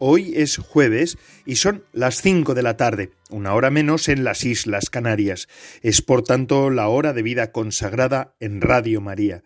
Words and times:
Hoy 0.00 0.32
es 0.36 0.58
jueves 0.58 1.18
y 1.44 1.56
son 1.56 1.82
las 1.92 2.22
cinco 2.22 2.54
de 2.54 2.62
la 2.62 2.76
tarde, 2.76 3.10
una 3.30 3.54
hora 3.54 3.70
menos 3.70 4.08
en 4.08 4.22
las 4.22 4.44
Islas 4.44 4.90
Canarias. 4.90 5.48
Es 5.82 6.02
por 6.02 6.22
tanto 6.22 6.70
la 6.70 6.88
hora 6.88 7.12
de 7.12 7.22
vida 7.22 7.50
consagrada 7.50 8.34
en 8.38 8.60
Radio 8.60 9.00
María. 9.00 9.42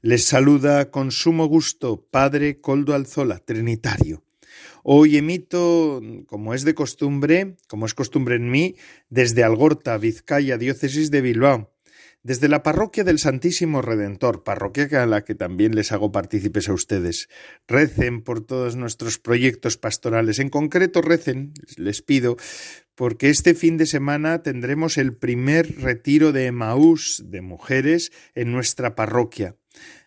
Les 0.00 0.24
saluda 0.24 0.90
con 0.90 1.10
sumo 1.10 1.46
gusto 1.46 2.02
Padre 2.10 2.62
Coldo 2.62 2.94
Alzola, 2.94 3.40
Trinitario. 3.40 4.22
Hoy 4.82 5.18
emito, 5.18 6.00
como 6.26 6.54
es 6.54 6.64
de 6.64 6.74
costumbre, 6.74 7.56
como 7.68 7.84
es 7.84 7.92
costumbre 7.92 8.36
en 8.36 8.50
mí, 8.50 8.76
desde 9.10 9.44
Algorta, 9.44 9.98
Vizcaya, 9.98 10.56
diócesis 10.56 11.10
de 11.10 11.20
Bilbao, 11.20 11.70
desde 12.22 12.48
la 12.48 12.62
parroquia 12.62 13.04
del 13.04 13.18
Santísimo 13.18 13.80
Redentor, 13.80 14.44
parroquia 14.44 15.02
a 15.02 15.06
la 15.06 15.24
que 15.24 15.34
también 15.34 15.74
les 15.74 15.92
hago 15.92 16.12
partícipes 16.12 16.68
a 16.68 16.74
ustedes. 16.74 17.28
Recen 17.66 18.22
por 18.22 18.44
todos 18.44 18.76
nuestros 18.76 19.18
proyectos 19.18 19.78
pastorales. 19.78 20.38
En 20.38 20.50
concreto, 20.50 21.00
recen, 21.00 21.54
les 21.76 22.02
pido, 22.02 22.36
porque 22.94 23.30
este 23.30 23.54
fin 23.54 23.78
de 23.78 23.86
semana 23.86 24.42
tendremos 24.42 24.98
el 24.98 25.16
primer 25.16 25.80
retiro 25.80 26.32
de 26.32 26.46
Emaús 26.46 27.22
de 27.26 27.40
mujeres 27.40 28.12
en 28.34 28.52
nuestra 28.52 28.94
parroquia. 28.94 29.56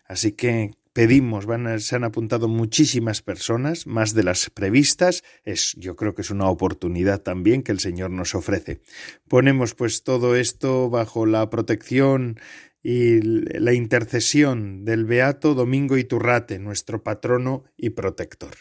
Así 0.06 0.32
que 0.32 0.70
pedimos, 0.94 1.44
se 1.78 1.96
han 1.96 2.04
apuntado 2.04 2.48
muchísimas 2.48 3.20
personas, 3.20 3.86
más 3.86 4.14
de 4.14 4.22
las 4.22 4.48
previstas. 4.48 5.22
Es, 5.44 5.74
yo 5.76 5.96
creo 5.96 6.14
que 6.14 6.22
es 6.22 6.30
una 6.30 6.48
oportunidad 6.48 7.20
también 7.20 7.62
que 7.62 7.72
el 7.72 7.80
Señor 7.80 8.10
nos 8.10 8.34
ofrece. 8.34 8.80
Ponemos 9.28 9.74
pues 9.74 10.04
todo 10.04 10.36
esto 10.36 10.88
bajo 10.88 11.26
la 11.26 11.50
protección 11.50 12.40
y 12.82 13.20
la 13.20 13.72
intercesión 13.72 14.84
del 14.84 15.04
Beato 15.04 15.54
Domingo 15.54 15.98
Iturrate, 15.98 16.58
nuestro 16.58 17.02
patrono 17.02 17.64
y 17.76 17.90
protector. 17.90 18.54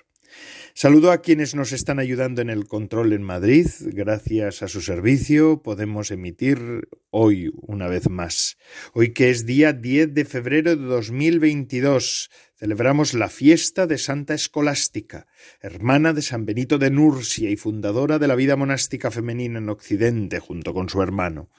Saludo 0.75 1.11
a 1.11 1.21
quienes 1.21 1.53
nos 1.53 1.71
están 1.71 1.99
ayudando 1.99 2.41
en 2.41 2.49
el 2.49 2.65
control 2.67 3.13
en 3.13 3.21
Madrid. 3.21 3.67
Gracias 3.79 4.63
a 4.63 4.67
su 4.67 4.81
servicio 4.81 5.61
podemos 5.61 6.09
emitir 6.09 6.87
hoy 7.11 7.51
una 7.61 7.87
vez 7.87 8.09
más. 8.09 8.57
Hoy 8.93 9.13
que 9.13 9.29
es 9.29 9.45
día 9.45 9.71
10 9.71 10.15
de 10.15 10.25
febrero 10.25 10.75
de 10.75 10.83
2022, 10.83 12.31
celebramos 12.57 13.13
la 13.13 13.29
fiesta 13.29 13.85
de 13.85 13.99
Santa 13.99 14.33
Escolástica, 14.33 15.27
hermana 15.61 16.11
de 16.11 16.23
San 16.23 16.47
Benito 16.47 16.79
de 16.79 16.89
Nursia 16.89 17.51
y 17.51 17.55
fundadora 17.55 18.17
de 18.17 18.27
la 18.27 18.35
vida 18.35 18.55
monástica 18.55 19.11
femenina 19.11 19.59
en 19.59 19.69
Occidente 19.69 20.39
junto 20.39 20.73
con 20.73 20.89
su 20.89 21.03
hermano. 21.03 21.51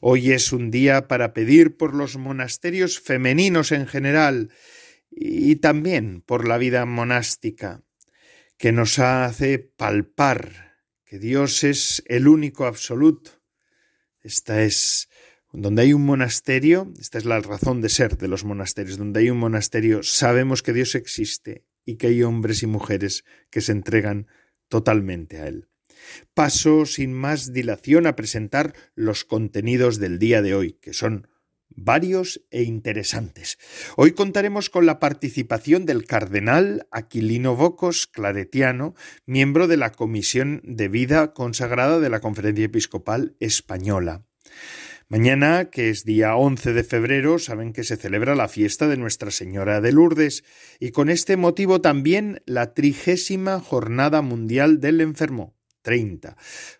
Hoy 0.00 0.32
es 0.32 0.52
un 0.52 0.72
día 0.72 1.06
para 1.06 1.34
pedir 1.34 1.76
por 1.76 1.94
los 1.94 2.16
monasterios 2.16 2.98
femeninos 2.98 3.70
en 3.70 3.86
general 3.86 4.50
y 5.08 5.56
también 5.56 6.20
por 6.26 6.48
la 6.48 6.58
vida 6.58 6.84
monástica 6.84 7.85
que 8.58 8.72
nos 8.72 8.98
hace 8.98 9.58
palpar 9.58 10.76
que 11.04 11.18
Dios 11.18 11.62
es 11.64 12.02
el 12.06 12.26
único 12.26 12.66
absoluto. 12.66 13.30
Esta 14.20 14.62
es 14.62 15.08
donde 15.52 15.82
hay 15.82 15.92
un 15.92 16.04
monasterio, 16.04 16.92
esta 16.98 17.18
es 17.18 17.24
la 17.24 17.40
razón 17.40 17.80
de 17.80 17.88
ser 17.88 18.18
de 18.18 18.28
los 18.28 18.44
monasterios, 18.44 18.98
donde 18.98 19.20
hay 19.20 19.30
un 19.30 19.38
monasterio 19.38 20.02
sabemos 20.02 20.62
que 20.62 20.72
Dios 20.72 20.94
existe 20.94 21.64
y 21.84 21.96
que 21.96 22.08
hay 22.08 22.22
hombres 22.22 22.62
y 22.62 22.66
mujeres 22.66 23.24
que 23.50 23.60
se 23.60 23.72
entregan 23.72 24.26
totalmente 24.68 25.38
a 25.38 25.46
Él. 25.46 25.68
Paso 26.34 26.86
sin 26.86 27.12
más 27.12 27.52
dilación 27.52 28.06
a 28.06 28.16
presentar 28.16 28.74
los 28.94 29.24
contenidos 29.24 29.98
del 29.98 30.18
día 30.18 30.42
de 30.42 30.54
hoy, 30.54 30.72
que 30.74 30.92
son 30.92 31.28
varios 31.68 32.42
e 32.50 32.62
interesantes. 32.62 33.58
Hoy 33.96 34.12
contaremos 34.12 34.70
con 34.70 34.86
la 34.86 34.98
participación 34.98 35.86
del 35.86 36.04
cardenal 36.04 36.86
Aquilino 36.90 37.56
Bocos 37.56 38.06
Claretiano, 38.06 38.94
miembro 39.26 39.68
de 39.68 39.76
la 39.76 39.92
Comisión 39.92 40.60
de 40.64 40.88
Vida 40.88 41.32
Consagrada 41.32 42.00
de 42.00 42.10
la 42.10 42.20
Conferencia 42.20 42.64
Episcopal 42.64 43.36
Española. 43.40 44.24
Mañana, 45.08 45.70
que 45.70 45.88
es 45.88 46.04
día 46.04 46.34
11 46.34 46.72
de 46.72 46.82
febrero, 46.82 47.38
saben 47.38 47.72
que 47.72 47.84
se 47.84 47.96
celebra 47.96 48.34
la 48.34 48.48
fiesta 48.48 48.88
de 48.88 48.96
Nuestra 48.96 49.30
Señora 49.30 49.80
de 49.80 49.92
Lourdes 49.92 50.42
y 50.80 50.90
con 50.90 51.10
este 51.10 51.36
motivo 51.36 51.80
también 51.80 52.42
la 52.44 52.74
trigésima 52.74 53.60
Jornada 53.60 54.20
Mundial 54.20 54.80
del 54.80 55.00
Enfermo. 55.00 55.55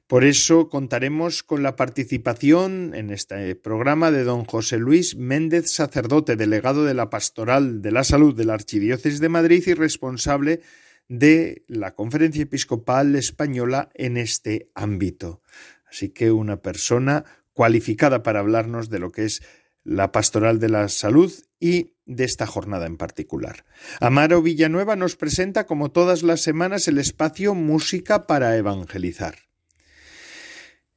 Por 0.07 0.25
eso 0.25 0.69
contaremos 0.69 1.43
con 1.43 1.63
la 1.63 1.77
participación 1.77 2.93
en 2.95 3.11
este 3.11 3.55
programa 3.55 4.11
de 4.11 4.25
don 4.25 4.45
José 4.45 4.79
Luis 4.79 5.17
Méndez, 5.17 5.71
sacerdote, 5.71 6.35
delegado 6.35 6.85
de 6.85 6.95
la 6.95 7.09
Pastoral 7.09 7.83
de 7.83 7.93
la 7.93 8.03
Salud 8.03 8.35
de 8.35 8.45
la 8.45 8.55
Archidiócesis 8.55 9.21
de 9.21 9.29
Madrid 9.29 9.63
y 9.67 9.75
responsable 9.75 10.61
de 11.09 11.65
la 11.69 11.95
Conferencia 11.95 12.43
Episcopal 12.43 13.15
Española 13.15 13.91
en 13.95 14.17
este 14.17 14.71
ámbito. 14.75 15.41
Así 15.89 16.09
que 16.09 16.33
una 16.33 16.57
persona 16.57 17.25
cualificada 17.53 18.25
para 18.25 18.41
hablarnos 18.41 18.91
de 18.91 18.99
lo 18.99 19.13
que 19.13 19.25
es 19.25 19.43
la 19.87 20.11
Pastoral 20.11 20.59
de 20.59 20.69
la 20.69 20.89
Salud 20.89 21.33
y 21.61 21.93
de 22.07 22.25
esta 22.25 22.47
jornada 22.47 22.87
en 22.87 22.97
particular. 22.97 23.65
Amaro 24.01 24.43
Villanueva 24.43 24.97
nos 24.97 25.17
presenta, 25.17 25.67
como 25.67 25.91
todas 25.91 26.23
las 26.23 26.41
semanas, 26.41 26.89
el 26.89 26.99
espacio 26.99 27.55
Música 27.55 28.27
para 28.27 28.57
Evangelizar. 28.57 29.37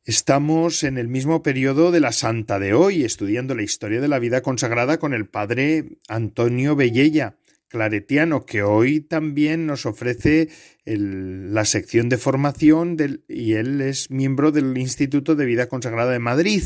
Estamos 0.04 0.84
en 0.84 0.98
el 0.98 1.08
mismo 1.08 1.44
periodo 1.44 1.92
de 1.92 2.00
la 2.00 2.12
Santa 2.12 2.58
de 2.58 2.74
hoy, 2.74 3.04
estudiando 3.04 3.54
la 3.54 3.62
historia 3.62 4.02
de 4.02 4.08
la 4.08 4.18
vida 4.18 4.42
consagrada 4.42 4.98
con 4.98 5.14
el 5.14 5.28
padre 5.28 6.00
Antonio 6.08 6.76
Bellella, 6.76 7.38
claretiano, 7.70 8.46
que 8.46 8.64
hoy 8.64 9.00
también 9.00 9.66
nos 9.66 9.86
ofrece 9.86 10.50
la 10.86 11.66
sección 11.66 12.10
de 12.10 12.18
formación 12.18 12.98
y 13.28 13.54
él 13.54 13.80
es 13.80 14.10
miembro 14.10 14.52
del 14.52 14.78
Instituto 14.78 15.36
de 15.36 15.46
Vida 15.46 15.68
Consagrada 15.68 16.12
de 16.12 16.20
Madrid 16.20 16.64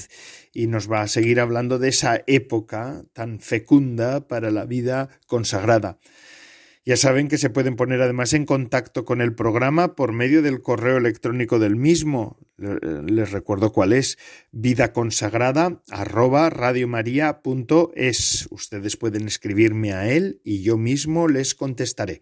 y 0.53 0.67
nos 0.67 0.89
va 0.91 1.01
a 1.01 1.07
seguir 1.07 1.39
hablando 1.39 1.77
de 1.77 1.89
esa 1.89 2.23
época 2.25 3.03
tan 3.13 3.39
fecunda 3.39 4.27
para 4.27 4.49
la 4.49 4.65
vida 4.65 5.09
consagrada. 5.27 5.99
Ya 6.85 6.97
saben 6.97 7.29
que 7.29 7.37
se 7.37 7.49
pueden 7.49 7.77
poner 7.77 8.01
además 8.01 8.33
en 8.33 8.45
contacto 8.45 9.05
con 9.05 9.21
el 9.21 9.33
programa 9.33 9.95
por 9.95 10.11
medio 10.11 10.41
del 10.41 10.61
correo 10.61 10.97
electrónico 10.97 11.57
del 11.57 11.77
mismo. 11.77 12.37
Les 12.57 13.31
recuerdo 13.31 13.71
cuál 13.71 13.93
es 13.93 14.17
vida 14.51 14.91
consagrada 14.91 15.81
arroba 15.89 16.49
Ustedes 18.49 18.97
pueden 18.97 19.27
escribirme 19.27 19.93
a 19.93 20.11
él 20.11 20.41
y 20.43 20.61
yo 20.61 20.77
mismo 20.77 21.29
les 21.29 21.55
contestaré. 21.55 22.21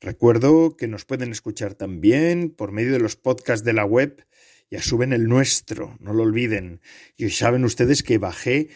Recuerdo 0.00 0.76
que 0.76 0.88
nos 0.88 1.04
pueden 1.04 1.30
escuchar 1.30 1.74
también 1.74 2.50
por 2.50 2.72
medio 2.72 2.92
de 2.92 2.98
los 2.98 3.14
podcasts 3.14 3.64
de 3.64 3.72
la 3.72 3.84
web. 3.84 4.26
Ya 4.68 4.82
suben 4.82 5.12
el 5.12 5.28
nuestro, 5.28 5.96
no 6.00 6.12
lo 6.12 6.24
olviden. 6.24 6.80
Y 7.16 7.30
saben 7.30 7.64
ustedes 7.64 8.02
que 8.02 8.18
bajé 8.18 8.68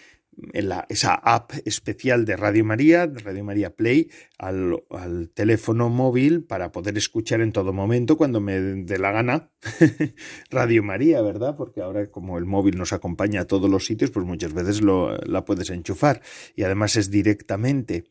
esa 0.88 1.14
app 1.14 1.52
especial 1.64 2.24
de 2.24 2.36
Radio 2.36 2.64
María, 2.64 3.06
de 3.06 3.20
Radio 3.20 3.44
María 3.44 3.74
Play, 3.74 4.10
al, 4.38 4.82
al, 4.90 5.30
teléfono 5.30 5.88
móvil 5.88 6.44
para 6.44 6.72
poder 6.72 6.96
escuchar 6.98 7.40
en 7.40 7.52
todo 7.52 7.72
momento, 7.72 8.16
cuando 8.16 8.40
me 8.40 8.60
dé 8.60 8.98
la 8.98 9.12
gana, 9.12 9.50
Radio 10.50 10.82
María, 10.82 11.22
¿verdad? 11.22 11.56
Porque 11.56 11.80
ahora 11.80 12.10
como 12.10 12.38
el 12.38 12.44
móvil 12.44 12.76
nos 12.76 12.92
acompaña 12.92 13.42
a 13.42 13.46
todos 13.46 13.70
los 13.70 13.86
sitios, 13.86 14.10
pues 14.10 14.26
muchas 14.26 14.52
veces 14.52 14.82
lo, 14.82 15.16
la 15.18 15.44
puedes 15.44 15.70
enchufar 15.70 16.20
y 16.54 16.64
además 16.64 16.96
es 16.96 17.10
directamente. 17.10 18.04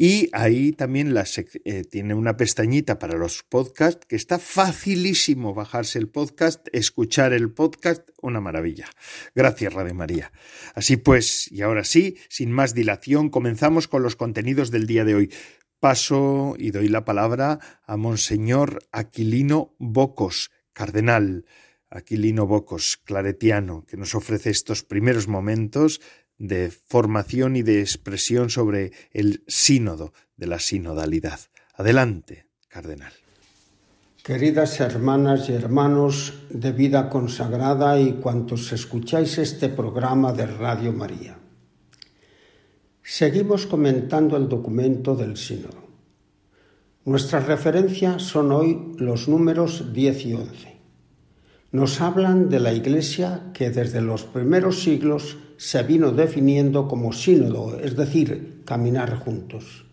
Y 0.00 0.30
ahí 0.32 0.70
también 0.70 1.12
eh, 1.16 1.82
tiene 1.82 2.14
una 2.14 2.36
pestañita 2.36 3.00
para 3.00 3.18
los 3.18 3.42
podcasts 3.42 4.06
que 4.06 4.14
está 4.14 4.38
facilísimo 4.38 5.54
bajarse 5.54 5.98
el 5.98 6.08
podcast, 6.08 6.68
escuchar 6.70 7.32
el 7.32 7.50
podcast, 7.50 8.08
una 8.22 8.40
maravilla. 8.40 8.86
Gracias, 9.34 9.72
Radio 9.72 9.96
María. 9.96 10.30
Así 10.76 10.98
pues, 10.98 11.50
y 11.50 11.62
ahora 11.62 11.82
sí, 11.82 12.16
sin 12.28 12.52
más 12.52 12.74
dilación, 12.74 13.28
comenzamos 13.28 13.88
con 13.88 14.04
los 14.04 14.14
contenidos 14.14 14.70
del 14.70 14.86
día 14.86 15.04
de 15.04 15.16
hoy. 15.16 15.32
Paso 15.80 16.54
y 16.56 16.70
doy 16.70 16.86
la 16.86 17.04
palabra 17.04 17.58
a 17.84 17.96
Monseñor 17.96 18.78
Aquilino 18.92 19.74
Bocos, 19.80 20.52
cardenal. 20.72 21.44
Aquilino 21.90 22.46
Bocos, 22.46 22.98
claretiano, 22.98 23.84
que 23.84 23.96
nos 23.96 24.14
ofrece 24.14 24.50
estos 24.50 24.84
primeros 24.84 25.26
momentos 25.26 26.00
de 26.38 26.70
formación 26.70 27.56
y 27.56 27.62
de 27.62 27.80
expresión 27.80 28.48
sobre 28.50 28.92
el 29.12 29.42
sínodo 29.46 30.12
de 30.36 30.46
la 30.46 30.58
sinodalidad. 30.58 31.40
Adelante, 31.74 32.46
cardenal. 32.68 33.12
Queridas 34.22 34.80
hermanas 34.80 35.48
y 35.48 35.52
hermanos 35.52 36.34
de 36.50 36.72
vida 36.72 37.08
consagrada 37.08 37.98
y 38.00 38.14
cuantos 38.14 38.72
escucháis 38.72 39.38
este 39.38 39.68
programa 39.68 40.32
de 40.32 40.46
Radio 40.46 40.92
María. 40.92 41.38
Seguimos 43.02 43.66
comentando 43.66 44.36
el 44.36 44.48
documento 44.48 45.16
del 45.16 45.38
sínodo. 45.38 45.88
Nuestras 47.06 47.46
referencias 47.46 48.22
son 48.22 48.52
hoy 48.52 48.92
los 48.98 49.28
números 49.28 49.94
10 49.94 50.26
y 50.26 50.34
11. 50.34 50.77
Nos 51.70 52.00
hablan 52.00 52.48
de 52.48 52.60
la 52.60 52.72
Iglesia 52.72 53.50
que 53.52 53.68
desde 53.68 54.00
los 54.00 54.24
primeros 54.24 54.82
siglos 54.82 55.36
se 55.58 55.82
vino 55.82 56.12
definiendo 56.12 56.88
como 56.88 57.12
sínodo, 57.12 57.78
es 57.78 57.94
decir, 57.94 58.62
caminar 58.64 59.18
juntos. 59.18 59.84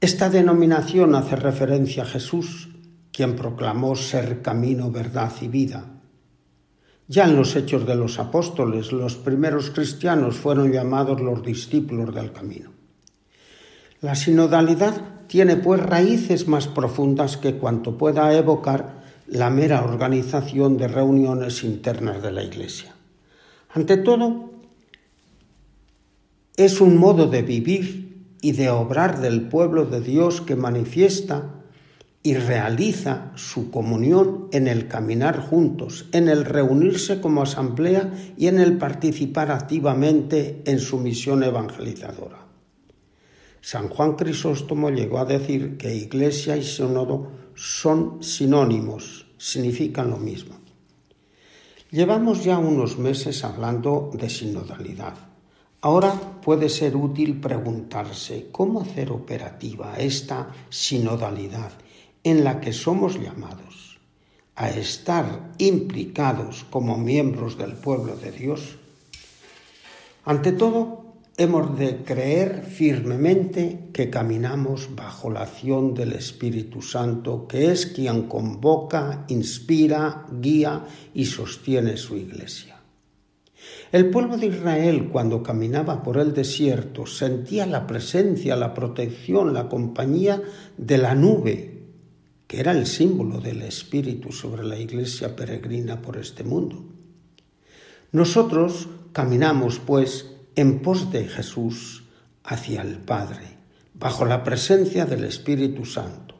Esta 0.00 0.28
denominación 0.28 1.14
hace 1.14 1.36
referencia 1.36 2.02
a 2.02 2.06
Jesús, 2.06 2.68
quien 3.12 3.34
proclamó 3.34 3.96
ser 3.96 4.42
camino, 4.42 4.90
verdad 4.90 5.32
y 5.40 5.48
vida. 5.48 5.86
Ya 7.08 7.24
en 7.24 7.36
los 7.36 7.56
hechos 7.56 7.86
de 7.86 7.94
los 7.94 8.18
apóstoles, 8.18 8.92
los 8.92 9.16
primeros 9.16 9.70
cristianos 9.70 10.36
fueron 10.36 10.70
llamados 10.70 11.20
los 11.20 11.42
discípulos 11.42 12.14
del 12.14 12.32
camino. 12.32 12.72
La 14.02 14.14
sinodalidad 14.16 15.26
tiene 15.28 15.56
pues 15.56 15.80
raíces 15.80 16.46
más 16.46 16.66
profundas 16.66 17.38
que 17.38 17.54
cuanto 17.54 17.96
pueda 17.96 18.36
evocar 18.36 19.01
la 19.32 19.48
mera 19.48 19.82
organización 19.82 20.76
de 20.76 20.88
reuniones 20.88 21.64
internas 21.64 22.22
de 22.22 22.32
la 22.32 22.42
Iglesia. 22.42 22.94
Ante 23.70 23.96
todo, 23.96 24.50
es 26.54 26.82
un 26.82 26.98
modo 26.98 27.26
de 27.28 27.40
vivir 27.40 28.26
y 28.42 28.52
de 28.52 28.68
obrar 28.68 29.20
del 29.20 29.48
pueblo 29.48 29.86
de 29.86 30.02
Dios 30.02 30.42
que 30.42 30.54
manifiesta 30.54 31.62
y 32.22 32.34
realiza 32.34 33.32
su 33.34 33.70
comunión 33.70 34.48
en 34.52 34.68
el 34.68 34.86
caminar 34.86 35.40
juntos, 35.40 36.10
en 36.12 36.28
el 36.28 36.44
reunirse 36.44 37.22
como 37.22 37.40
asamblea 37.40 38.12
y 38.36 38.48
en 38.48 38.60
el 38.60 38.76
participar 38.76 39.50
activamente 39.50 40.60
en 40.66 40.78
su 40.78 40.98
misión 40.98 41.42
evangelizadora. 41.42 42.46
San 43.62 43.88
Juan 43.88 44.16
Crisóstomo 44.16 44.90
llegó 44.90 45.20
a 45.20 45.24
decir 45.24 45.78
que 45.78 45.94
iglesia 45.94 46.58
y 46.58 46.62
sínodo 46.62 47.41
son 47.54 48.22
sinónimos, 48.22 49.26
significan 49.38 50.10
lo 50.10 50.16
mismo. 50.16 50.56
Llevamos 51.90 52.42
ya 52.44 52.58
unos 52.58 52.98
meses 52.98 53.44
hablando 53.44 54.10
de 54.14 54.30
sinodalidad. 54.30 55.14
Ahora 55.82 56.12
puede 56.40 56.68
ser 56.68 56.96
útil 56.96 57.40
preguntarse 57.40 58.48
cómo 58.50 58.80
hacer 58.80 59.10
operativa 59.10 59.96
esta 59.98 60.52
sinodalidad 60.70 61.72
en 62.24 62.44
la 62.44 62.60
que 62.60 62.72
somos 62.72 63.20
llamados 63.20 63.98
a 64.54 64.70
estar 64.70 65.52
implicados 65.58 66.64
como 66.70 66.98
miembros 66.98 67.58
del 67.58 67.72
pueblo 67.72 68.16
de 68.16 68.32
Dios. 68.32 68.76
Ante 70.24 70.52
todo, 70.52 71.01
hemos 71.36 71.78
de 71.78 72.04
creer 72.04 72.64
firmemente 72.64 73.88
que 73.92 74.10
caminamos 74.10 74.94
bajo 74.94 75.30
la 75.30 75.42
acción 75.42 75.94
del 75.94 76.12
Espíritu 76.12 76.82
Santo, 76.82 77.46
que 77.48 77.72
es 77.72 77.86
quien 77.86 78.24
convoca, 78.24 79.24
inspira, 79.28 80.26
guía 80.40 80.84
y 81.14 81.24
sostiene 81.24 81.96
su 81.96 82.16
iglesia. 82.16 82.80
El 83.92 84.10
pueblo 84.10 84.36
de 84.36 84.46
Israel, 84.46 85.08
cuando 85.10 85.42
caminaba 85.42 86.02
por 86.02 86.18
el 86.18 86.32
desierto, 86.34 87.06
sentía 87.06 87.66
la 87.66 87.86
presencia, 87.86 88.56
la 88.56 88.74
protección, 88.74 89.54
la 89.54 89.68
compañía 89.68 90.42
de 90.76 90.98
la 90.98 91.14
nube, 91.14 91.82
que 92.46 92.60
era 92.60 92.72
el 92.72 92.86
símbolo 92.86 93.40
del 93.40 93.62
Espíritu 93.62 94.32
sobre 94.32 94.64
la 94.64 94.78
iglesia 94.78 95.36
peregrina 95.36 96.02
por 96.02 96.16
este 96.16 96.44
mundo. 96.44 96.84
Nosotros 98.12 98.88
caminamos, 99.12 99.78
pues, 99.78 100.31
en 100.56 100.80
pos 100.80 101.10
de 101.10 101.26
Jesús 101.26 102.04
hacia 102.44 102.82
el 102.82 102.98
Padre, 102.98 103.58
bajo 103.94 104.24
la 104.24 104.44
presencia 104.44 105.06
del 105.06 105.24
Espíritu 105.24 105.84
Santo. 105.84 106.36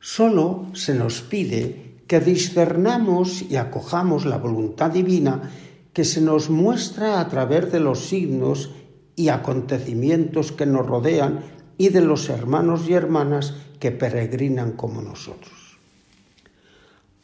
Solo 0.00 0.66
se 0.74 0.94
nos 0.94 1.20
pide 1.20 1.96
que 2.06 2.20
discernamos 2.20 3.42
y 3.42 3.56
acojamos 3.56 4.24
la 4.24 4.38
voluntad 4.38 4.90
divina 4.90 5.50
que 5.92 6.04
se 6.04 6.20
nos 6.20 6.50
muestra 6.50 7.20
a 7.20 7.28
través 7.28 7.72
de 7.72 7.80
los 7.80 8.06
signos 8.06 8.70
y 9.16 9.28
acontecimientos 9.28 10.52
que 10.52 10.66
nos 10.66 10.86
rodean 10.86 11.40
y 11.78 11.88
de 11.88 12.02
los 12.02 12.28
hermanos 12.28 12.88
y 12.88 12.92
hermanas 12.92 13.54
que 13.80 13.90
peregrinan 13.90 14.72
como 14.72 15.02
nosotros. 15.02 15.78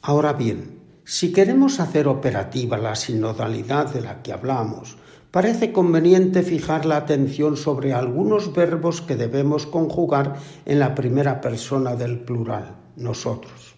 Ahora 0.01 0.33
bien, 0.33 0.81
si 1.05 1.33
queremos 1.33 1.81
hacer 1.81 2.09
operativa 2.09 2.79
la 2.79 2.97
sinodalidad 2.97 3.93
de 3.93 4.01
la 4.01 4.23
que 4.23 4.33
hablamos, 4.33 4.97
parece 5.33 5.73
conveniente 5.73 6.43
fijar 6.43 6.85
la 6.85 6.99
atención 6.99 7.57
sobre 7.57 7.95
algunos 7.95 8.53
verbos 8.53 9.01
que 9.01 9.17
debemos 9.17 9.67
conjugar 9.67 10.37
en 10.67 10.79
la 10.79 10.95
primera 10.95 11.41
persona 11.41 11.97
del 11.97 12.21
plural, 12.21 12.77
nosotros. 12.97 13.75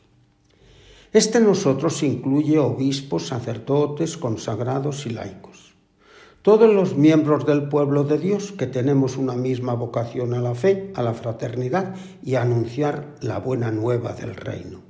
Este 1.12 1.38
nosotros 1.38 2.02
incluye 2.02 2.58
obispos, 2.58 3.28
sacerdotes, 3.28 4.16
consagrados 4.18 5.06
y 5.06 5.10
laicos. 5.10 5.74
Todos 6.42 6.74
los 6.74 6.96
miembros 6.96 7.46
del 7.46 7.68
pueblo 7.68 8.02
de 8.02 8.18
Dios 8.18 8.50
que 8.50 8.66
tenemos 8.66 9.16
una 9.16 9.34
misma 9.34 9.74
vocación 9.74 10.34
a 10.34 10.40
la 10.40 10.56
fe, 10.56 10.92
a 10.96 11.02
la 11.02 11.14
fraternidad 11.14 11.94
y 12.22 12.34
a 12.34 12.42
anunciar 12.42 13.14
la 13.20 13.38
buena 13.38 13.70
nueva 13.70 14.12
del 14.12 14.34
reino. 14.34 14.80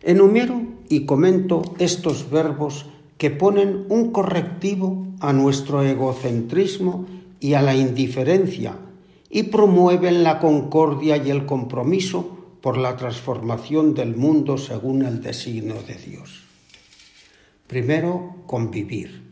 Enumero 0.00 0.62
y 0.88 1.06
comento 1.06 1.62
estos 1.78 2.30
verbos 2.30 2.86
que 3.22 3.30
ponen 3.30 3.86
un 3.88 4.10
correctivo 4.10 5.06
a 5.20 5.32
nuestro 5.32 5.84
egocentrismo 5.84 7.06
y 7.38 7.54
a 7.54 7.62
la 7.62 7.76
indiferencia 7.76 8.74
y 9.30 9.44
promueven 9.44 10.24
la 10.24 10.40
concordia 10.40 11.16
y 11.18 11.30
el 11.30 11.46
compromiso 11.46 12.56
por 12.60 12.76
la 12.76 12.96
transformación 12.96 13.94
del 13.94 14.16
mundo 14.16 14.58
según 14.58 15.04
el 15.04 15.22
designio 15.22 15.76
de 15.86 15.94
Dios. 15.94 16.42
Primero, 17.68 18.38
convivir. 18.48 19.22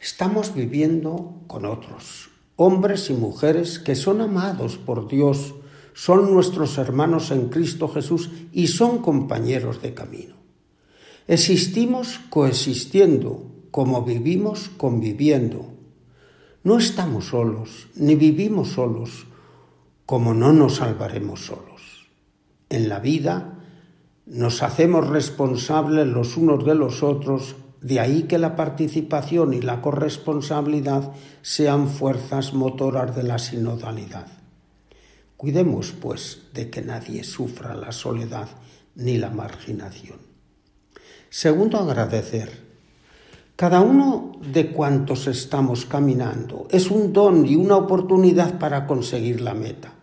Estamos 0.00 0.54
viviendo 0.54 1.34
con 1.48 1.66
otros, 1.66 2.30
hombres 2.56 3.10
y 3.10 3.12
mujeres 3.12 3.78
que 3.78 3.94
son 3.94 4.22
amados 4.22 4.78
por 4.78 5.06
Dios, 5.06 5.54
son 5.92 6.32
nuestros 6.32 6.78
hermanos 6.78 7.30
en 7.30 7.50
Cristo 7.50 7.88
Jesús 7.88 8.30
y 8.54 8.68
son 8.68 9.02
compañeros 9.02 9.82
de 9.82 9.92
camino. 9.92 10.41
Existimos 11.28 12.20
coexistiendo, 12.30 13.46
como 13.70 14.02
vivimos 14.02 14.70
conviviendo. 14.76 15.72
No 16.64 16.78
estamos 16.78 17.26
solos, 17.26 17.88
ni 17.94 18.16
vivimos 18.16 18.72
solos, 18.72 19.26
como 20.04 20.34
no 20.34 20.52
nos 20.52 20.76
salvaremos 20.76 21.46
solos. 21.46 22.08
En 22.68 22.88
la 22.88 22.98
vida 22.98 23.60
nos 24.26 24.62
hacemos 24.62 25.08
responsables 25.08 26.06
los 26.06 26.36
unos 26.36 26.64
de 26.64 26.74
los 26.74 27.02
otros, 27.02 27.56
de 27.80 28.00
ahí 28.00 28.24
que 28.24 28.38
la 28.38 28.56
participación 28.56 29.54
y 29.54 29.60
la 29.60 29.80
corresponsabilidad 29.80 31.12
sean 31.40 31.88
fuerzas 31.88 32.52
motoras 32.52 33.14
de 33.14 33.22
la 33.22 33.38
sinodalidad. 33.38 34.26
Cuidemos, 35.36 35.92
pues, 35.92 36.42
de 36.52 36.70
que 36.70 36.82
nadie 36.82 37.24
sufra 37.24 37.74
la 37.74 37.92
soledad 37.92 38.48
ni 38.94 39.18
la 39.18 39.30
marginación. 39.30 40.31
Segundo, 41.32 41.78
agradecer. 41.78 42.50
Cada 43.56 43.80
uno 43.80 44.32
de 44.52 44.70
cuantos 44.70 45.26
estamos 45.26 45.86
caminando 45.86 46.68
es 46.70 46.90
un 46.90 47.14
don 47.14 47.46
y 47.46 47.56
una 47.56 47.78
oportunidad 47.78 48.58
para 48.58 48.86
conseguir 48.86 49.40
la 49.40 49.54
meta. 49.54 49.94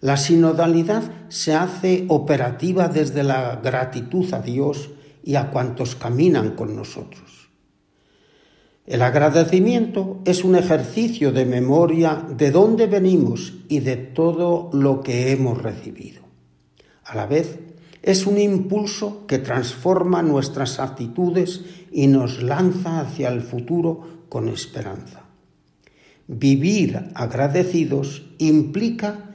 La 0.00 0.16
sinodalidad 0.16 1.02
se 1.28 1.54
hace 1.54 2.06
operativa 2.08 2.88
desde 2.88 3.24
la 3.24 3.56
gratitud 3.56 4.32
a 4.32 4.40
Dios 4.40 4.88
y 5.22 5.34
a 5.34 5.50
cuantos 5.50 5.96
caminan 5.96 6.52
con 6.52 6.74
nosotros. 6.74 7.50
El 8.86 9.02
agradecimiento 9.02 10.22
es 10.24 10.44
un 10.44 10.56
ejercicio 10.56 11.30
de 11.30 11.44
memoria 11.44 12.24
de 12.26 12.50
dónde 12.50 12.86
venimos 12.86 13.52
y 13.68 13.80
de 13.80 13.96
todo 13.96 14.70
lo 14.72 15.02
que 15.02 15.30
hemos 15.30 15.62
recibido. 15.62 16.22
A 17.04 17.14
la 17.14 17.26
vez, 17.26 17.67
es 18.02 18.26
un 18.26 18.38
impulso 18.38 19.26
que 19.26 19.38
transforma 19.38 20.22
nuestras 20.22 20.78
actitudes 20.78 21.64
y 21.92 22.06
nos 22.06 22.42
lanza 22.42 23.00
hacia 23.00 23.28
el 23.28 23.42
futuro 23.42 24.24
con 24.28 24.48
esperanza. 24.48 25.24
Vivir 26.26 27.10
agradecidos 27.14 28.26
implica 28.38 29.28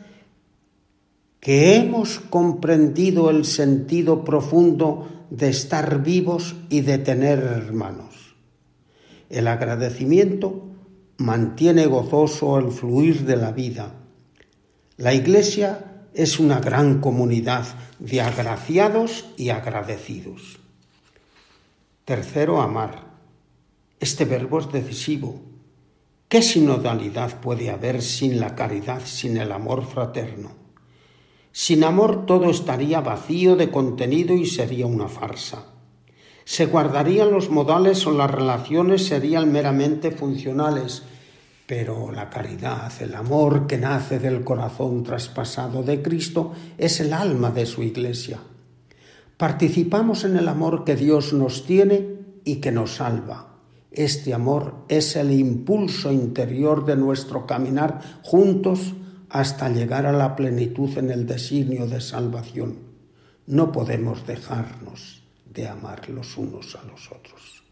que 1.39 1.75
hemos 1.75 2.19
comprendido 2.19 3.29
el 3.29 3.45
sentido 3.45 4.23
profundo 4.23 5.25
de 5.29 5.49
estar 5.49 6.01
vivos 6.03 6.55
y 6.69 6.81
de 6.81 6.99
tener 6.99 7.39
hermanos. 7.39 8.35
El 9.29 9.47
agradecimiento 9.47 10.67
mantiene 11.17 11.87
gozoso 11.87 12.57
el 12.59 12.71
fluir 12.71 13.25
de 13.25 13.35
la 13.35 13.51
vida. 13.51 13.93
La 14.97 15.13
Iglesia 15.13 15.92
es 16.13 16.39
una 16.39 16.59
gran 16.59 16.99
comunidad 16.99 17.65
de 17.99 18.21
agraciados 18.21 19.25
y 19.37 19.49
agradecidos. 19.49 20.59
Tercero, 22.05 22.61
amar. 22.61 23.05
Este 23.99 24.25
verbo 24.25 24.59
es 24.59 24.71
decisivo. 24.71 25.41
¿Qué 26.27 26.41
sinodalidad 26.41 27.39
puede 27.39 27.69
haber 27.69 28.01
sin 28.01 28.39
la 28.39 28.55
caridad, 28.55 29.01
sin 29.05 29.37
el 29.37 29.51
amor 29.51 29.85
fraterno? 29.85 30.51
Sin 31.51 31.83
amor 31.83 32.25
todo 32.25 32.49
estaría 32.49 32.99
vacío 33.01 33.55
de 33.55 33.69
contenido 33.69 34.35
y 34.35 34.47
sería 34.47 34.87
una 34.87 35.07
farsa. 35.07 35.67
Se 36.45 36.65
guardarían 36.65 37.31
los 37.31 37.49
modales 37.49 38.05
o 38.07 38.11
las 38.11 38.29
relaciones 38.29 39.05
serían 39.05 39.51
meramente 39.51 40.11
funcionales, 40.11 41.03
pero 41.65 42.11
la 42.11 42.29
caridad, 42.29 42.91
el 43.01 43.15
amor 43.15 43.67
que 43.67 43.77
nace 43.77 44.19
del 44.19 44.43
corazón 44.43 45.03
traspasado 45.03 45.83
de 45.83 46.01
Cristo, 46.01 46.53
es 46.77 46.99
el 46.99 47.13
alma 47.13 47.51
de 47.51 47.65
su 47.65 47.83
iglesia. 47.83 48.39
Participamos 49.37 50.25
en 50.25 50.37
el 50.37 50.47
amor 50.47 50.83
que 50.83 50.95
Dios 50.95 51.33
nos 51.33 51.65
tiene 51.65 52.15
y 52.43 52.57
que 52.57 52.71
nos 52.71 52.95
salva. 52.95 53.53
Este 53.91 54.33
amor 54.33 54.85
es 54.87 55.15
el 55.15 55.31
impulso 55.31 56.11
interior 56.11 56.85
de 56.85 56.95
nuestro 56.95 57.45
caminar 57.45 58.01
juntos 58.23 58.93
hasta 59.29 59.69
llegar 59.69 60.05
a 60.05 60.13
la 60.13 60.35
plenitud 60.35 60.97
en 60.97 61.11
el 61.11 61.25
designio 61.25 61.87
de 61.87 62.01
salvación. 62.01 62.77
No 63.47 63.71
podemos 63.71 64.25
dejarnos 64.27 65.23
de 65.45 65.67
amar 65.67 66.09
los 66.09 66.37
unos 66.37 66.75
a 66.75 66.83
los 66.83 67.11
otros. 67.11 67.62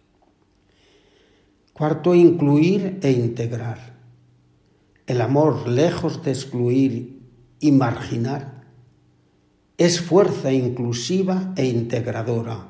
Cuarto, 1.74 2.14
incluir 2.14 3.00
e 3.02 3.12
integrar. 3.12 3.98
El 5.08 5.22
amor, 5.22 5.68
lejos 5.68 6.24
de 6.24 6.32
excluir 6.32 7.22
y 7.60 7.72
marginar, 7.72 8.66
es 9.78 10.02
fuerza 10.02 10.52
inclusiva 10.52 11.54
e 11.56 11.66
integradora. 11.66 12.68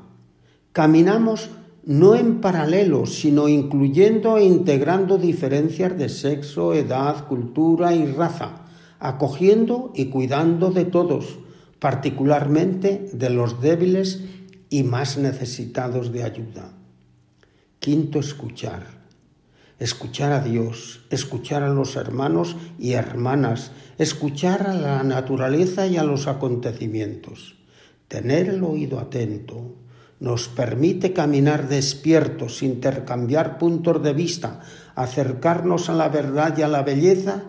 Caminamos 0.72 1.50
no 1.84 2.14
en 2.16 2.42
paralelo, 2.42 3.08
sino 3.08 3.48
incluyendo 3.48 4.38
e 4.38 4.46
integrando 4.46 5.18
diferencias 5.18 5.98
de 5.98 6.08
sexo, 6.08 6.76
edad, 6.76 7.28
cultura 7.28 7.96
y 7.96 8.06
raza, 8.06 8.66
acogiendo 9.00 9.92
y 9.96 10.06
cuidando 10.06 10.70
de 10.70 10.86
todos, 10.86 11.40
particularmente 11.80 13.10
de 13.14 13.30
los 13.32 13.62
débiles 13.62 14.24
y 14.70 14.84
más 14.84 15.18
necesitados 15.18 16.14
de 16.14 16.24
ayuda. 16.24 16.81
Quinto, 17.82 18.20
escuchar. 18.20 18.86
Escuchar 19.80 20.34
a 20.34 20.42
Dios, 20.42 21.08
escuchar 21.10 21.64
a 21.64 21.70
los 21.70 21.96
hermanos 21.96 22.56
y 22.78 22.92
hermanas, 22.92 23.72
escuchar 23.98 24.68
a 24.68 24.76
la 24.76 25.02
naturaleza 25.02 25.88
y 25.88 25.98
a 25.98 26.04
los 26.04 26.28
acontecimientos. 26.28 27.56
Tener 28.08 28.50
el 28.50 28.64
oído 28.64 29.00
atento, 29.00 29.78
nos 30.20 30.48
permite 30.48 31.12
caminar 31.12 31.70
despiertos, 31.70 32.62
intercambiar 32.62 33.58
puntos 33.58 34.04
de 34.04 34.14
vista, 34.14 34.60
acercarnos 34.94 35.90
a 35.90 35.96
la 35.96 36.10
verdad 36.10 36.56
y 36.60 36.62
a 36.62 36.68
la 36.68 36.84
belleza 36.84 37.46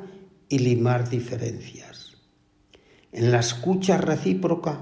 y 0.49 0.61
limar 0.61 1.11
diferencias. 1.11 2.17
En 3.13 3.33
la 3.33 3.41
escucha 3.41 3.99
recíproca 3.99 4.81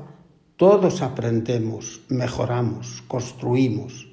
todos 0.55 1.03
aprendemos, 1.03 2.03
mejoramos, 2.09 3.03
construimos. 3.09 4.10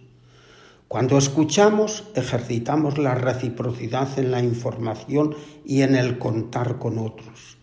Cuando 0.88 1.17
escuchamos, 1.17 2.06
ejercitamos 2.15 2.98
la 2.98 3.13
reciprocidad 3.13 4.17
en 4.17 4.32
la 4.32 4.41
información 4.41 5.36
y 5.65 5.82
en 5.82 5.96
el 5.96 6.17
contar 6.17 6.77
con 6.77 6.98
otros. 6.98 7.58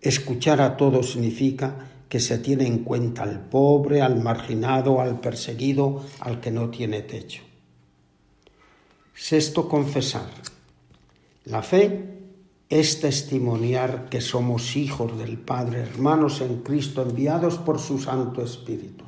Escuchar 0.00 0.60
a 0.60 0.76
todos 0.76 1.12
significa 1.12 1.90
que 2.08 2.20
se 2.20 2.38
tiene 2.38 2.66
en 2.66 2.84
cuenta 2.84 3.24
al 3.24 3.40
pobre, 3.48 4.02
al 4.02 4.22
marginado, 4.22 5.00
al 5.00 5.20
perseguido, 5.20 6.04
al 6.20 6.40
que 6.40 6.50
no 6.50 6.68
tiene 6.70 7.02
techo. 7.02 7.42
Sexto, 9.14 9.68
confesar. 9.68 10.28
La 11.44 11.62
fe 11.62 12.18
es 12.68 13.00
testimoniar 13.00 14.08
que 14.08 14.20
somos 14.20 14.76
hijos 14.76 15.18
del 15.18 15.38
Padre, 15.38 15.80
hermanos 15.80 16.40
en 16.40 16.62
Cristo, 16.62 17.02
enviados 17.02 17.58
por 17.58 17.78
su 17.78 17.98
Santo 17.98 18.42
Espíritu. 18.42 19.04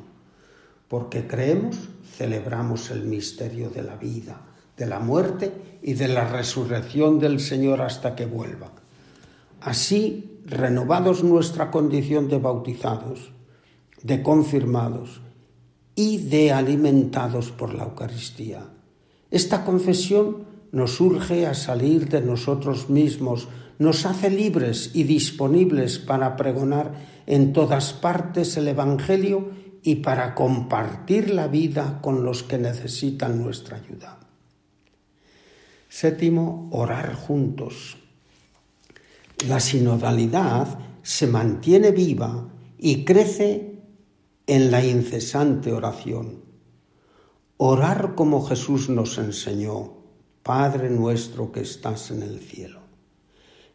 Porque 0.89 1.27
creemos, 1.27 1.77
celebramos 2.17 2.91
el 2.91 3.05
misterio 3.05 3.71
de 3.71 3.83
la 3.83 3.97
vida, 3.97 4.41
de 4.77 4.87
la 4.87 5.01
muerte 5.01 5.53
y 5.83 5.95
de 5.95 6.09
la 6.09 6.29
resurrección 6.29 7.19
del 7.19 7.41
Señor 7.41 7.83
hasta 7.83 8.15
que 8.15 8.27
vuelva. 8.27 8.73
Así 9.61 10.41
renovados 10.47 11.25
nuestra 11.25 11.71
condición 11.71 12.29
de 12.29 12.39
bautizados, 12.39 13.33
de 14.03 14.23
confirmados 14.23 15.23
y 15.95 16.19
de 16.19 16.53
alimentados 16.53 17.51
por 17.51 17.75
la 17.75 17.85
Eucaristía. 17.85 18.67
Esta 19.31 19.65
confesión 19.65 20.45
nos 20.73 21.01
urge 21.01 21.47
a 21.47 21.55
salir 21.55 22.09
de 22.09 22.21
nosotros 22.21 22.91
mismos, 22.91 23.49
nos 23.79 24.07
hace 24.07 24.29
libres 24.29 24.91
y 24.95 25.05
disponibles 25.05 25.99
para 25.99 26.37
pregonar 26.37 26.93
en 27.27 27.53
todas 27.53 27.93
partes 27.93 28.57
el 28.57 28.69
Evangelio 28.69 29.49
y 29.87 29.97
para 29.97 30.35
compartir 30.35 31.29
la 31.29 31.47
vida 31.47 32.01
con 32.01 32.25
los 32.25 32.43
que 32.43 32.57
necesitan 32.57 33.41
nuestra 33.41 33.77
ayuda. 33.77 34.19
Séptimo, 35.91 36.71
orar 36.73 37.15
juntos, 37.15 37.99
la 39.47 39.61
sinodalidad 39.61 40.79
se 41.03 41.27
mantiene 41.27 41.91
viva 41.91 42.49
y 42.79 43.05
crece 43.05 43.83
en 44.47 44.71
la 44.71 44.83
incesante 44.83 45.71
oración. 45.71 46.43
Orar 47.59 48.15
como 48.15 48.43
Jesús 48.47 48.89
nos 48.89 49.19
enseñó, 49.19 49.99
Padre 50.43 50.89
nuestro 50.89 51.53
que 51.53 51.61
estás 51.61 52.11
en 52.11 52.23
el 52.23 52.41
cielo. 52.41 52.81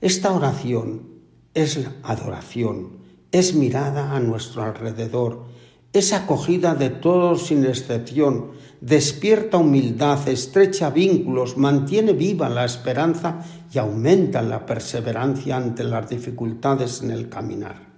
Esta 0.01 0.33
oración 0.33 1.19
es 1.53 1.79
adoración, 2.01 2.97
es 3.31 3.53
mirada 3.53 4.15
a 4.15 4.19
nuestro 4.19 4.63
alrededor, 4.63 5.58
es 5.91 6.13
acogida 6.13 6.75
de 6.75 6.91
todos 6.91 7.47
sin 7.47 7.65
excepción, 7.65 8.51
despierta 8.79 9.57
humildad, 9.57 10.27
estrecha 10.27 10.91
vínculos, 10.91 11.57
mantiene 11.57 12.13
viva 12.13 12.47
la 12.47 12.63
esperanza 12.65 13.43
y 13.73 13.79
aumenta 13.79 14.41
la 14.43 14.65
perseverancia 14.65 15.57
ante 15.57 15.83
las 15.83 16.07
dificultades 16.07 17.01
en 17.01 17.11
el 17.11 17.27
caminar. 17.27 17.89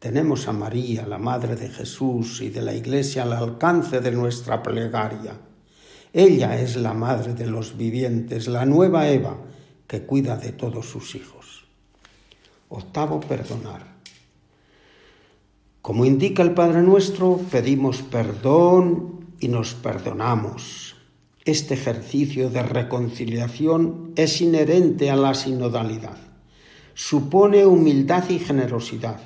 Tenemos 0.00 0.48
a 0.48 0.52
María, 0.52 1.06
la 1.06 1.18
Madre 1.18 1.54
de 1.54 1.68
Jesús 1.68 2.40
y 2.40 2.48
de 2.48 2.62
la 2.62 2.74
Iglesia 2.74 3.22
al 3.22 3.34
alcance 3.34 4.00
de 4.00 4.10
nuestra 4.10 4.62
plegaria. 4.62 5.34
Ella 6.12 6.60
es 6.60 6.76
la 6.76 6.94
Madre 6.94 7.34
de 7.34 7.46
los 7.46 7.76
vivientes, 7.76 8.48
la 8.48 8.64
nueva 8.64 9.08
Eva, 9.08 9.36
que 9.86 10.02
cuida 10.02 10.36
de 10.36 10.52
todos 10.52 10.86
sus 10.86 11.14
hijos. 11.14 11.66
Octavo, 12.70 13.20
perdonar. 13.20 13.89
Como 15.82 16.04
indica 16.04 16.42
el 16.42 16.52
Padre 16.52 16.82
nuestro, 16.82 17.40
pedimos 17.50 18.02
perdón 18.02 19.34
y 19.40 19.48
nos 19.48 19.72
perdonamos. 19.74 20.96
Este 21.46 21.72
ejercicio 21.72 22.50
de 22.50 22.62
reconciliación 22.62 24.12
es 24.14 24.42
inherente 24.42 25.10
a 25.10 25.16
la 25.16 25.32
sinodalidad. 25.32 26.18
Supone 26.92 27.64
humildad 27.64 28.28
y 28.28 28.38
generosidad. 28.38 29.20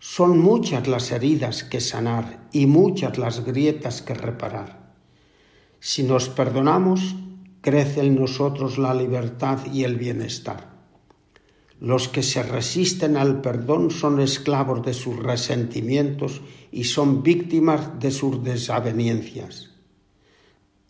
Son 0.00 0.38
muchas 0.38 0.88
las 0.88 1.12
heridas 1.12 1.62
que 1.62 1.80
sanar 1.80 2.48
y 2.50 2.66
muchas 2.66 3.16
las 3.16 3.44
grietas 3.44 4.02
que 4.02 4.14
reparar. 4.14 4.92
Si 5.78 6.02
nos 6.02 6.28
perdonamos, 6.28 7.14
crece 7.60 8.00
en 8.00 8.16
nosotros 8.16 8.76
la 8.76 8.92
libertad 8.92 9.60
y 9.72 9.84
el 9.84 9.96
bienestar. 9.96 10.75
Los 11.80 12.08
que 12.08 12.22
se 12.22 12.42
resisten 12.42 13.16
al 13.16 13.40
perdón 13.40 13.90
son 13.90 14.20
esclavos 14.20 14.84
de 14.84 14.94
sus 14.94 15.16
resentimientos 15.16 16.40
y 16.72 16.84
son 16.84 17.22
víctimas 17.22 18.00
de 18.00 18.10
sus 18.10 18.42
desavenencias 18.42 19.76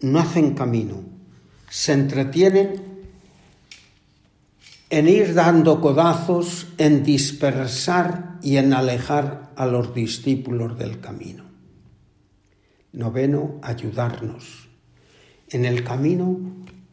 no 0.01 0.19
hacen 0.19 0.55
camino, 0.55 1.05
se 1.69 1.93
entretienen 1.93 2.83
en 4.89 5.09
ir 5.09 5.35
dando 5.35 5.81
codazos, 5.81 6.69
en 6.79 7.03
dispersar 7.03 8.39
y 8.43 8.57
en 8.57 8.73
alejar 8.73 9.53
a 9.57 9.67
los 9.67 9.95
discípulos 9.95 10.79
del 10.79 11.01
camino. 11.01 11.45
Noveno, 12.93 13.59
ayudarnos. 13.63 14.69
En 15.49 15.65
el 15.65 15.83
camino 15.83 16.39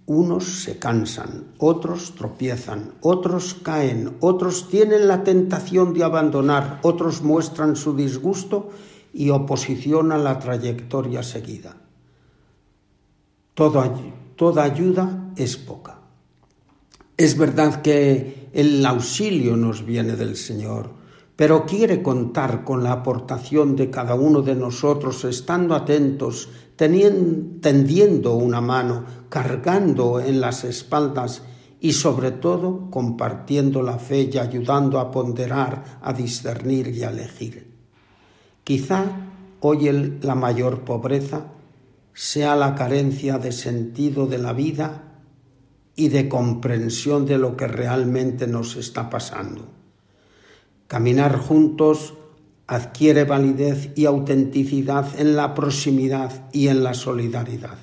unos 0.05 0.63
se 0.63 0.79
cansan, 0.79 1.45
otros 1.57 2.15
tropiezan, 2.15 2.93
otros 3.01 3.53
caen, 3.53 4.17
otros 4.19 4.69
tienen 4.69 5.07
la 5.07 5.23
tentación 5.23 5.93
de 5.93 6.03
abandonar, 6.03 6.79
otros 6.83 7.21
muestran 7.21 7.75
su 7.75 7.95
disgusto 7.95 8.69
y 9.13 9.29
oposición 9.29 10.11
a 10.11 10.17
la 10.17 10.39
trayectoria 10.39 11.23
seguida 11.23 11.77
toda 13.53 14.63
ayuda 14.63 15.33
es 15.35 15.57
poca. 15.57 15.99
Es 17.15 17.37
verdad 17.37 17.81
que 17.81 18.49
el 18.53 18.85
auxilio 18.85 19.55
nos 19.55 19.85
viene 19.85 20.15
del 20.15 20.35
Señor, 20.35 20.89
pero 21.43 21.65
quiere 21.65 22.01
contar 22.01 22.63
con 22.63 22.85
la 22.85 22.93
aportación 22.93 23.75
de 23.75 23.89
cada 23.89 24.15
uno 24.15 24.41
de 24.41 24.55
nosotros, 24.55 25.25
estando 25.25 25.75
atentos, 25.75 26.47
tendiendo 26.77 28.35
una 28.35 28.61
mano, 28.61 29.03
cargando 29.27 30.21
en 30.21 30.39
las 30.39 30.63
espaldas 30.63 31.41
y 31.81 31.91
sobre 31.91 32.31
todo 32.31 32.89
compartiendo 32.89 33.81
la 33.81 33.97
fe 33.99 34.29
y 34.31 34.37
ayudando 34.37 35.01
a 35.01 35.11
ponderar, 35.11 35.99
a 36.01 36.13
discernir 36.13 36.87
y 36.87 37.03
a 37.03 37.09
elegir. 37.09 37.75
Quizá 38.63 39.03
hoy 39.59 40.19
la 40.21 40.35
mayor 40.35 40.85
pobreza 40.85 41.47
sea 42.13 42.55
la 42.55 42.73
carencia 42.73 43.37
de 43.37 43.51
sentido 43.51 44.27
de 44.27 44.37
la 44.37 44.53
vida 44.53 45.19
y 45.93 46.07
de 46.07 46.29
comprensión 46.29 47.25
de 47.25 47.37
lo 47.37 47.57
que 47.57 47.67
realmente 47.67 48.47
nos 48.47 48.77
está 48.77 49.09
pasando. 49.09 49.82
Caminar 50.93 51.39
juntos 51.39 52.13
adquiere 52.67 53.23
validez 53.23 53.89
y 53.95 54.05
autenticidad 54.05 55.19
en 55.19 55.35
la 55.35 55.55
proximidad 55.55 56.47
y 56.53 56.67
en 56.67 56.83
la 56.83 56.93
solidaridad, 56.93 57.79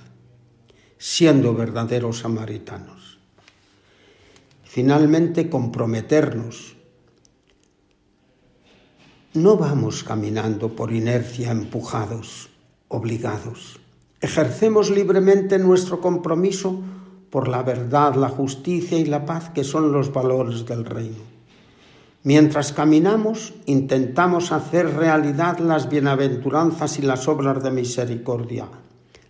siendo 0.96 1.52
verdaderos 1.52 2.20
samaritanos. 2.20 3.18
Finalmente, 4.62 5.50
comprometernos. 5.50 6.76
No 9.34 9.56
vamos 9.56 10.04
caminando 10.04 10.76
por 10.76 10.92
inercia 10.92 11.50
empujados, 11.50 12.50
obligados. 12.86 13.80
Ejercemos 14.20 14.88
libremente 14.88 15.58
nuestro 15.58 16.00
compromiso 16.00 16.80
por 17.28 17.48
la 17.48 17.64
verdad, 17.64 18.14
la 18.14 18.28
justicia 18.28 18.96
y 18.98 19.04
la 19.04 19.26
paz 19.26 19.50
que 19.50 19.64
son 19.64 19.90
los 19.90 20.12
valores 20.12 20.64
del 20.64 20.84
reino. 20.84 21.29
Mientras 22.22 22.72
caminamos, 22.72 23.54
intentamos 23.64 24.52
hacer 24.52 24.94
realidad 24.94 25.58
las 25.58 25.88
bienaventuranzas 25.88 26.98
y 26.98 27.02
las 27.02 27.26
obras 27.28 27.62
de 27.62 27.70
misericordia. 27.70 28.68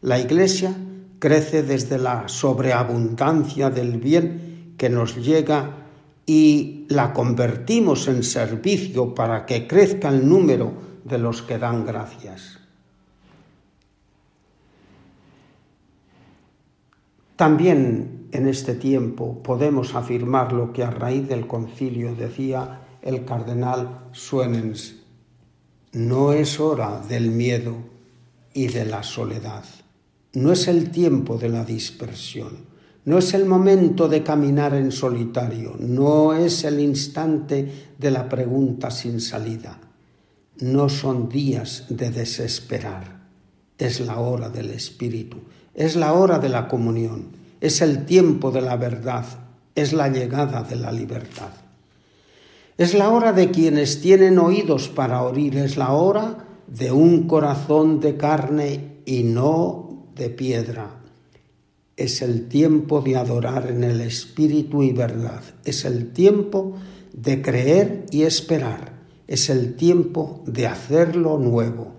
La 0.02 0.18
Iglesia 0.18 0.74
crece 1.20 1.62
desde 1.62 1.98
la 1.98 2.26
sobreabundancia 2.28 3.70
del 3.70 3.98
bien 3.98 4.74
que 4.76 4.88
nos 4.88 5.16
llega 5.16 5.86
y 6.26 6.86
la 6.88 7.12
convertimos 7.12 8.08
en 8.08 8.24
servicio 8.24 9.14
para 9.14 9.46
que 9.46 9.68
crezca 9.68 10.08
el 10.08 10.28
número 10.28 10.72
de 11.04 11.18
los 11.18 11.42
que 11.42 11.58
dan 11.58 11.84
gracias. 11.84 12.58
También 17.36 18.19
en 18.32 18.46
este 18.46 18.74
tiempo 18.74 19.42
podemos 19.42 19.94
afirmar 19.94 20.52
lo 20.52 20.72
que 20.72 20.82
a 20.82 20.90
raíz 20.90 21.28
del 21.28 21.46
concilio 21.46 22.14
decía 22.14 22.82
el 23.02 23.24
cardenal 23.24 24.06
Suenens, 24.12 24.96
no 25.92 26.32
es 26.32 26.60
hora 26.60 27.00
del 27.08 27.30
miedo 27.30 27.76
y 28.54 28.68
de 28.68 28.84
la 28.84 29.02
soledad, 29.02 29.64
no 30.34 30.52
es 30.52 30.68
el 30.68 30.90
tiempo 30.90 31.38
de 31.38 31.48
la 31.48 31.64
dispersión, 31.64 32.68
no 33.04 33.18
es 33.18 33.34
el 33.34 33.46
momento 33.46 34.08
de 34.08 34.22
caminar 34.22 34.74
en 34.74 34.92
solitario, 34.92 35.74
no 35.78 36.34
es 36.34 36.64
el 36.64 36.80
instante 36.80 37.90
de 37.98 38.10
la 38.10 38.28
pregunta 38.28 38.90
sin 38.90 39.20
salida, 39.20 39.80
no 40.60 40.88
son 40.88 41.28
días 41.28 41.86
de 41.88 42.10
desesperar, 42.10 43.20
es 43.78 44.00
la 44.00 44.18
hora 44.18 44.50
del 44.50 44.70
Espíritu. 44.70 45.38
Es 45.74 45.96
la 45.96 46.12
hora 46.12 46.38
de 46.38 46.48
la 46.48 46.68
comunión, 46.68 47.28
es 47.60 47.80
el 47.82 48.06
tiempo 48.06 48.50
de 48.50 48.60
la 48.60 48.76
verdad, 48.76 49.24
es 49.74 49.92
la 49.92 50.08
llegada 50.08 50.62
de 50.62 50.76
la 50.76 50.92
libertad. 50.92 51.50
Es 52.78 52.94
la 52.94 53.10
hora 53.10 53.32
de 53.32 53.50
quienes 53.50 54.00
tienen 54.00 54.38
oídos 54.38 54.88
para 54.88 55.22
oír, 55.22 55.56
es 55.58 55.76
la 55.76 55.92
hora 55.92 56.46
de 56.66 56.92
un 56.92 57.26
corazón 57.26 58.00
de 58.00 58.16
carne 58.16 59.02
y 59.04 59.22
no 59.22 60.06
de 60.14 60.30
piedra. 60.30 61.02
Es 61.96 62.22
el 62.22 62.48
tiempo 62.48 63.02
de 63.02 63.16
adorar 63.16 63.68
en 63.68 63.84
el 63.84 64.00
Espíritu 64.00 64.82
y 64.82 64.92
verdad. 64.92 65.42
Es 65.64 65.84
el 65.84 66.12
tiempo 66.12 66.76
de 67.12 67.42
creer 67.42 68.06
y 68.10 68.22
esperar. 68.22 68.94
Es 69.26 69.50
el 69.50 69.74
tiempo 69.76 70.42
de 70.46 70.66
hacerlo 70.66 71.38
nuevo. 71.38 71.92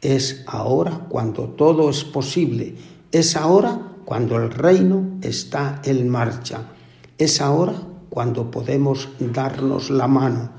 Es 0.00 0.44
ahora 0.46 1.06
cuando 1.08 1.48
todo 1.48 1.90
es 1.90 2.04
posible 2.04 2.76
es 3.12 3.36
ahora 3.36 3.89
cuando 4.10 4.38
el 4.38 4.50
reino 4.50 5.20
está 5.22 5.80
en 5.84 6.08
marcha. 6.08 6.72
Es 7.16 7.40
ahora 7.40 7.74
cuando 8.08 8.50
podemos 8.50 9.08
darnos 9.20 9.88
la 9.88 10.08
mano. 10.08 10.50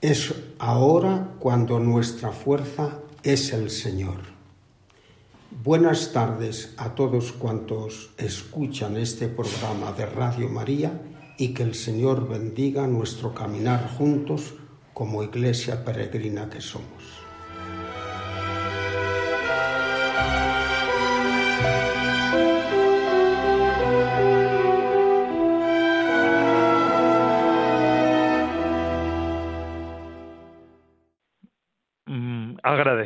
Es 0.00 0.32
ahora 0.60 1.30
cuando 1.40 1.80
nuestra 1.80 2.30
fuerza 2.30 3.00
es 3.24 3.52
el 3.52 3.70
Señor. 3.70 4.20
Buenas 5.64 6.12
tardes 6.12 6.74
a 6.76 6.94
todos 6.94 7.32
cuantos 7.32 8.10
escuchan 8.18 8.96
este 8.96 9.26
programa 9.26 9.90
de 9.90 10.06
Radio 10.06 10.48
María 10.48 10.92
y 11.38 11.48
que 11.54 11.64
el 11.64 11.74
Señor 11.74 12.28
bendiga 12.28 12.86
nuestro 12.86 13.34
caminar 13.34 13.90
juntos 13.98 14.54
como 14.94 15.24
iglesia 15.24 15.84
peregrina 15.84 16.48
que 16.48 16.60
somos. 16.60 16.97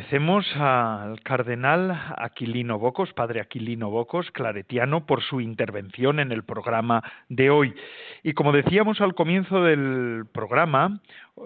Agradecemos 0.03 0.45
al 0.57 1.21
cardenal 1.21 1.97
Aquilino 2.17 2.77
Bocos, 2.77 3.13
padre 3.13 3.39
Aquilino 3.39 3.89
Bocos, 3.89 4.29
claretiano, 4.31 5.05
por 5.05 5.23
su 5.23 5.39
intervención 5.39 6.19
en 6.19 6.33
el 6.33 6.43
programa 6.43 7.01
de 7.29 7.49
hoy. 7.49 7.73
Y 8.21 8.33
como 8.33 8.51
decíamos 8.51 8.99
al 8.99 9.15
comienzo 9.15 9.63
del 9.63 10.25
programa, 10.33 10.99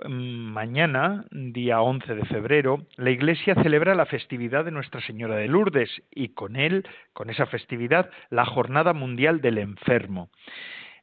mm, 0.08 0.10
mañana, 0.10 1.26
día 1.30 1.82
11 1.82 2.15
de 2.15 2.26
febrero, 2.26 2.80
la 2.96 3.12
Iglesia 3.12 3.54
celebra 3.62 3.93
la 3.93 4.08
festividad 4.08 4.65
de 4.65 4.72
Nuestra 4.72 5.02
Señora 5.02 5.36
de 5.36 5.48
Lourdes 5.48 5.91
y 6.10 6.30
con 6.30 6.56
él, 6.56 6.84
con 7.13 7.30
esa 7.30 7.46
festividad, 7.46 8.10
la 8.32 8.46
Jornada 8.46 8.93
Mundial 8.93 9.39
del 9.39 9.60
Enfermo. 9.60 10.30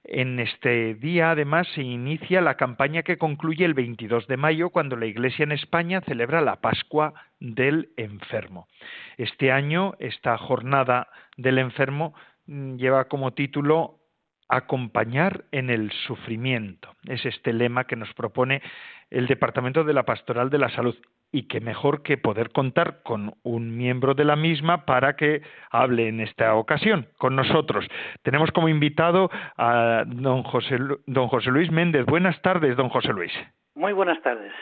En 0.04 0.38
este 0.38 0.94
día, 0.94 1.30
además, 1.30 1.66
se 1.74 1.82
inicia 1.82 2.42
la 2.42 2.56
campaña 2.56 3.02
que 3.02 3.16
concluye 3.16 3.64
el 3.64 3.72
22 3.72 4.26
de 4.26 4.36
mayo, 4.36 4.68
cuando 4.68 4.96
la 4.96 5.06
Iglesia 5.06 5.44
en 5.44 5.52
España 5.52 6.02
celebra 6.02 6.42
la 6.42 6.60
Pascua 6.60 7.14
del 7.40 7.88
Enfermo. 7.96 8.68
Este 9.16 9.50
año, 9.50 9.94
esta 9.98 10.36
jornada 10.36 11.08
del 11.38 11.58
enfermo 11.58 12.14
mm, 12.46 12.76
lleva 12.76 13.06
como 13.06 13.32
título 13.32 14.00
Acompañar 14.46 15.46
en 15.52 15.70
el 15.70 15.90
sufrimiento. 16.06 16.94
Es 17.08 17.24
este 17.24 17.54
lema 17.54 17.84
que 17.84 17.96
nos 17.96 18.12
propone 18.12 18.60
el 19.08 19.26
Departamento 19.26 19.84
de 19.84 19.94
la 19.94 20.02
Pastoral 20.02 20.50
de 20.50 20.58
la 20.58 20.68
Salud 20.68 20.96
y 21.34 21.48
qué 21.48 21.60
mejor 21.60 22.02
que 22.02 22.16
poder 22.16 22.52
contar 22.52 23.02
con 23.02 23.34
un 23.42 23.76
miembro 23.76 24.14
de 24.14 24.24
la 24.24 24.36
misma 24.36 24.84
para 24.84 25.16
que 25.16 25.42
hable 25.68 26.06
en 26.06 26.20
esta 26.20 26.54
ocasión 26.54 27.08
con 27.18 27.34
nosotros. 27.34 27.84
Tenemos 28.22 28.52
como 28.52 28.68
invitado 28.68 29.28
a 29.58 30.04
don 30.06 30.44
José, 30.44 30.78
don 31.06 31.26
José 31.26 31.50
Luis 31.50 31.72
Méndez. 31.72 32.06
Buenas 32.06 32.40
tardes, 32.40 32.76
don 32.76 32.88
José 32.88 33.12
Luis. 33.12 33.32
Muy 33.74 33.92
buenas 33.92 34.22
tardes. 34.22 34.52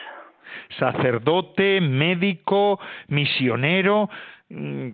Sacerdote, 0.79 1.79
médico, 1.79 2.79
misionero, 3.07 4.09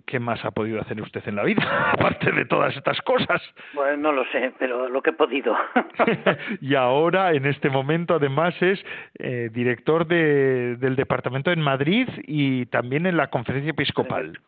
¿Qué 0.06 0.18
más 0.18 0.44
ha 0.44 0.50
podido 0.52 0.80
hacer 0.80 1.00
usted 1.00 1.22
en 1.26 1.36
la 1.36 1.44
vida, 1.44 1.62
aparte 1.92 2.32
de 2.32 2.44
todas 2.46 2.74
estas 2.76 3.00
cosas? 3.02 3.42
Bueno, 3.74 3.96
no 3.96 4.12
lo 4.12 4.24
sé, 4.26 4.52
pero 4.58 4.88
lo 4.88 5.02
que 5.02 5.10
he 5.10 5.12
podido. 5.12 5.54
y 6.60 6.74
ahora, 6.74 7.32
en 7.32 7.46
este 7.46 7.68
momento, 7.68 8.14
además, 8.14 8.54
es 8.60 8.82
eh, 9.18 9.50
director 9.52 10.06
de, 10.06 10.76
del 10.76 10.96
departamento 10.96 11.50
en 11.50 11.60
Madrid 11.60 12.08
y 12.26 12.66
también 12.66 13.06
en 13.06 13.16
la 13.16 13.28
conferencia 13.28 13.70
episcopal. 13.70 14.38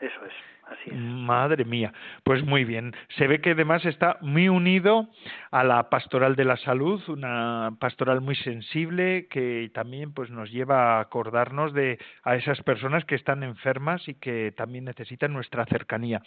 Eso 0.00 0.24
es. 0.26 0.53
Madre 0.92 1.64
mía, 1.64 1.92
pues 2.22 2.44
muy 2.44 2.64
bien. 2.64 2.94
Se 3.16 3.26
ve 3.26 3.40
que 3.40 3.52
además 3.52 3.84
está 3.84 4.18
muy 4.20 4.48
unido 4.48 5.08
a 5.50 5.64
la 5.64 5.88
pastoral 5.88 6.36
de 6.36 6.44
la 6.44 6.56
salud, 6.56 7.02
una 7.08 7.76
pastoral 7.78 8.20
muy 8.20 8.36
sensible 8.36 9.26
que 9.28 9.70
también 9.72 10.12
pues 10.12 10.30
nos 10.30 10.50
lleva 10.50 10.98
a 10.98 11.00
acordarnos 11.00 11.72
de 11.72 11.98
a 12.22 12.36
esas 12.36 12.60
personas 12.62 13.04
que 13.04 13.14
están 13.14 13.42
enfermas 13.42 14.06
y 14.08 14.14
que 14.14 14.52
también 14.56 14.84
necesitan 14.84 15.32
nuestra 15.32 15.64
cercanía. 15.66 16.22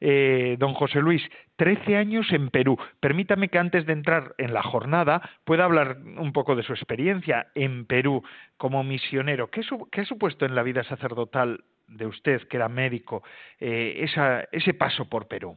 Eh, 0.00 0.56
don 0.58 0.74
José 0.74 1.00
Luis, 1.00 1.22
trece 1.56 1.96
años 1.96 2.30
en 2.32 2.50
Perú. 2.50 2.78
Permítame 3.00 3.48
que 3.48 3.58
antes 3.58 3.86
de 3.86 3.92
entrar 3.92 4.34
en 4.38 4.54
la 4.54 4.62
jornada 4.62 5.22
pueda 5.44 5.64
hablar 5.64 5.98
un 6.16 6.32
poco 6.32 6.54
de 6.54 6.62
su 6.62 6.72
experiencia 6.72 7.48
en 7.54 7.86
Perú 7.86 8.22
como 8.56 8.84
misionero. 8.84 9.50
¿Qué, 9.50 9.62
qué 9.90 10.00
ha 10.02 10.04
supuesto 10.04 10.46
en 10.46 10.54
la 10.54 10.62
vida 10.62 10.84
sacerdotal 10.84 11.64
de 11.88 12.06
usted, 12.06 12.42
que 12.48 12.56
era 12.56 12.68
médico, 12.68 13.22
eh, 13.60 13.96
esa, 13.98 14.40
ese 14.52 14.74
paso 14.74 15.08
por 15.08 15.28
Perú? 15.28 15.56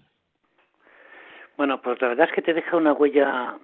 Bueno, 1.57 1.81
pues 1.81 2.01
la 2.01 2.09
verdad 2.09 2.27
es 2.29 2.33
que 2.33 2.41
te 2.41 2.53
deja 2.53 2.77
una 2.77 2.93
huella 2.93 3.57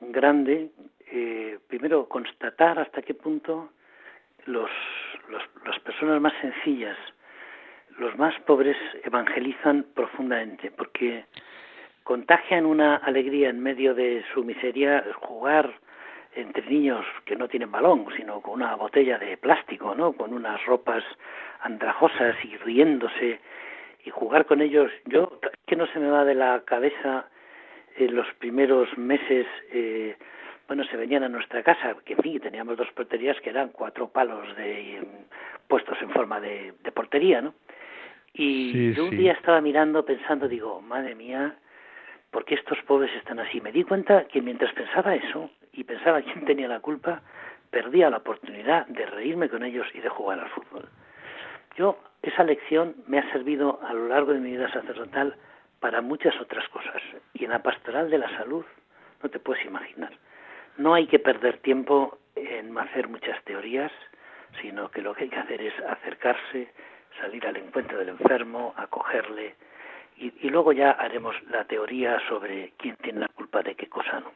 grande 0.00 0.70
eh, 1.16 1.58
primero 1.68 2.08
constatar 2.08 2.78
hasta 2.78 3.02
qué 3.02 3.14
punto 3.14 3.70
los, 4.46 4.70
los, 5.28 5.42
las 5.64 5.78
personas 5.80 6.20
más 6.20 6.32
sencillas, 6.40 6.96
los 7.98 8.16
más 8.18 8.34
pobres, 8.40 8.76
evangelizan 9.04 9.86
profundamente, 9.94 10.70
porque 10.70 11.26
contagian 12.02 12.66
una 12.66 12.96
alegría 12.96 13.50
en 13.50 13.60
medio 13.60 13.94
de 13.94 14.24
su 14.32 14.42
miseria 14.44 15.04
jugar 15.20 15.72
entre 16.36 16.66
niños 16.66 17.04
que 17.24 17.36
no 17.36 17.48
tienen 17.48 17.70
balón, 17.70 18.06
sino 18.16 18.40
con 18.40 18.54
una 18.54 18.74
botella 18.74 19.18
de 19.18 19.36
plástico, 19.36 19.94
¿no? 19.94 20.12
Con 20.12 20.32
unas 20.32 20.64
ropas 20.66 21.04
andrajosas 21.60 22.36
y 22.44 22.56
riéndose 22.58 23.40
y 24.04 24.10
jugar 24.10 24.46
con 24.46 24.60
ellos. 24.60 24.90
Yo 25.06 25.38
que 25.66 25.76
no 25.76 25.86
se 25.88 25.98
me 25.98 26.10
va 26.10 26.24
de 26.24 26.34
la 26.34 26.62
cabeza 26.64 27.26
en 27.96 28.14
los 28.14 28.26
primeros 28.34 28.96
meses 28.98 29.46
eh, 29.70 30.16
bueno, 30.66 30.84
se 30.84 30.96
venían 30.96 31.22
a 31.22 31.28
nuestra 31.28 31.62
casa, 31.62 31.94
que 32.04 32.14
en 32.14 32.20
fin, 32.20 32.40
teníamos 32.40 32.76
dos 32.76 32.90
porterías 32.92 33.38
que 33.40 33.50
eran 33.50 33.68
cuatro 33.70 34.08
palos 34.08 34.56
de 34.56 35.02
puestos 35.68 36.00
en 36.00 36.10
forma 36.10 36.40
de, 36.40 36.72
portería, 36.94 37.42
¿no? 37.42 37.54
Y 38.32 38.92
yo 38.94 39.04
un 39.04 39.16
día 39.16 39.32
estaba 39.32 39.60
mirando, 39.60 40.04
pensando, 40.04 40.48
digo, 40.48 40.80
madre 40.80 41.14
mía, 41.14 41.54
¿por 42.30 42.44
qué 42.44 42.54
estos 42.54 42.78
pobres 42.82 43.14
están 43.16 43.38
así? 43.38 43.60
Me 43.60 43.70
di 43.70 43.84
cuenta 43.84 44.24
que 44.24 44.42
mientras 44.42 44.72
pensaba 44.72 45.14
eso 45.14 45.50
y 45.76 45.84
pensaba 45.84 46.22
quién 46.22 46.44
tenía 46.44 46.68
la 46.68 46.80
culpa, 46.80 47.22
perdía 47.70 48.10
la 48.10 48.18
oportunidad 48.18 48.86
de 48.86 49.06
reírme 49.06 49.48
con 49.48 49.64
ellos 49.64 49.86
y 49.94 50.00
de 50.00 50.08
jugar 50.08 50.38
al 50.38 50.48
fútbol. 50.50 50.88
Yo, 51.76 51.98
esa 52.22 52.44
lección 52.44 52.94
me 53.06 53.18
ha 53.18 53.32
servido 53.32 53.80
a 53.82 53.92
lo 53.92 54.08
largo 54.08 54.32
de 54.32 54.38
mi 54.38 54.52
vida 54.52 54.70
sacerdotal 54.70 55.36
para 55.80 56.00
muchas 56.00 56.40
otras 56.40 56.68
cosas. 56.68 57.02
Y 57.32 57.44
en 57.44 57.50
la 57.50 57.62
pastoral 57.62 58.10
de 58.10 58.18
la 58.18 58.30
salud, 58.36 58.64
no 59.22 59.28
te 59.28 59.40
puedes 59.40 59.64
imaginar. 59.64 60.12
No 60.76 60.94
hay 60.94 61.06
que 61.06 61.18
perder 61.18 61.58
tiempo 61.58 62.18
en 62.36 62.76
hacer 62.78 63.08
muchas 63.08 63.42
teorías, 63.44 63.92
sino 64.62 64.90
que 64.90 65.02
lo 65.02 65.14
que 65.14 65.24
hay 65.24 65.30
que 65.30 65.38
hacer 65.38 65.60
es 65.60 65.74
acercarse, 65.80 66.72
salir 67.20 67.46
al 67.46 67.56
encuentro 67.56 67.98
del 67.98 68.10
enfermo, 68.10 68.72
acogerle, 68.76 69.56
y, 70.16 70.32
y 70.46 70.50
luego 70.50 70.72
ya 70.72 70.92
haremos 70.92 71.34
la 71.50 71.64
teoría 71.64 72.20
sobre 72.28 72.72
quién 72.76 72.96
tiene 72.96 73.20
la 73.20 73.28
culpa 73.28 73.62
de 73.62 73.74
qué 73.74 73.88
cosa 73.88 74.20
no. 74.20 74.30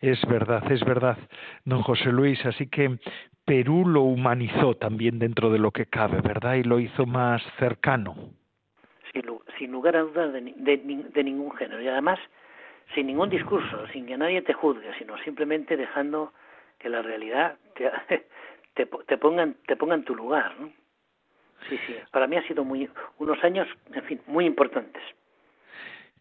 Es 0.00 0.24
verdad, 0.26 0.70
es 0.70 0.84
verdad, 0.84 1.18
don 1.64 1.82
José 1.82 2.12
Luis. 2.12 2.44
Así 2.46 2.68
que 2.68 2.98
Perú 3.44 3.86
lo 3.86 4.02
humanizó 4.02 4.74
también 4.74 5.18
dentro 5.18 5.50
de 5.50 5.58
lo 5.58 5.70
que 5.70 5.86
cabe, 5.86 6.20
¿verdad? 6.20 6.54
Y 6.54 6.62
lo 6.62 6.78
hizo 6.78 7.06
más 7.06 7.42
cercano. 7.58 8.14
Sin, 9.58 9.72
lugar 9.72 9.96
a 9.96 10.02
dudas 10.02 10.32
de, 10.32 10.40
de, 10.40 11.24
ningún 11.24 11.50
género. 11.56 11.82
Y 11.82 11.88
además, 11.88 12.20
sin 12.94 13.08
ningún 13.08 13.28
discurso, 13.28 13.88
sin 13.88 14.06
que 14.06 14.16
nadie 14.16 14.40
te 14.42 14.52
juzgue, 14.52 14.94
sino 14.98 15.18
simplemente 15.18 15.76
dejando 15.76 16.32
que 16.78 16.88
la 16.88 17.02
realidad 17.02 17.56
te, 17.74 17.90
te 19.06 19.16
ponga 19.16 19.42
en 19.42 20.04
tu 20.04 20.14
lugar. 20.14 20.54
¿no? 20.60 20.70
Sí, 21.68 21.78
sí, 21.86 21.96
para 22.12 22.26
mí 22.26 22.36
ha 22.36 22.46
sido 22.46 22.64
muy, 22.64 22.88
unos 23.18 23.42
años, 23.42 23.66
en 23.92 24.02
fin, 24.04 24.20
muy 24.26 24.46
importantes. 24.46 25.02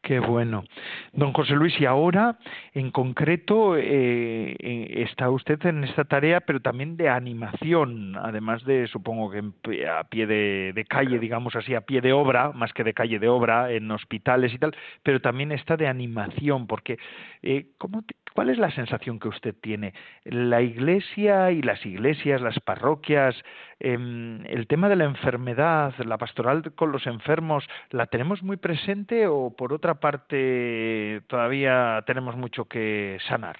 Qué 0.07 0.21
bueno. 0.21 0.63
Don 1.11 1.33
José 1.33 1.53
Luis, 1.53 1.77
y 1.81 1.85
ahora, 1.85 2.37
en 2.73 2.91
concreto, 2.91 3.75
eh, 3.75 4.55
está 5.03 5.29
usted 5.29 5.65
en 5.65 5.83
esta 5.83 6.05
tarea, 6.05 6.39
pero 6.39 6.61
también 6.61 6.95
de 6.95 7.09
animación, 7.09 8.15
además 8.15 8.63
de, 8.63 8.87
supongo 8.87 9.29
que 9.29 9.85
a 9.85 10.05
pie 10.05 10.25
de, 10.25 10.85
calle, 10.87 11.19
digamos 11.19 11.57
así, 11.57 11.75
a 11.75 11.81
pie 11.81 11.99
de 11.99 12.13
obra, 12.13 12.53
más 12.53 12.71
que 12.71 12.85
de 12.85 12.93
calle 12.93 13.19
de 13.19 13.27
obra, 13.27 13.69
en 13.73 13.91
hospitales 13.91 14.53
y 14.53 14.59
tal, 14.59 14.73
pero 15.03 15.19
también 15.19 15.51
está 15.51 15.75
de 15.75 15.89
animación, 15.89 16.67
porque 16.67 16.97
eh, 17.43 17.65
¿cómo 17.77 18.01
¿cuál 18.37 18.51
es 18.51 18.59
la 18.59 18.69
sensación 18.69 19.17
que 19.17 19.29
usted 19.29 19.55
tiene? 19.59 19.95
La 20.23 20.61
iglesia 20.61 21.49
y 21.49 21.63
las 21.63 21.83
iglesias, 21.83 22.39
las 22.39 22.59
parroquias, 22.59 23.35
em, 23.79 24.45
el 24.45 24.67
tema 24.67 24.89
de 24.89 24.95
la 24.95 25.05
enfermedad, 25.05 25.95
la 26.05 26.19
pastoral 26.19 26.61
con 26.75 26.91
los 26.91 27.07
enfermos, 27.07 27.67
¿la 27.89 28.05
tenemos 28.05 28.43
muy 28.43 28.57
presente 28.57 29.25
o 29.25 29.55
por 29.57 29.73
otra 29.73 29.95
parte 29.95 31.23
todavía 31.25 32.03
tenemos 32.05 32.35
mucho 32.35 32.65
que 32.65 33.17
sanar? 33.27 33.57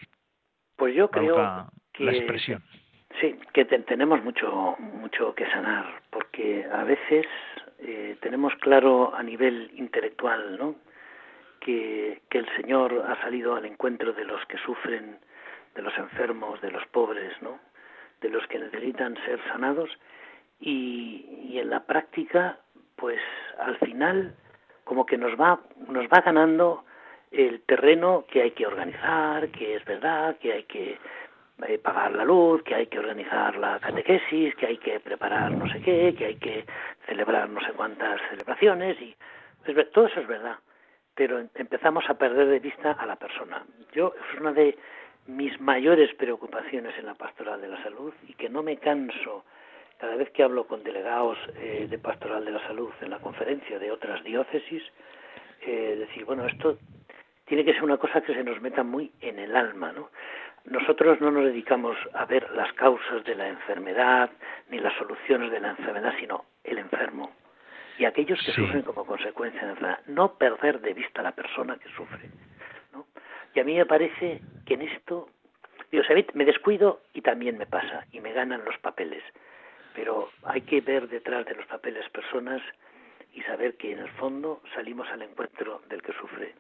Pues 0.76 0.94
yo 0.94 1.10
creo 1.10 1.72
que 1.92 2.04
la 2.04 2.12
expresión. 2.12 2.62
Sí, 3.20 3.36
que 3.54 3.66
tenemos 3.66 4.24
mucho 4.24 4.76
mucho 4.78 5.34
que 5.34 5.48
sanar, 5.48 6.04
porque 6.12 6.68
a 6.72 6.84
veces 6.84 7.26
eh, 7.80 8.16
tenemos 8.22 8.54
claro 8.58 9.16
a 9.16 9.24
nivel 9.24 9.72
intelectual, 9.74 10.56
¿no? 10.60 10.76
Que, 11.60 12.22
que 12.30 12.38
el 12.40 12.48
Señor 12.56 13.04
ha 13.08 13.22
salido 13.22 13.56
al 13.56 13.66
encuentro 13.66 14.14
de 14.14 14.24
los 14.24 14.46
que 14.46 14.58
sufren, 14.60 15.18
de 15.76 15.82
los 15.82 15.98
enfermos, 15.98 16.62
de 16.62 16.72
los 16.72 16.86
pobres, 16.88 17.34
¿no? 17.42 17.60
De 18.22 18.30
los 18.30 18.46
que 18.48 18.60
necesitan 18.60 19.16
ser 19.26 19.40
sanados 19.50 19.90
y, 20.60 21.50
y 21.50 21.60
en 21.60 21.70
la 21.70 21.82
práctica, 21.82 22.58
pues 22.96 23.20
al 23.60 23.78
final 23.80 24.34
como 24.84 25.06
que 25.06 25.18
nos 25.18 25.40
va, 25.40 25.60
nos 25.88 26.06
va 26.06 26.22
ganando 26.22 26.86
el 27.32 27.62
terreno 27.62 28.26
que 28.32 28.42
hay 28.42 28.52
que 28.52 28.66
organizar, 28.66 29.50
que 29.50 29.76
es 29.76 29.86
verdad, 29.86 30.38
que 30.38 30.54
hay 30.54 30.64
que 30.64 30.98
eh, 31.68 31.78
pagar 31.80 32.14
la 32.14 32.24
luz, 32.24 32.64
que 32.64 32.76
hay 32.76 32.88
que 32.88 33.00
organizar 33.00 33.58
la 33.58 33.80
catequesis, 33.80 34.56
que 34.56 34.68
hay 34.68 34.78
que 34.78 35.00
preparar 35.00 35.52
no 35.52 35.68
sé 35.72 35.82
qué, 35.82 36.16
que 36.18 36.26
hay 36.26 36.36
que 36.36 36.66
celebrar 37.06 37.50
no 37.50 37.60
sé 37.62 37.74
cuántas 37.74 38.22
celebraciones 38.30 39.00
y 39.02 39.16
pues, 39.66 39.92
todo 39.92 40.08
eso 40.08 40.22
es 40.22 40.28
verdad, 40.28 40.58
pero 41.18 41.44
empezamos 41.56 42.08
a 42.10 42.14
perder 42.14 42.48
de 42.48 42.60
vista 42.60 42.92
a 42.92 43.06
la 43.08 43.16
persona. 43.16 43.66
Yo 43.92 44.14
es 44.14 44.40
una 44.40 44.54
de 44.54 44.78
mis 45.26 45.60
mayores 45.60 46.14
preocupaciones 46.14 46.96
en 47.00 47.08
la 47.08 47.16
pastoral 47.16 47.60
de 47.60 47.68
la 47.68 47.82
salud 47.82 48.14
y 48.28 48.34
que 48.34 48.50
no 48.50 48.62
me 48.62 48.78
canso 48.78 49.44
cada 49.98 50.16
vez 50.16 50.30
que 50.30 50.44
hablo 50.44 50.68
con 50.68 50.84
delegados 50.84 51.40
eh, 51.56 51.88
de 51.90 51.98
Pastoral 51.98 52.46
de 52.46 52.52
la 52.52 52.66
Salud 52.68 52.92
en 53.02 53.10
la 53.10 53.18
conferencia 53.18 53.80
de 53.80 53.92
otras 53.92 54.24
diócesis, 54.24 54.84
eh, 55.62 55.96
decir, 55.98 56.24
bueno, 56.24 56.46
esto 56.46 56.78
tiene 57.46 57.66
que 57.66 57.74
ser 57.74 57.84
una 57.84 57.98
cosa 57.98 58.22
que 58.22 58.36
se 58.36 58.44
nos 58.44 58.62
meta 58.62 58.84
muy 58.84 59.12
en 59.20 59.40
el 59.40 59.56
alma, 59.56 59.92
¿no? 59.92 60.12
Nosotros 60.66 61.20
no 61.20 61.32
nos 61.32 61.46
dedicamos 61.46 61.98
a 62.14 62.26
ver 62.26 62.48
las 62.52 62.72
causas 62.74 63.24
de 63.24 63.34
la 63.34 63.48
enfermedad 63.48 64.30
ni 64.70 64.78
las 64.80 64.94
soluciones 64.98 65.50
de 65.50 65.62
la 65.62 65.70
enfermedad, 65.70 66.14
sino 66.20 66.46
el 66.64 66.78
enfermo 66.78 67.32
y 67.98 68.06
aquellos 68.06 68.40
que 68.46 68.52
sufren 68.52 68.84
como 68.84 69.06
consecuencia 69.06 69.62
de 69.62 69.68
la 69.68 69.72
enfermedad. 69.74 70.00
No 70.08 70.34
perder 70.38 70.82
de 70.82 70.94
vista 70.94 71.22
a 71.22 71.24
la 71.24 71.32
persona 71.32 71.78
que 71.78 71.90
sufre. 71.90 72.30
¿no? 72.94 73.06
Y 73.54 73.60
a 73.60 73.64
mí 73.64 73.76
me 73.76 73.86
parece 73.86 74.42
que 74.66 74.76
en 74.76 74.84
esto, 74.84 75.30
digo, 75.92 76.04
me 76.34 76.46
descuido 76.46 77.02
y 77.14 77.22
también 77.22 77.58
me 77.58 77.66
pasa, 77.66 78.06
y 78.12 78.20
me 78.20 78.34
ganan 78.34 78.64
los 78.66 78.78
papeles 78.80 79.24
pero 79.98 80.30
hay 80.44 80.62
que 80.62 80.80
ver 80.80 81.10
detrás 81.10 81.44
de 81.48 81.56
los 81.56 81.66
papeles 81.66 82.08
personas 82.12 82.62
y 83.34 83.42
saber 83.42 83.78
que 83.78 83.94
en 83.94 83.98
el 83.98 84.10
fondo 84.10 84.62
salimos 84.76 85.08
al 85.10 85.24
encuentro 85.24 85.82
del 85.90 86.04
que 86.04 86.14
sufre. 86.14 86.54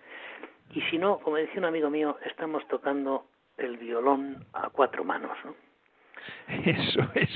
Y 0.73 0.81
si 0.89 0.97
no, 0.97 1.19
como 1.19 1.37
decía 1.37 1.59
un 1.59 1.65
amigo 1.65 1.91
mío, 1.91 2.17
estamos 2.25 2.67
tocando 2.67 3.27
el 3.57 3.77
violón 3.77 4.43
a 4.53 4.71
cuatro 4.71 5.03
manos, 5.03 5.37
¿no? 5.45 5.53
Eso 6.65 7.07
es. 7.13 7.29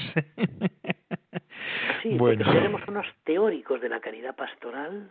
Sí, 2.02 2.18
bueno. 2.18 2.52
tenemos 2.52 2.82
unos 2.88 3.06
teóricos 3.24 3.82
de 3.82 3.90
la 3.90 4.00
caridad 4.00 4.36
pastoral, 4.36 5.10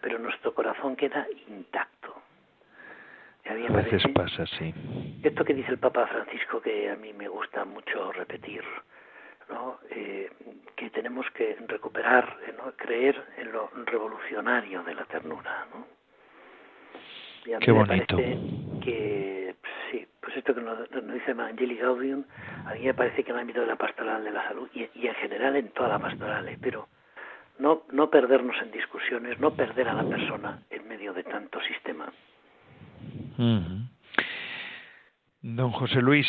pero 0.00 0.18
nuestro 0.18 0.54
corazón 0.54 0.96
queda 0.96 1.26
intacto. 1.48 2.14
a 3.44 3.54
veces 3.54 4.02
pasa, 4.14 4.46
sí. 4.58 4.72
Esto 5.22 5.44
que 5.44 5.54
dice 5.54 5.70
el 5.70 5.78
Papa 5.78 6.06
Francisco, 6.06 6.60
que 6.60 6.90
a 6.90 6.96
mí 6.96 7.12
me 7.12 7.28
gusta 7.28 7.64
mucho 7.64 8.12
repetir, 8.12 8.62
¿no? 9.50 9.78
Eh, 9.90 10.30
que 10.76 10.90
tenemos 10.90 11.26
que 11.32 11.56
recuperar, 11.68 12.38
eh, 12.46 12.54
¿no? 12.56 12.72
creer 12.72 13.22
en 13.36 13.52
lo 13.52 13.70
revolucionario 13.84 14.82
de 14.82 14.94
la 14.94 15.04
ternura. 15.04 15.66
¿no? 15.74 15.86
Y 17.44 17.52
a 17.52 17.58
mí 17.58 17.64
Qué 17.64 17.72
me 17.72 17.78
bonito. 17.78 18.16
Parece 18.16 18.38
que, 18.82 19.19
sí, 19.90 20.06
pues 20.20 20.36
esto 20.36 20.54
que 20.54 20.60
nos, 20.60 20.78
dice 21.12 21.32
Angeli 21.32 21.76
Gaudium, 21.76 22.24
a 22.66 22.74
mí 22.74 22.80
me 22.84 22.94
parece 22.94 23.22
que 23.24 23.30
en 23.30 23.36
el 23.36 23.42
ámbito 23.42 23.60
de 23.60 23.66
la 23.66 23.76
pastoral 23.76 24.24
de 24.24 24.30
la 24.30 24.44
salud 24.44 24.68
y, 24.74 24.82
en 25.06 25.14
general 25.14 25.56
en 25.56 25.68
toda 25.70 25.88
la 25.88 25.98
pastoral, 25.98 26.48
¿eh? 26.48 26.58
pero 26.60 26.88
no, 27.58 27.82
no 27.92 28.10
perdernos 28.10 28.56
en 28.62 28.70
discusiones, 28.70 29.38
no 29.38 29.52
perder 29.52 29.88
a 29.88 29.94
la 29.94 30.04
persona 30.04 30.62
en 30.70 30.88
medio 30.88 31.12
de 31.12 31.24
tanto 31.24 31.60
sistema. 31.62 32.12
Don 35.42 35.72
José 35.72 36.02
Luis, 36.02 36.26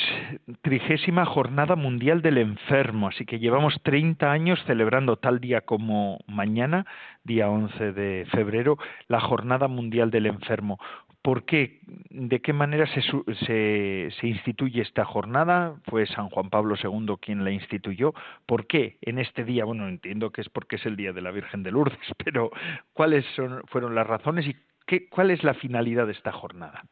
trigésima 0.61 1.25
jornada 1.25 1.75
mundial 1.75 2.21
del 2.21 2.37
enfermo, 2.37 3.09
así 3.09 3.25
que 3.25 3.39
llevamos 3.39 3.75
30 3.83 4.31
años 4.31 4.63
celebrando 4.65 5.17
tal 5.17 5.41
día 5.41 5.59
como 5.59 6.19
mañana, 6.27 6.85
día 7.25 7.49
11 7.49 7.91
de 7.91 8.25
febrero, 8.31 8.77
la 9.09 9.19
jornada 9.19 9.67
mundial 9.67 10.11
del 10.11 10.27
enfermo. 10.27 10.79
¿Por 11.21 11.45
qué? 11.45 11.79
¿De 12.09 12.41
qué 12.41 12.51
manera 12.51 12.87
se, 12.87 13.01
se, 13.01 14.27
instituye 14.27 14.81
esta 14.81 15.05
jornada? 15.05 15.75
Fue 15.89 16.07
San 16.07 16.29
Juan 16.29 16.49
Pablo 16.49 16.75
II 16.81 17.15
quien 17.21 17.43
la 17.43 17.51
instituyó. 17.51 18.13
¿Por 18.45 18.65
qué 18.65 18.97
en 19.01 19.19
este 19.19 19.43
día? 19.43 19.65
Bueno, 19.65 19.87
entiendo 19.87 20.31
que 20.31 20.41
es 20.41 20.49
porque 20.49 20.77
es 20.77 20.85
el 20.85 20.95
día 20.95 21.13
de 21.13 21.21
la 21.21 21.31
Virgen 21.31 21.61
de 21.61 21.71
Lourdes, 21.71 21.99
pero 22.23 22.51
¿cuáles 22.93 23.25
son, 23.35 23.61
fueron 23.67 23.93
las 23.93 24.07
razones 24.07 24.47
y 24.47 24.55
qué, 24.87 25.07
cuál 25.09 25.29
es 25.31 25.43
la 25.43 25.53
finalidad 25.53 26.07
de 26.07 26.13
esta 26.13 26.31
jornada? 26.31 26.83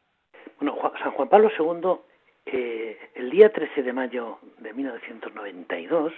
Bueno, 0.60 0.76
San 1.02 1.12
Juan 1.12 1.28
Pablo 1.28 1.50
II 1.58 2.10
eh, 2.46 2.98
el 3.14 3.30
día 3.30 3.52
13 3.52 3.82
de 3.82 3.92
mayo 3.92 4.38
de 4.58 4.72
1992 4.72 6.12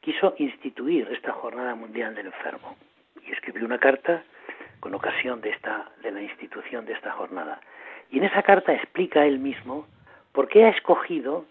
quiso 0.00 0.34
instituir 0.38 1.08
esta 1.12 1.32
Jornada 1.32 1.74
Mundial 1.74 2.14
del 2.14 2.26
Enfermo 2.26 2.76
y 3.24 3.32
escribió 3.32 3.64
una 3.64 3.78
carta 3.78 4.24
con 4.84 4.94
ocasión 4.94 5.40
de 5.40 5.48
esta 5.48 5.90
de 6.02 6.10
la 6.10 6.20
institución 6.20 6.84
de 6.84 6.92
esta 6.92 7.10
jornada. 7.12 7.58
Y 8.10 8.18
en 8.18 8.24
esa 8.24 8.42
carta 8.42 8.74
explica 8.74 9.24
él 9.24 9.38
mismo 9.38 9.86
por 10.32 10.46
qué 10.46 10.66
ha 10.66 10.68
escogido 10.68 11.46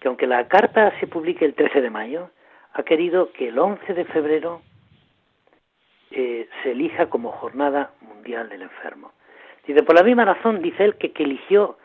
que 0.00 0.08
aunque 0.08 0.26
la 0.26 0.48
carta 0.48 0.92
se 0.98 1.06
publique 1.06 1.44
el 1.44 1.54
13 1.54 1.80
de 1.80 1.90
mayo, 1.90 2.30
ha 2.72 2.82
querido 2.82 3.30
que 3.34 3.50
el 3.50 3.58
11 3.60 3.94
de 3.94 4.04
febrero 4.06 4.62
eh, 6.10 6.48
se 6.64 6.72
elija 6.72 7.08
como 7.08 7.30
Jornada 7.30 7.92
Mundial 8.00 8.48
del 8.48 8.62
Enfermo. 8.62 9.12
Dice, 9.64 9.84
por 9.84 9.94
la 9.94 10.02
misma 10.02 10.24
razón, 10.24 10.60
dice 10.60 10.84
él, 10.84 10.96
que, 10.96 11.12
eligió 11.22 11.78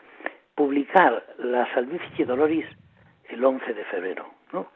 publicar 0.56 1.24
la 1.38 1.72
Salvifici 1.74 2.24
Doloris 2.24 2.66
el 3.28 3.44
11 3.44 3.72
de 3.72 3.84
febrero, 3.84 4.28
¿no? 4.52 4.66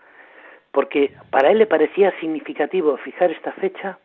Porque 0.70 1.16
para 1.30 1.50
él 1.50 1.58
le 1.58 1.66
parecía 1.66 2.16
significativo 2.20 2.96
fijar 2.98 3.32
esta 3.32 3.50
fecha 3.54 3.98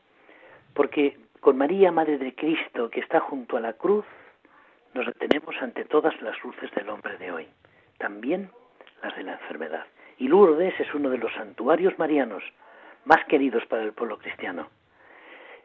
porque 0.77 1.17
con 1.47 1.57
María, 1.57 1.93
Madre 1.93 2.17
de 2.17 2.35
Cristo, 2.35 2.89
que 2.89 2.99
está 2.99 3.21
junto 3.21 3.55
a 3.55 3.61
la 3.61 3.71
cruz, 3.71 4.03
nos 4.93 5.05
detenemos 5.05 5.55
ante 5.61 5.85
todas 5.85 6.21
las 6.21 6.35
luces 6.43 6.69
del 6.71 6.89
hombre 6.89 7.15
de 7.19 7.31
hoy, 7.31 7.47
también 7.99 8.51
las 9.01 9.15
de 9.15 9.23
la 9.23 9.31
enfermedad. 9.31 9.85
Y 10.17 10.27
Lourdes 10.27 10.77
es 10.77 10.93
uno 10.93 11.09
de 11.09 11.17
los 11.17 11.31
santuarios 11.35 11.97
marianos 11.97 12.43
más 13.05 13.23
queridos 13.29 13.65
para 13.67 13.83
el 13.83 13.93
pueblo 13.93 14.17
cristiano. 14.17 14.67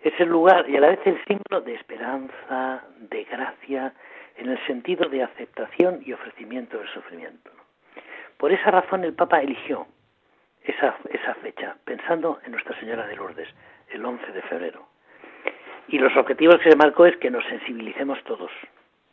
Es 0.04 0.12
el 0.20 0.28
lugar 0.28 0.70
y 0.70 0.76
a 0.76 0.80
la 0.82 0.90
vez 0.90 1.00
el 1.04 1.18
símbolo 1.24 1.60
de 1.62 1.74
esperanza, 1.74 2.84
de 3.00 3.24
gracia, 3.24 3.92
en 4.36 4.50
el 4.50 4.64
sentido 4.68 5.08
de 5.08 5.24
aceptación 5.24 6.00
y 6.06 6.12
ofrecimiento 6.12 6.78
del 6.78 6.86
sufrimiento. 6.90 7.50
Por 8.36 8.52
esa 8.52 8.70
razón 8.70 9.02
el 9.02 9.14
Papa 9.14 9.40
eligió 9.40 9.88
esa, 10.62 10.94
esa 11.10 11.34
fecha, 11.42 11.74
pensando 11.84 12.38
en 12.44 12.52
Nuestra 12.52 12.78
Señora 12.78 13.04
de 13.08 13.16
Lourdes, 13.16 13.48
el 13.88 14.04
11 14.04 14.30
de 14.30 14.42
febrero. 14.42 14.91
Y 15.92 15.98
los 15.98 16.16
objetivos 16.16 16.56
que 16.56 16.70
se 16.70 16.76
marcó 16.76 17.04
es 17.04 17.18
que 17.18 17.30
nos 17.30 17.44
sensibilicemos 17.44 18.18
todos, 18.24 18.50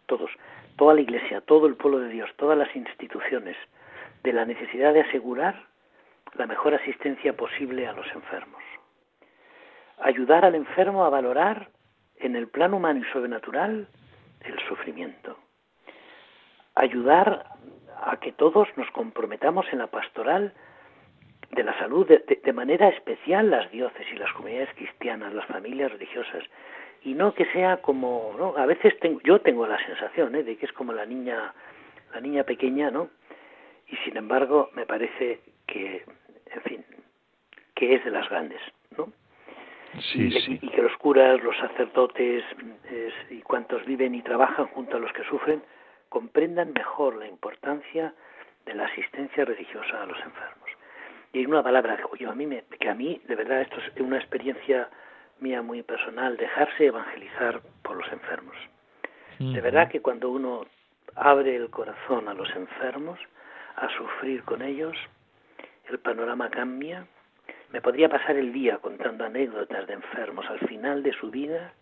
todos, 0.06 0.32
toda 0.78 0.94
la 0.94 1.02
Iglesia, 1.02 1.42
todo 1.42 1.68
el 1.68 1.76
pueblo 1.76 2.00
de 2.00 2.08
Dios, 2.08 2.30
todas 2.38 2.58
las 2.58 2.74
instituciones, 2.74 3.58
de 4.24 4.32
la 4.32 4.46
necesidad 4.46 4.94
de 4.94 5.02
asegurar 5.02 5.62
la 6.36 6.48
mejor 6.48 6.74
asistencia 6.74 7.36
posible 7.36 7.86
a 7.86 7.92
los 7.92 8.08
enfermos. 8.14 8.64
Ayudar 10.00 10.46
al 10.46 10.56
enfermo 10.56 11.04
a 11.04 11.10
valorar 11.10 11.68
en 12.16 12.38
el 12.38 12.48
plano 12.48 12.78
humano 12.78 13.02
y 13.02 13.12
sobrenatural 13.12 13.90
el 14.40 14.60
sufrimiento. 14.70 15.38
Ayudar 16.76 17.44
a 18.02 18.16
que 18.22 18.32
todos 18.32 18.70
nos 18.78 18.90
comprometamos 18.92 19.66
en 19.74 19.80
la 19.80 19.88
pastoral 19.88 20.54
de 21.52 21.64
la 21.64 21.78
salud 21.80 22.08
de, 22.08 22.54
manera 22.54 22.90
especial 22.90 23.50
las 23.50 23.72
diócesis, 23.72 24.20
las 24.20 24.32
comunidades 24.34 24.70
cristianas, 24.76 25.34
las 25.34 25.46
familias 25.46 25.92
religiosas, 25.92 26.44
y 27.04 27.14
no 27.14 27.34
que 27.34 27.46
sea 27.46 27.78
como, 27.78 28.36
¿no? 28.38 28.56
A 28.58 28.66
veces 28.66 28.98
tengo, 29.00 29.20
yo 29.22 29.40
tengo 29.40 29.66
la 29.66 29.84
sensación 29.86 30.36
¿eh? 30.36 30.44
de 30.44 30.58
que 30.58 30.66
es 30.66 30.74
como 30.74 30.94
la 30.94 31.06
niña, 31.06 31.54
la 32.14 32.22
niña 32.22 32.44
pequeña, 32.44 32.92
¿no? 32.92 33.10
Y 33.88 33.96
sin 33.98 34.18
embargo 34.18 34.70
me 34.74 34.86
parece 34.86 35.40
que, 35.66 36.04
en 36.54 36.62
fin, 36.64 36.86
que 37.74 37.96
es 37.96 38.04
de 38.04 38.12
las 38.12 38.30
grandes, 38.30 38.62
¿no? 38.98 39.12
Sí, 40.14 40.30
sí. 40.30 40.60
y, 40.62 40.70
que 40.70 40.82
los 40.84 40.96
curas, 40.98 41.42
los 41.42 41.58
sacerdotes 41.58 42.44
y 43.32 43.42
cuantos 43.42 43.84
viven 43.86 44.14
y 44.14 44.22
trabajan 44.22 44.68
junto 44.68 44.98
a 44.98 45.00
los 45.00 45.12
que 45.14 45.24
sufren 45.24 45.64
comprendan 46.10 46.74
mejor 46.74 47.16
la 47.16 47.28
importancia 47.28 48.14
de 48.66 48.74
la 48.76 48.86
asistencia 48.86 49.46
religiosa 49.46 50.04
a 50.04 50.06
los 50.06 50.20
enfermos. 50.20 50.69
Y 51.34 51.42
en 51.44 51.50
una 51.50 51.64
palabra, 51.64 51.98
yo 52.18 52.32
a 52.32 52.36
mí 52.36 52.46
me, 52.46 52.64
que 52.80 52.90
a 52.90 52.96
mí, 52.96 53.22
de 53.28 53.36
verdad, 53.36 53.62
esto 53.62 53.78
es 53.78 54.02
una 54.02 54.18
experiencia 54.18 54.90
mía 55.40 55.62
muy 55.62 55.84
personal, 55.84 56.38
dejarse 56.38 56.88
evangelizar 56.88 57.62
por 57.84 57.98
los 57.98 58.12
enfermos. 58.12 58.56
De 59.40 59.62
verdad 59.62 59.90
que 59.90 60.02
cuando 60.02 60.30
uno 60.30 60.66
abre 61.16 61.56
el 61.56 61.70
corazón 61.70 62.28
a 62.28 62.34
los 62.34 62.54
enfermos, 62.56 63.18
a 63.78 63.88
sufrir 63.96 64.44
con 64.44 64.62
ellos, 64.62 64.98
el 65.88 66.00
panorama 66.00 66.50
cambia. 66.50 67.08
Me 67.72 67.82
podría 67.82 68.10
pasar 68.10 68.36
el 68.36 68.52
día 68.52 68.80
contando 68.80 69.24
anécdotas 69.24 69.88
de 69.88 69.94
enfermos 69.94 70.46
al 70.50 70.60
final 70.68 71.04
de 71.04 71.14
su 71.14 71.32
vida 71.32 71.74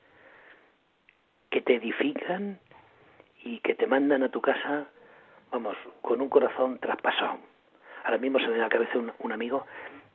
que 1.49 1.61
te 1.61 1.75
edifican 1.75 2.59
y 3.43 3.59
que 3.59 3.73
te 3.73 3.87
mandan 3.87 4.21
a 4.21 4.29
tu 4.29 4.41
casa, 4.41 4.85
vamos, 5.51 5.77
con 6.01 6.21
un 6.21 6.29
corazón 6.29 6.77
traspasado. 6.79 7.39
Ahora 8.07 8.19
mismo 8.19 8.39
se 8.39 8.45
me 8.45 8.51
viene 8.53 8.63
a 8.63 8.67
la 8.67 8.73
cabeza 8.73 8.97
un, 8.99 9.11
un 9.19 9.31
amigo 9.33 9.65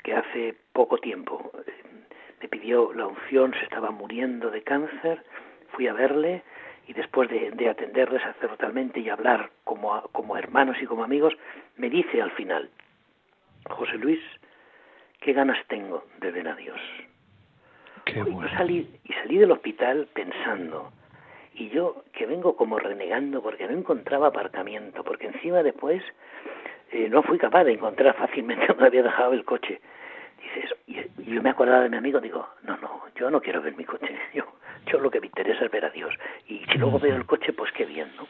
que 0.03 0.15
hace 0.15 0.55
poco 0.73 0.97
tiempo 0.97 1.53
eh, 1.67 1.73
me 2.41 2.49
pidió 2.49 2.91
la 2.95 3.07
unción, 3.07 3.53
se 3.53 3.65
estaba 3.65 3.91
muriendo 3.91 4.51
de 4.51 4.63
cáncer, 4.63 5.23
fui 5.73 5.89
a 5.89 5.93
verle 5.93 6.43
y 6.89 6.95
después 6.95 7.29
de, 7.29 7.51
de 7.51 7.69
atenderle 7.69 8.19
sacerdotalmente 8.21 9.01
y 9.01 9.11
hablar 9.11 9.51
como, 9.65 10.09
como 10.13 10.39
hermanos 10.39 10.79
y 10.81 10.87
como 10.87 11.05
amigos, 11.05 11.35
me 11.77 11.91
dice 11.91 12.23
al 12.23 12.31
final, 12.31 12.71
José 13.69 13.99
Luis, 13.99 14.21
qué 15.21 15.35
ganas 15.35 15.59
tengo 15.69 16.03
de 16.19 16.31
ver 16.31 16.49
a 16.49 16.57
Dios. 16.57 16.81
Qué 18.07 18.23
bueno. 18.23 18.49
y, 18.49 18.57
salí, 18.57 18.91
y 19.05 19.13
salí 19.13 19.37
del 19.37 19.53
hospital 19.53 20.09
pensando, 20.15 20.91
y 21.53 21.69
yo 21.69 22.05
que 22.15 22.25
vengo 22.25 22.57
como 22.57 22.79
renegando 22.79 23.43
porque 23.43 23.67
no 23.69 23.77
encontraba 23.77 24.29
aparcamiento, 24.29 25.05
porque 25.05 25.27
encima 25.27 25.63
después 25.63 26.03
eh, 26.93 27.09
no 27.09 27.23
fui 27.23 27.39
capaz 27.39 27.65
de 27.65 27.73
encontrar 27.73 28.15
fácilmente 28.15 28.67
donde 28.69 28.87
había 28.87 29.03
dejado 29.03 29.33
el 29.33 29.45
coche. 29.45 29.81
Dices, 30.41 30.75
y, 30.87 30.99
y 31.23 31.35
yo 31.35 31.43
me 31.43 31.51
acordaba 31.51 31.83
de 31.83 31.89
mi 31.89 31.97
amigo, 31.97 32.21
digo, 32.21 32.49
no, 32.63 32.77
no, 32.79 33.03
yo 33.17 33.31
no 33.31 33.41
quiero 33.41 33.63
ver 33.63 33.77
mi 33.77 33.85
coche, 33.85 34.17
yo, 34.35 34.45
yo 34.87 34.99
lo 34.99 35.11
que 35.11 35.21
me 35.21 35.27
interesa 35.27 35.65
es 35.65 35.71
ver 35.71 35.85
a 35.85 35.91
Dios. 35.91 36.15
Y 36.47 36.65
si 36.71 36.79
luego 36.79 36.99
veo 36.99 37.17
el 37.17 37.27
coche, 37.27 37.53
pues 37.53 37.73
qué 37.73 37.85
bien, 37.85 38.11
¿no? 38.17 38.27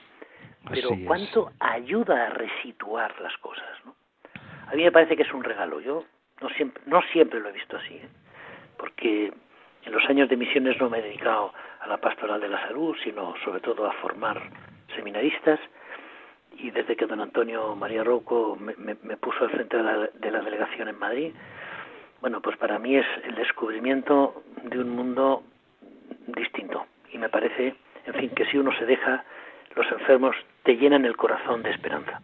Pero 0.70 0.90
cuánto 1.06 1.50
ayuda 1.58 2.28
a 2.28 2.30
resituar 2.30 3.20
las 3.20 3.36
cosas, 3.38 3.84
¿no? 3.84 3.96
A 4.68 4.74
mí 4.74 4.84
me 4.84 4.92
parece 4.92 5.16
que 5.16 5.24
es 5.24 5.32
un 5.34 5.42
regalo. 5.42 5.80
Yo 5.80 6.04
no 6.40 6.48
siempre, 6.50 6.82
no 6.86 7.02
siempre 7.12 7.40
lo 7.40 7.48
he 7.48 7.52
visto 7.52 7.76
así, 7.76 7.94
¿eh? 7.94 8.08
porque 8.78 9.32
en 9.84 9.92
los 9.92 10.04
años 10.08 10.28
de 10.28 10.36
misiones 10.36 10.80
no 10.80 10.88
me 10.88 10.98
he 10.98 11.02
dedicado 11.02 11.52
a 11.80 11.86
la 11.88 11.98
pastoral 11.98 12.40
de 12.40 12.48
la 12.48 12.60
salud, 12.68 12.96
sino 13.02 13.34
sobre 13.44 13.60
todo 13.60 13.86
a 13.86 13.92
formar 13.94 14.40
seminaristas. 14.94 15.58
Y 16.58 16.70
desde 16.70 16.96
que 16.96 17.06
don 17.06 17.20
Antonio 17.20 17.74
María 17.74 18.04
Rouco 18.04 18.56
me, 18.56 18.74
me, 18.76 18.96
me 19.02 19.16
puso 19.16 19.44
al 19.44 19.50
frente 19.50 19.76
de 19.76 19.82
la, 19.82 19.96
de 20.06 20.30
la 20.30 20.40
delegación 20.40 20.88
en 20.88 20.98
Madrid, 20.98 21.32
bueno, 22.20 22.40
pues 22.40 22.56
para 22.56 22.78
mí 22.78 22.96
es 22.96 23.06
el 23.24 23.34
descubrimiento 23.34 24.44
de 24.62 24.78
un 24.78 24.90
mundo 24.90 25.42
distinto. 26.28 26.86
Y 27.12 27.18
me 27.18 27.28
parece, 27.28 27.74
en 28.06 28.14
fin, 28.14 28.30
que 28.30 28.46
si 28.46 28.58
uno 28.58 28.72
se 28.78 28.86
deja, 28.86 29.24
los 29.74 29.90
enfermos 29.90 30.36
te 30.62 30.76
llenan 30.76 31.04
el 31.04 31.16
corazón 31.16 31.62
de 31.62 31.70
esperanza. 31.70 32.20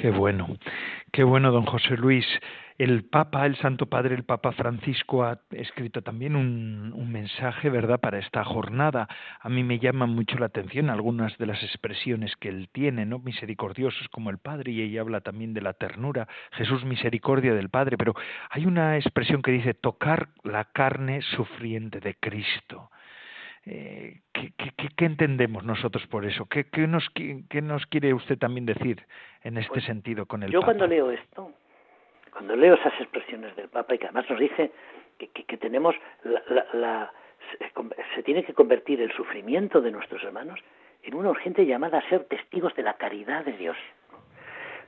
Qué 0.00 0.10
bueno, 0.10 0.48
qué 1.14 1.22
bueno, 1.22 1.52
don 1.52 1.64
José 1.64 1.96
Luis. 1.96 2.26
El 2.76 3.04
Papa, 3.04 3.46
el 3.46 3.54
Santo 3.58 3.86
Padre, 3.86 4.16
el 4.16 4.24
Papa 4.24 4.50
Francisco 4.50 5.22
ha 5.22 5.38
escrito 5.52 6.02
también 6.02 6.34
un, 6.34 7.12
mensaje, 7.12 7.70
¿verdad?, 7.70 8.00
para 8.00 8.18
esta 8.18 8.42
jornada. 8.42 9.06
A 9.40 9.48
mí 9.48 9.62
me 9.62 9.78
llaman 9.78 10.10
mucho 10.10 10.36
la 10.38 10.46
atención 10.46 10.90
algunas 10.90 11.38
de 11.38 11.46
las 11.46 11.62
expresiones 11.62 12.34
que 12.34 12.48
él 12.48 12.68
tiene, 12.72 13.06
¿no? 13.06 13.20
Misericordiosos 13.20 14.08
como 14.08 14.30
el 14.30 14.38
Padre, 14.38 14.72
y 14.72 14.82
ella 14.82 15.02
habla 15.02 15.20
también 15.20 15.54
de 15.54 15.60
la 15.60 15.74
ternura, 15.74 16.26
Jesús 16.50 16.84
misericordia 16.84 17.54
del 17.54 17.68
Padre, 17.68 17.96
pero 17.96 18.14
hay 18.50 18.66
una 18.66 18.96
expresión 18.96 19.40
que 19.40 19.52
dice 19.52 19.72
tocar 19.72 20.30
la 20.42 20.64
carne 20.64 21.22
sufriente 21.22 22.00
de 22.00 22.16
Cristo. 22.16 22.90
Eh, 23.66 24.20
¿qué, 24.32 24.52
qué, 24.58 24.88
¿qué, 24.94 25.04
entendemos 25.06 25.64
nosotros 25.64 26.06
por 26.08 26.26
eso? 26.26 26.44
¿Qué, 26.46 26.64
qué, 26.64 26.86
nos, 26.86 27.08
qué, 27.10 27.62
nos 27.62 27.86
quiere 27.86 28.12
usted 28.12 28.36
también 28.38 28.66
decir 28.66 29.02
en 29.42 29.56
este 29.56 29.72
pues, 29.72 29.84
sentido 29.84 30.26
con 30.26 30.42
el 30.42 30.50
yo 30.50 30.60
Papa? 30.60 30.72
cuando 30.72 30.86
leo 30.86 31.10
esto, 31.10 31.50
cuando 32.30 32.56
leo 32.56 32.74
esas 32.74 32.92
expresiones 33.00 33.56
del 33.56 33.70
Papa 33.70 33.94
y 33.94 33.98
que 33.98 34.06
además 34.06 34.28
nos 34.28 34.38
dice 34.38 34.70
que, 35.18 35.28
que, 35.28 35.44
que 35.44 35.56
tenemos 35.56 35.94
la, 36.24 36.42
la, 36.48 36.66
la 36.74 37.12
se, 37.58 37.72
se, 38.14 38.22
tiene 38.22 38.44
que 38.44 38.52
convertir 38.52 39.00
el 39.00 39.12
sufrimiento 39.12 39.80
de 39.80 39.92
nuestros 39.92 40.22
hermanos 40.24 40.60
en 41.02 41.14
una 41.14 41.30
urgente 41.30 41.64
llamada 41.64 41.98
a 41.98 42.08
ser 42.10 42.24
testigos 42.24 42.74
de 42.74 42.82
la 42.82 42.94
caridad 42.94 43.46
de 43.46 43.52
Dios. 43.52 43.76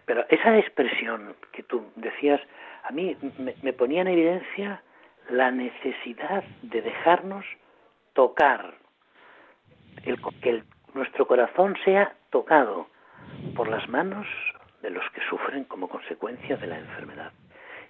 Pero 0.05 0.27
esa 0.29 0.57
expresión 0.59 1.35
que 1.53 1.63
tú 1.63 1.87
decías, 1.97 2.41
a 2.85 2.93
mí 2.93 3.17
me, 3.39 3.55
me 3.63 3.73
ponía 3.73 4.03
en 4.03 4.09
evidencia 4.09 4.83
la 5.31 5.51
necesidad 5.51 6.45
de 6.63 6.83
dejarnos 6.83 7.47
tocar, 8.17 8.75
el, 10.05 10.19
que 10.41 10.51
el, 10.51 10.65
nuestro 10.95 11.27
corazón 11.27 11.77
sea 11.85 12.15
tocado 12.31 12.89
por 13.55 13.69
las 13.69 13.87
manos 13.89 14.27
de 14.83 14.91
los 14.91 15.05
que 15.11 15.21
sufren 15.29 15.65
como 15.65 15.89
consecuencia 15.89 16.57
de 16.57 16.67
la 16.67 16.79
enfermedad 16.79 17.33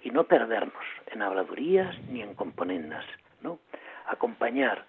y 0.03 0.11
no 0.11 0.25
perdernos 0.25 0.83
en 1.07 1.21
habladurías 1.21 1.97
ni 2.09 2.21
en 2.21 2.35
componendas, 2.35 3.05
¿no? 3.41 3.59
Acompañar. 4.07 4.85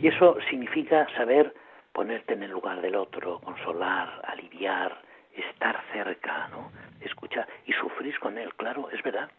Y 0.00 0.08
eso 0.08 0.38
significa 0.48 1.06
saber 1.14 1.54
ponerte 1.92 2.32
en 2.32 2.42
el 2.42 2.50
lugar 2.50 2.80
del 2.80 2.96
otro, 2.96 3.40
consolar, 3.40 4.22
aliviar, 4.24 5.02
estar 5.34 5.82
cerca, 5.92 6.48
¿no? 6.48 6.72
Escuchar 7.00 7.46
y 7.66 7.72
sufrir 7.74 8.18
con 8.18 8.38
él, 8.38 8.54
claro, 8.54 8.88
es 8.90 9.02
verdad. 9.02 9.30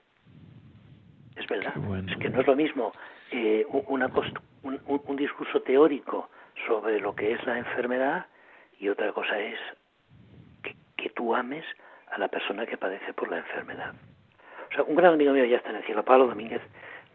Es 1.36 1.48
verdad. 1.48 1.74
Es 2.08 2.18
que 2.18 2.30
no 2.30 2.42
es 2.42 2.48
lo 2.48 2.56
mismo 2.56 2.92
eh, 3.32 3.66
una 3.88 4.10
un, 4.64 5.16
discurso 5.16 5.62
teórico 5.62 6.30
sobre 6.68 7.00
lo 7.00 7.16
que 7.16 7.34
es 7.34 7.46
la 7.46 7.58
enfermedad 7.58 8.28
y 8.80 8.90
otra 8.90 9.12
cosa 9.12 9.40
es 9.40 9.60
que, 10.64 10.76
que, 10.98 11.10
tú 11.10 11.36
ames 11.36 11.66
a 12.12 12.18
la 12.18 12.28
persona 12.28 12.66
que 12.66 12.78
padece 12.78 13.14
por 13.14 13.30
la 13.30 13.38
enfermedad. 13.38 13.94
O 14.72 14.74
sea, 14.74 14.84
un 14.84 14.96
gran 14.96 15.14
amigo 15.14 15.34
mío 15.34 15.46
ya 15.46 15.58
está 15.58 15.72
en 15.72 15.78
el 15.78 15.84
cielo, 15.84 16.04
Pablo 16.04 16.28
Domínguez, 16.28 16.62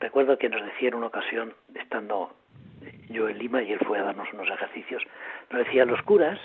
recuerdo 0.00 0.38
que 0.38 0.48
nos 0.48 0.64
decía 0.64 0.88
en 0.88 0.94
una 0.94 1.06
ocasión, 1.06 1.54
estando 1.74 2.34
yo 3.08 3.28
en 3.28 3.38
Lima 3.38 3.62
y 3.62 3.72
él 3.72 3.80
fue 3.86 3.98
a 3.98 4.02
darnos 4.02 4.32
unos 4.32 4.48
ejercicios, 4.50 5.02
nos 5.50 5.64
decía, 5.64 5.84
los 5.84 6.02
curas 6.02 6.38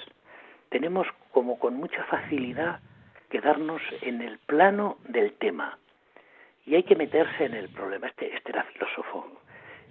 tenemos 0.70 1.08
como 1.32 1.60
con 1.60 1.76
mucha 1.76 2.04
facilidad 2.06 2.80
quedarnos 3.30 3.82
en 4.02 4.22
el 4.22 4.38
plano 4.40 4.98
del 5.08 5.34
tema 5.34 5.78
y 6.66 6.76
hay 6.76 6.84
que 6.84 6.96
meterse 6.96 7.46
en 7.46 7.56
el 7.56 7.70
problema. 7.70 8.08
Este, 8.08 8.36
este 8.36 8.52
era 8.52 8.64
filósofo. 8.64 9.42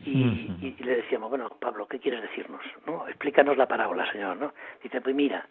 Y, 0.04 0.76
le 0.78 0.96
decíamos, 0.96 1.28
bueno, 1.28 1.50
Pablo, 1.60 1.86
¿qué 1.86 1.98
quieres 1.98 2.22
decirnos? 2.22 2.62
¿No? 2.86 3.06
Explícanos 3.08 3.56
la 3.56 3.68
parábola, 3.68 4.10
señor. 4.12 4.36
¿no? 4.36 4.54
Dice, 4.82 5.00
pues 5.00 5.14
mira, 5.14 5.46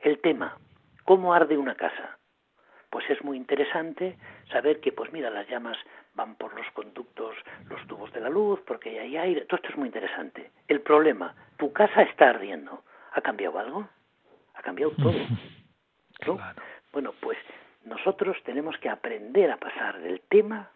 el 0.00 0.18
tema, 0.20 0.56
¿cómo 1.04 1.34
arde 1.34 1.56
una 1.58 1.74
casa? 1.74 2.18
Pues 2.88 3.08
es 3.10 3.22
muy 3.22 3.36
interesante 3.36 4.16
saber 4.50 4.80
que, 4.80 4.92
pues 4.92 5.12
mira, 5.12 5.30
las 5.30 5.48
llamas 5.48 5.76
van 6.14 6.34
por 6.34 6.54
los 6.54 6.68
conductos, 6.72 7.36
los 7.68 7.86
tubos 7.86 8.12
de 8.12 8.20
la 8.20 8.28
luz, 8.28 8.60
porque 8.66 8.98
hay 8.98 9.16
aire. 9.16 9.42
Todo 9.42 9.56
esto 9.56 9.68
es 9.68 9.76
muy 9.76 9.86
interesante. 9.86 10.50
El 10.66 10.80
problema, 10.80 11.34
tu 11.56 11.72
casa 11.72 12.02
está 12.02 12.30
ardiendo. 12.30 12.82
¿Ha 13.12 13.20
cambiado 13.20 13.58
algo? 13.58 13.88
Ha 14.54 14.62
cambiado 14.62 14.92
todo. 14.92 15.14
Bueno, 16.92 17.14
pues 17.20 17.38
nosotros 17.84 18.36
tenemos 18.44 18.76
que 18.78 18.88
aprender 18.88 19.50
a 19.50 19.56
pasar 19.56 20.00
del 20.00 20.20
tema 20.22 20.70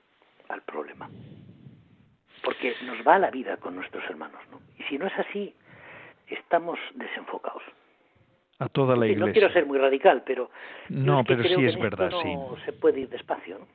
al 0.48 0.62
problema. 0.62 1.10
Porque 2.44 2.74
nos 2.84 2.98
va 3.06 3.18
la 3.18 3.30
vida 3.30 3.56
con 3.56 3.74
nuestros 3.74 4.04
hermanos, 4.10 4.40
¿no? 4.50 4.60
Y 4.78 4.82
si 4.84 4.98
no 4.98 5.06
es 5.06 5.18
así, 5.18 5.54
estamos 6.26 6.78
desenfocados. 6.94 7.62
A 8.58 8.68
toda 8.68 8.96
la 8.96 9.06
iglesia. 9.06 9.26
No 9.26 9.32
quiero 9.32 9.50
ser 9.50 9.66
muy 9.66 9.78
radical, 9.78 10.22
pero 10.24 10.50
no, 10.88 11.24
pero 11.24 11.42
sí 11.42 11.64
es 11.64 11.78
verdad, 11.78 12.12
sí. 12.22 12.34
Se 12.64 12.72
puede 12.72 13.00
ir 13.00 13.08
despacio, 13.08 13.58
¿no? 13.58 13.66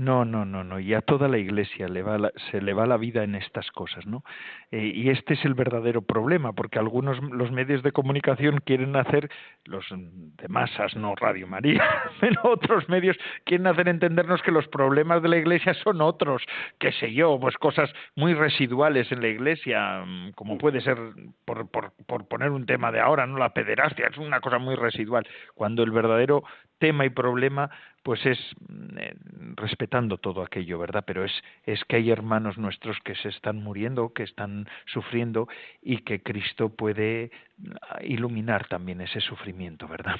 No, 0.00 0.24
no, 0.24 0.46
no, 0.46 0.64
no. 0.64 0.80
Y 0.80 0.94
a 0.94 1.02
toda 1.02 1.28
la 1.28 1.36
Iglesia 1.36 1.86
le 1.86 2.02
va 2.02 2.30
se 2.50 2.62
le 2.62 2.72
va 2.72 2.86
la 2.86 2.96
vida 2.96 3.22
en 3.22 3.34
estas 3.34 3.70
cosas, 3.70 4.06
¿no? 4.06 4.24
Eh, 4.70 4.92
y 4.94 5.10
este 5.10 5.34
es 5.34 5.44
el 5.44 5.52
verdadero 5.52 6.00
problema, 6.00 6.54
porque 6.54 6.78
algunos 6.78 7.22
los 7.22 7.52
medios 7.52 7.82
de 7.82 7.92
comunicación 7.92 8.62
quieren 8.64 8.96
hacer 8.96 9.28
los 9.66 9.84
de 9.90 10.48
masas, 10.48 10.96
no 10.96 11.14
Radio 11.16 11.46
María, 11.46 11.84
pero 12.20 12.40
otros 12.44 12.88
medios 12.88 13.14
quieren 13.44 13.66
hacer 13.66 13.88
entendernos 13.88 14.40
que 14.40 14.52
los 14.52 14.66
problemas 14.68 15.20
de 15.20 15.28
la 15.28 15.36
Iglesia 15.36 15.74
son 15.74 16.00
otros, 16.00 16.42
qué 16.78 16.92
sé 16.92 17.12
yo, 17.12 17.38
pues 17.38 17.58
cosas 17.58 17.92
muy 18.16 18.32
residuales 18.32 19.12
en 19.12 19.20
la 19.20 19.28
Iglesia, 19.28 20.02
mm, 20.06 20.30
como 20.30 20.56
puede 20.56 20.80
ser 20.80 20.96
por, 21.44 21.70
por, 21.70 21.92
por 22.06 22.26
poner 22.26 22.52
un 22.52 22.64
tema 22.64 22.90
de 22.90 23.00
ahora, 23.00 23.26
no 23.26 23.36
la 23.36 23.52
pederastia, 23.52 24.06
es 24.06 24.16
una 24.16 24.40
cosa 24.40 24.56
muy 24.56 24.76
residual, 24.76 25.28
cuando 25.54 25.82
el 25.82 25.90
verdadero 25.90 26.42
tema 26.80 27.04
y 27.04 27.10
problema 27.10 27.70
pues 28.02 28.24
es 28.26 28.38
mm, 28.68 28.98
eh, 28.98 29.14
respetando 29.56 30.18
todo 30.18 30.42
aquello, 30.42 30.78
¿verdad? 30.78 31.04
Pero 31.06 31.24
es, 31.24 31.32
es 31.64 31.84
que 31.84 31.96
hay 31.96 32.10
hermanos 32.10 32.58
nuestros 32.58 32.98
que 33.00 33.14
se 33.14 33.28
están 33.28 33.62
muriendo, 33.62 34.12
que 34.12 34.22
están 34.22 34.66
sufriendo 34.86 35.48
y 35.82 35.98
que 35.98 36.22
Cristo 36.22 36.70
puede 36.70 37.30
mm, 37.58 37.70
iluminar 38.04 38.66
también 38.68 39.00
ese 39.00 39.20
sufrimiento, 39.20 39.86
¿verdad? 39.86 40.16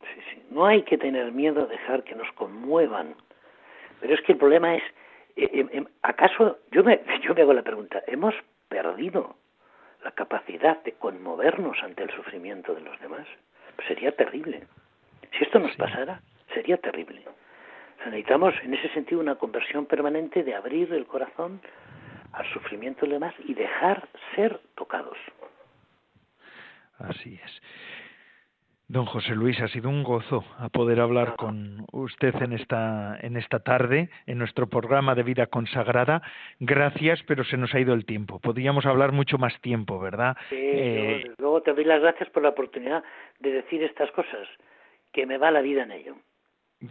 Sí, 0.00 0.20
sí. 0.30 0.42
No 0.50 0.66
hay 0.66 0.82
que 0.82 0.96
tener 0.96 1.32
miedo 1.32 1.64
a 1.64 1.66
dejar 1.66 2.04
que 2.04 2.14
nos 2.14 2.30
conmuevan. 2.32 3.14
Pero 4.00 4.14
es 4.14 4.20
que 4.22 4.32
el 4.32 4.38
problema 4.38 4.76
es, 4.76 4.82
eh, 5.36 5.50
eh, 5.52 5.66
em, 5.72 5.86
¿acaso, 6.02 6.58
yo 6.70 6.84
me, 6.84 7.00
yo 7.22 7.34
me 7.34 7.42
hago 7.42 7.52
la 7.52 7.62
pregunta, 7.62 8.02
¿hemos 8.06 8.34
perdido 8.68 9.36
la 10.04 10.12
capacidad 10.12 10.82
de 10.84 10.92
conmovernos 10.92 11.76
ante 11.82 12.04
el 12.04 12.10
sufrimiento 12.10 12.74
de 12.74 12.82
los 12.82 13.00
demás? 13.00 13.26
Sería 13.88 14.12
terrible. 14.12 14.66
Si 15.36 15.44
esto 15.44 15.58
nos 15.58 15.74
pasara, 15.76 16.20
sería 16.54 16.76
terrible. 16.78 17.22
necesitamos 18.04 18.54
en 18.62 18.74
ese 18.74 18.88
sentido 18.90 19.20
una 19.20 19.34
conversión 19.34 19.86
permanente 19.86 20.42
de 20.42 20.54
abrir 20.54 20.92
el 20.92 21.06
corazón 21.06 21.60
al 22.32 22.46
sufrimiento 22.52 23.02
de 23.02 23.08
los 23.08 23.20
demás 23.20 23.34
y 23.44 23.54
dejar 23.54 24.08
ser 24.34 24.60
tocados. 24.74 25.18
Así 26.98 27.38
es. 27.44 27.62
Don 28.88 29.04
José 29.04 29.34
Luis, 29.34 29.60
ha 29.60 29.66
sido 29.66 29.88
un 29.88 30.04
gozo 30.04 30.44
a 30.58 30.68
poder 30.68 31.00
hablar 31.00 31.34
con 31.34 31.84
usted 31.90 32.32
en 32.40 32.52
esta, 32.52 33.18
en 33.20 33.36
esta 33.36 33.58
tarde, 33.58 34.10
en 34.26 34.38
nuestro 34.38 34.68
programa 34.68 35.16
de 35.16 35.24
vida 35.24 35.46
consagrada. 35.46 36.22
Gracias, 36.60 37.20
pero 37.26 37.42
se 37.42 37.56
nos 37.56 37.74
ha 37.74 37.80
ido 37.80 37.94
el 37.94 38.06
tiempo. 38.06 38.38
Podríamos 38.38 38.86
hablar 38.86 39.10
mucho 39.10 39.38
más 39.38 39.60
tiempo, 39.60 39.98
¿verdad? 39.98 40.36
Sí, 40.50 40.56
eh, 40.56 41.32
luego 41.38 41.62
te 41.62 41.72
doy 41.72 41.84
las 41.84 42.00
gracias 42.00 42.30
por 42.30 42.44
la 42.44 42.50
oportunidad 42.50 43.02
de 43.40 43.50
decir 43.50 43.82
estas 43.82 44.08
cosas, 44.12 44.46
que 45.16 45.24
me 45.24 45.38
va 45.38 45.50
la 45.50 45.62
vida 45.62 45.82
en 45.82 45.92
ello. 45.92 46.14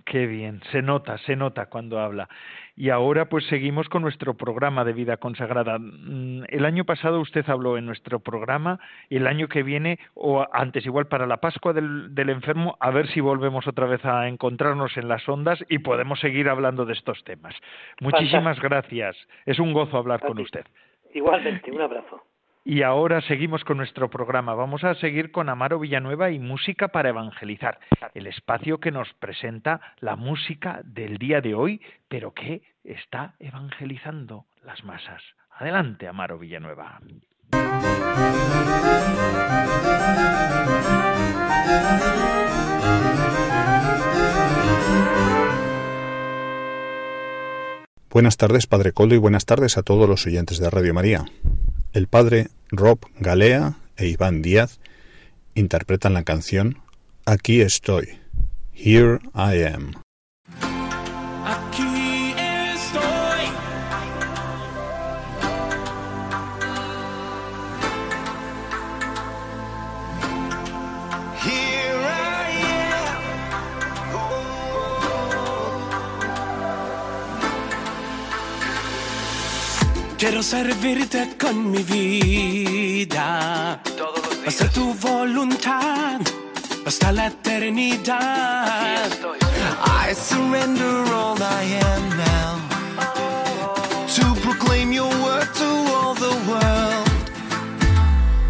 Qué 0.04 0.26
bien, 0.26 0.62
se 0.72 0.82
nota, 0.82 1.20
se 1.20 1.36
nota 1.36 1.68
cuando 1.68 2.00
habla. 2.00 2.28
Y 2.76 2.90
ahora 2.90 3.26
pues 3.26 3.46
seguimos 3.46 3.88
con 3.88 4.02
nuestro 4.02 4.34
programa 4.34 4.84
de 4.84 4.94
vida 4.94 5.18
consagrada. 5.18 5.78
Mm, 5.78 6.46
el 6.48 6.66
año 6.66 6.86
pasado 6.86 7.22
usted 7.22 7.48
habló 7.48 7.78
en 7.78 7.86
nuestro 7.86 8.20
programa 8.20 8.80
y 9.10 9.18
el 9.18 9.28
año 9.28 9.48
que 9.48 9.62
viene, 9.62 10.00
o 10.16 10.44
antes 10.52 10.88
igual 10.88 11.06
para 11.06 11.28
la 11.28 11.38
Pascua 11.38 11.72
del, 11.72 12.30
enfermo, 12.30 12.78
a 12.80 12.90
ver 12.90 13.08
si 13.10 13.20
volvemos 13.20 13.68
otra 13.68 13.86
vez 13.86 14.04
a 14.06 14.28
encontrarnos 14.28 14.98
en 14.98 15.08
las 15.08 15.30
ondas 15.30 15.64
y 15.70 15.78
podemos 15.78 16.20
seguir 16.20 16.50
hablando 16.50 16.86
de 16.86 16.94
estos 16.94 17.24
temas. 17.24 17.54
Muchísimas 18.02 18.60
gracias. 18.60 19.16
Es 19.46 19.60
un 19.60 19.72
gozo 19.72 19.98
hablar 19.98 20.22
con 20.22 20.40
usted. 20.40 20.66
Igualmente, 21.14 21.72
un 21.72 21.82
abrazo. 21.82 22.24
Y 22.68 22.82
ahora 22.82 23.22
seguimos 23.22 23.64
con 23.64 23.78
nuestro 23.78 24.10
programa. 24.10 24.56
Vamos 24.56 24.84
a 24.84 24.96
seguir 24.96 25.32
con 25.32 25.50
Amaro 25.50 25.78
Villanueva 25.78 26.32
y 26.32 26.40
Música 26.40 26.88
para 26.88 27.10
Evangelizar, 27.10 27.78
el 28.16 28.26
espacio 28.26 28.80
que 28.80 28.90
nos 28.90 29.14
presenta 29.14 29.80
la 30.00 30.16
música 30.16 30.82
del 30.84 31.20
día 31.20 31.42
de 31.42 31.54
hoy, 31.54 31.80
pero 32.08 32.34
que 32.34 32.64
está 32.84 33.36
evangelizando 33.38 34.46
las 34.64 34.84
masas. 34.84 35.22
Adelante, 35.52 36.08
Amaro 36.08 36.40
Villanueva. 36.40 37.00
Buenas 48.10 48.38
tardes, 48.38 48.66
Padre 48.66 48.92
Coldo, 48.92 49.14
y 49.14 49.20
buenas 49.20 49.46
tardes 49.46 49.78
a 49.78 49.84
todos 49.84 50.10
los 50.10 50.26
oyentes 50.26 50.58
de 50.58 50.72
Radio 50.72 50.96
María. 50.96 51.26
El 51.96 52.08
padre 52.08 52.50
Rob 52.72 53.00
Galea 53.22 53.78
e 53.96 54.08
Iván 54.08 54.42
Díaz 54.42 54.82
interpretan 55.54 56.14
la 56.14 56.26
canción 56.26 56.82
Aquí 57.26 57.62
estoy. 57.62 58.20
Here 58.74 59.20
I 59.34 59.64
am. 59.64 60.05
Quiero 80.28 80.42
servirte 80.42 81.38
con 81.40 81.70
mi 81.70 81.84
vida. 81.84 83.80
Hacer 84.48 84.70
tu 84.72 84.96
voluntad 84.96 86.20
hasta 86.84 87.12
la 87.12 87.28
eternidad. 87.28 89.06
I 89.86 90.16
surrender 90.16 91.14
all 91.14 91.38
I 91.40 91.78
am 91.92 92.10
now 92.18 92.58
to 94.16 94.34
proclaim 94.42 94.92
your 94.92 95.14
word 95.24 95.48
to 95.60 95.70
all 95.94 96.16
the 96.16 96.34
world. 96.50 97.06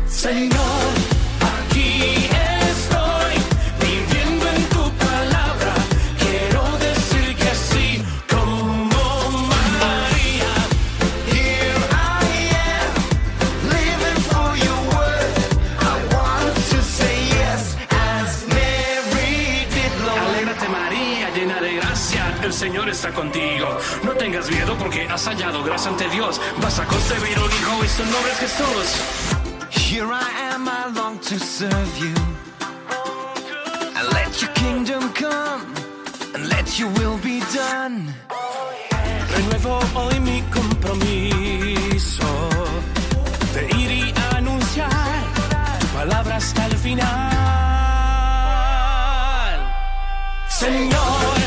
Señor. 0.07 0.55
Señor 0.55 0.84
tengas 24.35 24.51
miedo 24.51 24.75
porque 24.77 25.07
has 25.07 25.25
hallado 25.27 25.63
gracia 25.63 25.91
ante 25.91 26.09
Dios. 26.09 26.41
Vas 26.61 26.79
a 26.79 26.85
concebir 26.85 27.39
un 27.39 27.51
hijo 27.51 27.85
y 27.85 27.87
su 27.87 28.03
nombre 28.03 28.31
es 28.31 28.39
Jesús. 28.39 28.87
Here 29.71 30.07
I 30.11 30.51
am, 30.51 30.67
I 30.67 30.91
long 30.93 31.19
to 31.19 31.39
serve 31.39 31.97
you. 31.97 32.13
And 33.95 34.07
let 34.11 34.25
Let 34.25 34.41
your 34.41 34.51
kingdom 34.53 35.13
come 35.13 35.73
and 36.33 36.49
let 36.49 36.77
your 36.77 36.89
will 36.99 37.17
be 37.23 37.39
done. 37.53 38.13
Renuevo 39.31 39.79
hoy 39.95 40.19
mi 40.19 40.41
compromiso 40.51 42.27
de 43.53 43.65
ir 43.77 43.91
y 43.91 44.13
anunciar 44.35 44.89
tu 45.79 45.87
palabra 45.87 46.35
hasta 46.35 46.65
el 46.65 46.77
final. 46.77 47.05
Señor. 50.49 51.44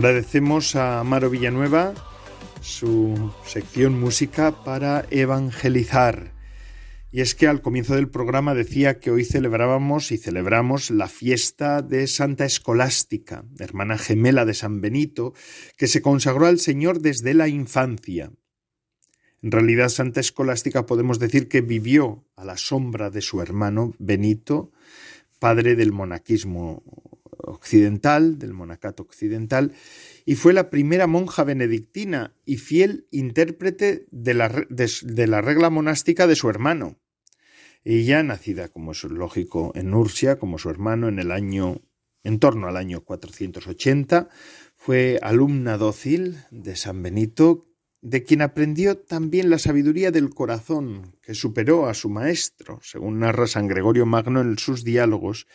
Agradecemos 0.00 0.76
a 0.76 1.00
Amaro 1.00 1.28
Villanueva 1.28 1.92
su 2.62 3.34
sección 3.44 4.00
música 4.00 4.64
para 4.64 5.04
evangelizar. 5.10 6.32
Y 7.12 7.20
es 7.20 7.34
que 7.34 7.46
al 7.46 7.60
comienzo 7.60 7.96
del 7.96 8.08
programa 8.08 8.54
decía 8.54 8.98
que 8.98 9.10
hoy 9.10 9.26
celebrábamos 9.26 10.10
y 10.10 10.16
celebramos 10.16 10.90
la 10.90 11.06
fiesta 11.06 11.82
de 11.82 12.06
Santa 12.06 12.46
Escolástica, 12.46 13.44
hermana 13.58 13.98
gemela 13.98 14.46
de 14.46 14.54
San 14.54 14.80
Benito, 14.80 15.34
que 15.76 15.86
se 15.86 16.00
consagró 16.00 16.46
al 16.46 16.60
Señor 16.60 17.00
desde 17.00 17.34
la 17.34 17.48
infancia. 17.48 18.32
En 19.42 19.50
realidad, 19.50 19.90
Santa 19.90 20.20
Escolástica 20.20 20.86
podemos 20.86 21.18
decir 21.18 21.46
que 21.46 21.60
vivió 21.60 22.24
a 22.36 22.46
la 22.46 22.56
sombra 22.56 23.10
de 23.10 23.20
su 23.20 23.42
hermano 23.42 23.92
Benito, 23.98 24.72
padre 25.38 25.76
del 25.76 25.92
monaquismo 25.92 27.09
occidental, 27.60 28.38
del 28.38 28.54
monacato 28.54 29.02
occidental, 29.02 29.72
y 30.24 30.34
fue 30.34 30.54
la 30.54 30.70
primera 30.70 31.06
monja 31.06 31.44
benedictina 31.44 32.34
y 32.46 32.56
fiel 32.56 33.06
intérprete 33.10 34.06
de 34.10 34.34
la, 34.34 34.66
de, 34.70 35.26
la 35.26 35.42
regla 35.42 35.68
monástica 35.68 36.26
de 36.26 36.36
su 36.36 36.48
hermano. 36.48 36.98
Ella, 37.84 38.22
nacida, 38.22 38.68
como 38.68 38.92
es 38.92 39.04
lógico, 39.04 39.72
en 39.74 39.90
Nursia, 39.90 40.38
como 40.38 40.58
su 40.58 40.70
hermano, 40.70 41.08
en 41.08 41.18
el 41.18 41.30
año, 41.32 41.82
en 42.24 42.38
torno 42.38 42.66
al 42.66 42.76
año 42.76 43.02
480, 43.02 44.28
fue 44.74 45.18
alumna 45.20 45.76
dócil 45.76 46.38
de 46.50 46.76
San 46.76 47.02
Benito, 47.02 47.66
de 48.02 48.22
quien 48.24 48.40
aprendió 48.40 48.96
también 48.96 49.50
la 49.50 49.58
sabiduría 49.58 50.10
del 50.10 50.30
corazón, 50.30 51.16
que 51.22 51.34
superó 51.34 51.86
a 51.86 51.94
su 51.94 52.08
maestro, 52.08 52.78
según 52.82 53.20
narra 53.20 53.46
San 53.46 53.68
Gregorio 53.68 54.06
Magno 54.06 54.40
en 54.40 54.56
sus 54.56 54.84
diálogos. 54.84 55.46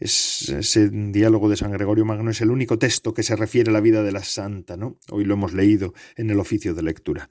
Ese 0.00 0.88
diálogo 0.90 1.48
de 1.48 1.56
San 1.56 1.72
Gregorio 1.72 2.04
Magno 2.04 2.30
es 2.30 2.40
el 2.40 2.50
único 2.50 2.78
texto 2.78 3.14
que 3.14 3.22
se 3.22 3.36
refiere 3.36 3.70
a 3.70 3.72
la 3.72 3.80
vida 3.80 4.02
de 4.02 4.12
la 4.12 4.24
santa, 4.24 4.76
¿no? 4.76 4.98
Hoy 5.10 5.24
lo 5.24 5.34
hemos 5.34 5.52
leído 5.52 5.94
en 6.16 6.30
el 6.30 6.40
oficio 6.40 6.74
de 6.74 6.82
lectura. 6.82 7.30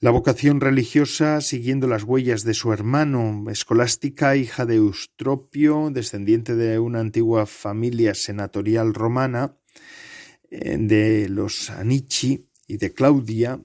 La 0.00 0.10
vocación 0.10 0.60
religiosa, 0.60 1.40
siguiendo 1.40 1.86
las 1.86 2.02
huellas 2.02 2.44
de 2.44 2.52
su 2.52 2.72
hermano, 2.72 3.50
escolástica, 3.50 4.36
hija 4.36 4.66
de 4.66 4.74
Eustropio, 4.74 5.90
descendiente 5.90 6.54
de 6.54 6.78
una 6.78 7.00
antigua 7.00 7.46
familia 7.46 8.14
senatorial 8.14 8.92
romana, 8.92 9.56
eh, 10.50 10.76
de 10.78 11.30
los 11.30 11.70
Anici, 11.70 12.46
y 12.66 12.76
de 12.78 12.92
Claudia, 12.92 13.60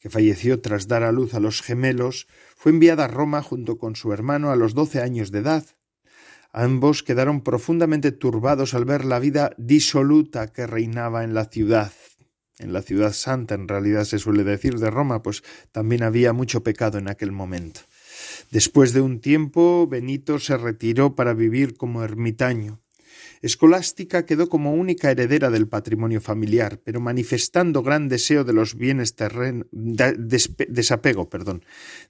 que 0.00 0.10
falleció 0.10 0.60
tras 0.60 0.88
dar 0.88 1.02
a 1.02 1.12
luz 1.12 1.34
a 1.34 1.40
los 1.40 1.62
gemelos, 1.62 2.26
fue 2.56 2.72
enviada 2.72 3.04
a 3.04 3.08
Roma 3.08 3.42
junto 3.42 3.78
con 3.78 3.96
su 3.96 4.12
hermano 4.12 4.50
a 4.50 4.56
los 4.56 4.74
doce 4.74 5.00
años 5.00 5.30
de 5.30 5.38
edad. 5.40 5.64
Ambos 6.52 7.02
quedaron 7.02 7.42
profundamente 7.42 8.10
turbados 8.10 8.74
al 8.74 8.84
ver 8.84 9.04
la 9.04 9.20
vida 9.20 9.52
disoluta 9.56 10.52
que 10.52 10.66
reinaba 10.66 11.22
en 11.22 11.34
la 11.34 11.44
ciudad. 11.44 11.92
En 12.58 12.72
la 12.72 12.82
ciudad 12.82 13.12
santa, 13.12 13.54
en 13.54 13.68
realidad 13.68 14.04
se 14.04 14.18
suele 14.18 14.44
decir 14.44 14.78
de 14.78 14.90
Roma, 14.90 15.22
pues 15.22 15.42
también 15.72 16.02
había 16.02 16.32
mucho 16.32 16.62
pecado 16.62 16.98
en 16.98 17.08
aquel 17.08 17.32
momento. 17.32 17.80
Después 18.50 18.92
de 18.92 19.00
un 19.00 19.20
tiempo, 19.20 19.86
Benito 19.86 20.38
se 20.38 20.56
retiró 20.56 21.14
para 21.14 21.32
vivir 21.32 21.76
como 21.76 22.02
ermitaño. 22.02 22.80
Escolástica 23.40 24.26
quedó 24.26 24.48
como 24.48 24.74
única 24.74 25.10
heredera 25.10 25.50
del 25.50 25.66
patrimonio 25.68 26.20
familiar, 26.20 26.80
pero 26.84 27.00
manifestando 27.00 27.82
gran 27.82 28.08
deseo 28.08 28.44
de 28.44 28.52
los 28.52 28.74
bienes 28.74 29.14
terrenos, 29.14 29.66
desapego, 29.72 31.30
perdón, 31.30 31.64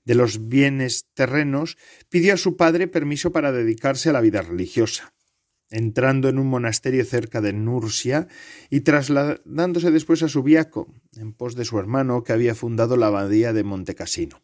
de 0.05 0.15
los 0.15 0.49
bienes 0.49 1.07
terrenos, 1.15 1.77
pidió 2.09 2.35
a 2.35 2.37
su 2.37 2.57
padre 2.57 2.89
permiso 2.89 3.31
para 3.31 3.53
dedicarse 3.53 4.11
a 4.11 4.13
la 4.13 4.21
vida 4.21 4.43
religiosa 4.43 5.15
entrando 5.71 6.29
en 6.29 6.39
un 6.39 6.49
monasterio 6.49 7.05
cerca 7.05 7.41
de 7.41 7.53
Nursia 7.53 8.27
y 8.71 8.81
trasladándose 8.81 9.93
después 9.93 10.23
a 10.25 10.29
Subiaco, 10.29 10.93
en 11.17 11.33
pos 11.33 11.55
de 11.55 11.65
su 11.65 11.79
hermano 11.79 12.25
que 12.25 12.33
había 12.33 12.57
fundado 12.57 12.97
la 12.97 13.07
abadía 13.07 13.53
de 13.53 13.63
Montecassino. 13.63 14.43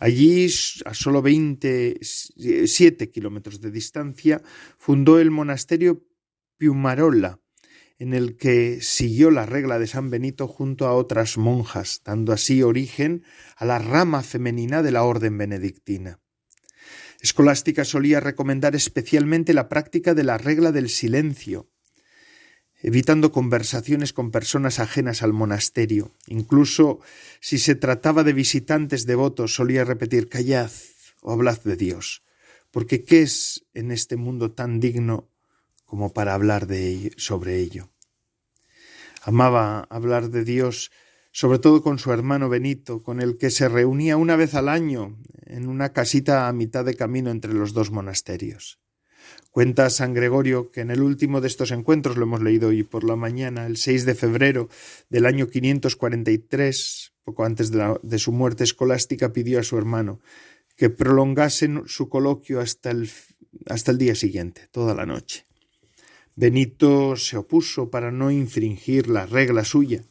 Allí, 0.00 0.48
a 0.86 0.94
solo 0.94 1.20
veintisiete 1.20 3.10
kilómetros 3.10 3.60
de 3.60 3.70
distancia, 3.70 4.42
fundó 4.78 5.18
el 5.18 5.30
monasterio 5.30 6.06
Piumarola, 6.56 7.38
en 7.98 8.14
el 8.14 8.38
que 8.38 8.80
siguió 8.80 9.30
la 9.30 9.44
regla 9.44 9.78
de 9.78 9.86
San 9.86 10.08
Benito 10.08 10.48
junto 10.48 10.86
a 10.86 10.94
otras 10.94 11.36
monjas, 11.36 12.00
dando 12.02 12.32
así 12.32 12.62
origen 12.62 13.24
a 13.56 13.66
la 13.66 13.78
rama 13.78 14.22
femenina 14.22 14.82
de 14.82 14.90
la 14.90 15.02
orden 15.02 15.36
benedictina. 15.36 16.18
Escolástica 17.20 17.84
solía 17.84 18.20
recomendar 18.20 18.74
especialmente 18.74 19.52
la 19.52 19.68
práctica 19.68 20.14
de 20.14 20.24
la 20.24 20.38
regla 20.38 20.72
del 20.72 20.88
silencio. 20.88 21.68
Evitando 22.82 23.32
conversaciones 23.32 24.12
con 24.12 24.30
personas 24.30 24.78
ajenas 24.78 25.22
al 25.22 25.32
monasterio. 25.32 26.12
Incluso 26.26 27.00
si 27.40 27.58
se 27.58 27.74
trataba 27.74 28.24
de 28.24 28.32
visitantes 28.32 29.06
devotos, 29.06 29.54
solía 29.54 29.84
repetir 29.84 30.28
Callad 30.28 30.70
o 31.20 31.32
hablad 31.32 31.60
de 31.62 31.76
Dios, 31.76 32.22
porque 32.70 33.04
¿qué 33.04 33.22
es 33.22 33.64
en 33.74 33.90
este 33.90 34.16
mundo 34.16 34.52
tan 34.52 34.80
digno 34.80 35.28
como 35.84 36.12
para 36.12 36.34
hablar 36.34 36.66
de 36.66 37.12
sobre 37.16 37.58
ello? 37.58 37.90
Amaba 39.22 39.86
hablar 39.90 40.30
de 40.30 40.44
Dios 40.44 40.90
sobre 41.32 41.58
todo 41.58 41.82
con 41.82 41.98
su 41.98 42.12
hermano 42.12 42.48
Benito, 42.48 43.02
con 43.02 43.20
el 43.20 43.38
que 43.38 43.50
se 43.50 43.68
reunía 43.68 44.16
una 44.16 44.36
vez 44.36 44.54
al 44.54 44.68
año 44.68 45.16
en 45.46 45.68
una 45.68 45.92
casita 45.92 46.48
a 46.48 46.52
mitad 46.52 46.84
de 46.84 46.96
camino 46.96 47.30
entre 47.30 47.54
los 47.54 47.72
dos 47.72 47.90
monasterios. 47.90 48.79
Cuenta 49.50 49.90
San 49.90 50.14
Gregorio 50.14 50.70
que 50.70 50.80
en 50.80 50.92
el 50.92 51.02
último 51.02 51.40
de 51.40 51.48
estos 51.48 51.72
encuentros, 51.72 52.16
lo 52.16 52.22
hemos 52.22 52.40
leído 52.40 52.68
hoy 52.68 52.84
por 52.84 53.02
la 53.02 53.16
mañana, 53.16 53.66
el 53.66 53.78
6 53.78 54.04
de 54.04 54.14
febrero 54.14 54.68
del 55.08 55.26
año 55.26 55.48
543, 55.48 57.12
poco 57.24 57.44
antes 57.44 57.72
de, 57.72 58.18
su 58.20 58.30
muerte 58.30 58.62
escolástica, 58.62 59.32
pidió 59.32 59.58
a 59.58 59.64
su 59.64 59.76
hermano 59.76 60.20
que 60.76 60.88
prolongasen 60.88 61.82
su 61.86 62.08
coloquio 62.08 62.60
hasta 62.60 62.92
el, 62.92 63.10
hasta 63.66 63.90
el 63.90 63.98
día 63.98 64.14
siguiente, 64.14 64.68
toda 64.70 64.94
la 64.94 65.04
noche. 65.04 65.46
Benito 66.36 67.16
se 67.16 67.36
opuso 67.36 67.90
para 67.90 68.12
no 68.12 68.30
infringir 68.30 69.08
la 69.08 69.26
regla 69.26 69.64
suya, 69.64 70.02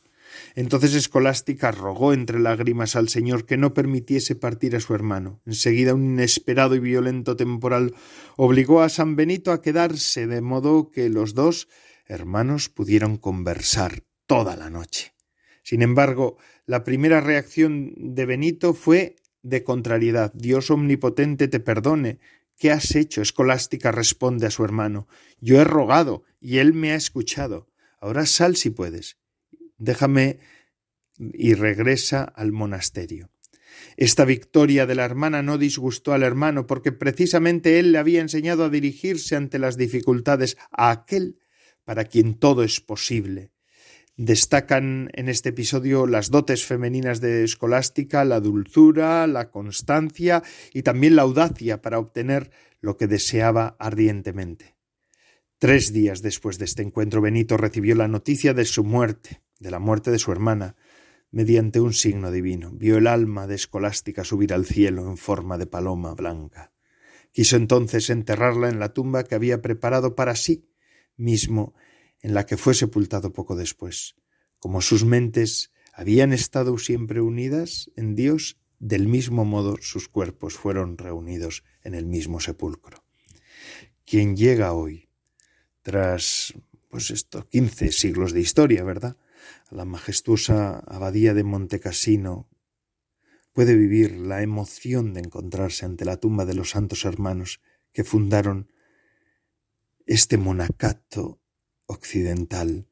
entonces 0.56 0.94
Escolástica 0.96 1.72
rogó 1.72 2.14
entre 2.14 2.40
lágrimas 2.40 2.96
al 2.96 3.10
Señor 3.10 3.46
que 3.46 3.58
no 3.58 3.74
permitiese 3.74 4.36
partir 4.36 4.76
a 4.76 4.80
su 4.80 4.94
hermano. 4.94 5.42
Enseguida 5.46 5.94
un 5.94 6.06
inesperado 6.06 6.76
y 6.76 6.80
violento 6.80 7.36
temporal 7.36 7.94
obligó 8.38 8.82
a 8.82 8.90
San 8.90 9.16
Benito 9.16 9.52
a 9.52 9.62
quedarse, 9.62 10.28
de 10.28 10.42
modo 10.42 10.92
que 10.92 11.10
los 11.10 11.34
dos 11.34 11.68
hermanos 12.06 12.70
pudieron 12.70 13.18
conversar 13.18 14.04
toda 14.26 14.56
la 14.56 14.70
noche. 14.70 15.14
Sin 15.64 15.82
embargo, 15.82 16.38
la 16.66 16.84
primera 16.84 17.22
reacción 17.22 17.94
de 17.96 18.26
Benito 18.26 18.74
fue 18.74 19.18
de 19.44 19.64
contrariedad. 19.64 20.32
Dios 20.34 20.72
omnipotente 20.72 21.48
te 21.48 21.60
perdone. 21.60 22.20
¿Qué 22.58 22.72
has 22.72 22.96
hecho? 22.96 23.22
Escolástica 23.22 23.92
responde 23.92 24.48
a 24.48 24.52
su 24.52 24.64
hermano. 24.64 25.08
Yo 25.40 25.62
he 25.62 25.64
rogado 25.64 26.24
y 26.42 26.58
él 26.58 26.74
me 26.74 26.92
ha 26.92 26.96
escuchado. 26.96 27.68
Ahora 28.02 28.26
sal 28.26 28.56
si 28.56 28.70
puedes 28.70 29.19
déjame 29.80 30.40
y 31.18 31.54
regresa 31.56 32.24
al 32.24 32.52
monasterio. 32.52 33.30
Esta 33.98 34.26
victoria 34.26 34.86
de 34.86 34.96
la 34.96 35.06
hermana 35.06 35.42
no 35.42 35.58
disgustó 35.58 36.14
al 36.14 36.24
hermano 36.24 36.68
porque 36.68 36.92
precisamente 36.92 37.80
él 37.80 37.92
le 37.92 37.98
había 37.98 38.22
enseñado 38.22 38.66
a 38.66 38.70
dirigirse 38.70 39.36
ante 39.36 39.60
las 39.60 39.78
dificultades 39.78 40.58
a 40.72 40.92
aquel 40.92 41.40
para 41.84 42.06
quien 42.06 42.36
todo 42.36 42.64
es 42.64 42.80
posible. 42.80 43.52
Destacan 44.16 45.10
en 45.14 45.30
este 45.30 45.50
episodio 45.50 46.06
las 46.06 46.30
dotes 46.30 46.66
femeninas 46.66 47.22
de 47.22 47.44
Escolástica, 47.44 48.26
la 48.26 48.42
dulzura, 48.42 49.28
la 49.28 49.50
constancia 49.50 50.44
y 50.74 50.84
también 50.84 51.16
la 51.16 51.22
audacia 51.22 51.82
para 51.82 52.00
obtener 52.00 52.52
lo 52.82 52.98
que 52.98 53.08
deseaba 53.08 53.78
ardientemente. 53.80 54.76
Tres 55.58 55.94
días 55.94 56.22
después 56.22 56.58
de 56.58 56.66
este 56.66 56.84
encuentro, 56.84 57.22
Benito 57.22 57.56
recibió 57.58 57.96
la 57.96 58.08
noticia 58.08 58.54
de 58.54 58.66
su 58.66 58.84
muerte 58.84 59.42
de 59.60 59.72
la 59.72 59.80
muerte 59.80 60.12
de 60.12 60.20
su 60.20 60.32
hermana, 60.32 60.76
mediante 61.32 61.80
un 61.80 61.94
signo 61.94 62.32
divino. 62.32 62.72
Vio 62.72 62.98
el 62.98 63.08
alma 63.08 63.46
de 63.46 63.56
Escolástica 63.56 64.24
subir 64.24 64.54
al 64.54 64.66
cielo 64.66 65.08
en 65.08 65.18
forma 65.18 65.58
de 65.58 65.68
paloma 65.68 66.14
blanca. 66.16 66.72
Quiso 67.32 67.56
entonces 67.56 68.10
enterrarla 68.10 68.70
en 68.70 68.80
la 68.80 68.94
tumba 68.94 69.24
que 69.24 69.36
había 69.36 69.62
preparado 69.62 70.16
para 70.16 70.36
sí 70.36 70.68
mismo, 71.16 71.76
en 72.22 72.34
la 72.34 72.46
que 72.46 72.58
fue 72.58 72.74
sepultado 72.74 73.32
poco 73.34 73.56
después. 73.56 74.16
Como 74.58 74.82
sus 74.82 75.06
mentes 75.06 75.72
habían 75.94 76.34
estado 76.34 76.78
siempre 76.78 77.22
unidas 77.22 77.92
en 77.96 78.16
Dios, 78.16 78.58
del 78.80 79.08
mismo 79.08 79.46
modo 79.46 79.76
sus 79.82 80.08
cuerpos 80.08 80.56
fueron 80.56 80.98
reunidos 80.98 81.64
en 81.84 81.94
el 81.94 82.06
mismo 82.06 82.40
sepulcro. 82.40 83.04
Quien 84.06 84.36
llega 84.36 84.74
hoy, 84.74 85.10
tras 85.82 86.54
pues 86.90 87.12
estos 87.12 87.46
quince 87.46 87.92
siglos 87.92 88.34
de 88.34 88.42
historia, 88.42 88.84
¿verdad? 88.84 89.18
La 89.70 89.86
majestuosa 89.86 90.80
abadía 90.80 91.34
de 91.34 91.44
Montecassino, 91.44 92.50
puede 93.54 93.76
vivir 93.76 94.12
la 94.18 94.42
emoción 94.42 95.14
de 95.14 95.22
encontrarse 95.22 95.86
ante 95.86 96.06
la 96.06 96.18
tumba 96.18 96.46
de 96.46 96.54
los 96.54 96.72
santos 96.72 97.06
hermanos 97.06 97.62
que 97.92 98.04
fundaron 98.04 98.72
este 100.06 100.38
monacato 100.38 101.42
occidental 101.86 102.88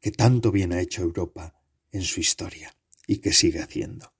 que 0.00 0.10
tanto 0.10 0.52
bien 0.52 0.72
ha 0.72 0.80
hecho 0.80 1.02
Europa 1.02 1.54
en 1.92 2.02
su 2.02 2.20
historia 2.20 2.76
y 3.06 3.18
que 3.18 3.32
sigue 3.32 3.60
haciendo. 3.60 4.12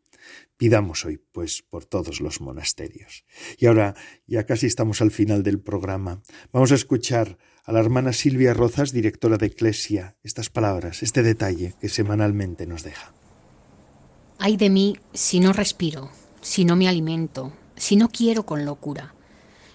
Pidamos 0.56 1.04
hoy, 1.04 1.20
pues, 1.32 1.62
por 1.62 1.84
todos 1.84 2.20
los 2.20 2.40
monasterios. 2.40 3.24
Y 3.58 3.66
ahora, 3.66 3.94
ya 4.26 4.44
casi 4.44 4.66
estamos 4.66 5.00
al 5.00 5.10
final 5.10 5.42
del 5.42 5.60
programa, 5.60 6.22
vamos 6.52 6.72
a 6.72 6.74
escuchar 6.74 7.38
a 7.64 7.72
la 7.72 7.80
hermana 7.80 8.12
Silvia 8.12 8.54
Rozas, 8.54 8.92
directora 8.92 9.36
de 9.36 9.46
Eclesia, 9.46 10.16
estas 10.22 10.50
palabras, 10.50 11.02
este 11.02 11.22
detalle 11.22 11.74
que 11.80 11.88
semanalmente 11.88 12.66
nos 12.66 12.82
deja. 12.82 13.12
Ay 14.38 14.56
de 14.56 14.70
mí 14.70 14.96
si 15.12 15.40
no 15.40 15.52
respiro, 15.52 16.10
si 16.40 16.64
no 16.64 16.76
me 16.76 16.88
alimento, 16.88 17.52
si 17.76 17.96
no 17.96 18.08
quiero 18.08 18.46
con 18.46 18.64
locura, 18.64 19.14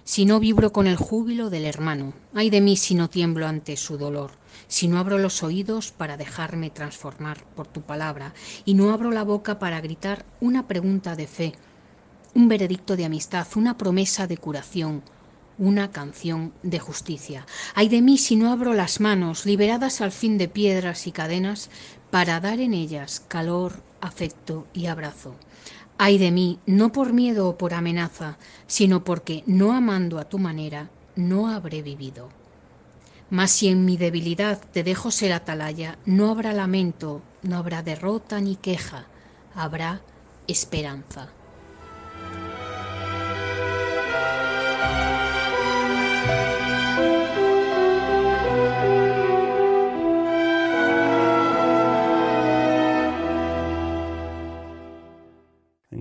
si 0.04 0.26
no 0.26 0.40
vibro 0.40 0.72
con 0.72 0.88
el 0.88 0.96
júbilo 0.96 1.50
del 1.50 1.66
hermano. 1.66 2.14
Ay 2.34 2.50
de 2.50 2.62
mí 2.62 2.78
si 2.78 2.96
no 2.96 3.10
tiemblo 3.10 3.46
ante 3.48 3.78
su 3.78 3.98
dolor, 3.98 4.32
si 4.68 4.88
no 4.88 5.00
abro 5.00 5.18
los 5.18 5.44
oídos 5.44 5.92
para 5.92 6.18
dejarme 6.18 6.70
transformar 6.70 7.44
por 7.56 7.68
tu 7.68 7.82
palabra 7.82 8.34
y 8.66 8.74
no 8.74 8.92
abro 8.92 9.12
la 9.12 9.24
boca 9.24 9.60
para 9.60 9.82
gritar 9.82 10.26
una 10.42 10.68
pregunta 10.68 11.16
de 11.16 11.28
fe, 11.28 11.54
un 12.34 12.48
veredicto 12.48 12.96
de 12.96 13.06
amistad, 13.06 13.48
una 13.56 13.78
promesa 13.78 14.28
de 14.28 14.38
curación, 14.38 15.04
una 15.58 15.92
canción 15.92 16.54
de 16.64 16.80
justicia. 16.80 17.46
Ay 17.76 17.90
de 17.90 18.02
mí 18.02 18.18
si 18.18 18.36
no 18.36 18.52
abro 18.52 18.74
las 18.74 19.00
manos, 19.00 19.46
liberadas 19.46 20.02
al 20.02 20.12
fin 20.12 20.38
de 20.38 20.48
piedras 20.48 21.08
y 21.08 21.12
cadenas, 21.12 21.70
para 22.10 22.40
dar 22.40 22.60
en 22.60 22.74
ellas 22.74 23.24
calor, 23.28 23.82
afecto 24.02 24.68
y 24.74 24.88
abrazo. 24.88 25.36
Ay 25.98 26.18
de 26.18 26.32
mí, 26.32 26.60
no 26.66 26.92
por 26.92 27.14
miedo 27.14 27.48
o 27.48 27.58
por 27.58 27.74
amenaza, 27.74 28.38
sino 28.68 29.04
porque, 29.04 29.44
no 29.46 29.74
amando 29.74 30.20
a 30.20 30.26
tu 30.26 30.40
manera, 30.40 30.90
no 31.16 31.50
habré 31.50 31.82
vivido. 31.82 32.30
Mas 33.34 33.50
si 33.50 33.68
en 33.68 33.84
mi 33.84 33.98
debilidad 33.98 34.62
te 34.74 34.84
dejo 34.84 35.10
ser 35.10 35.34
atalaya, 35.34 35.98
no 36.06 36.30
habrá 36.30 36.54
lamento, 36.54 37.24
no 37.42 37.58
habrá 37.58 37.82
derrota 37.82 38.40
ni 38.40 38.58
queja, 38.58 39.08
habrá 39.56 40.02
esperanza. 40.46 41.34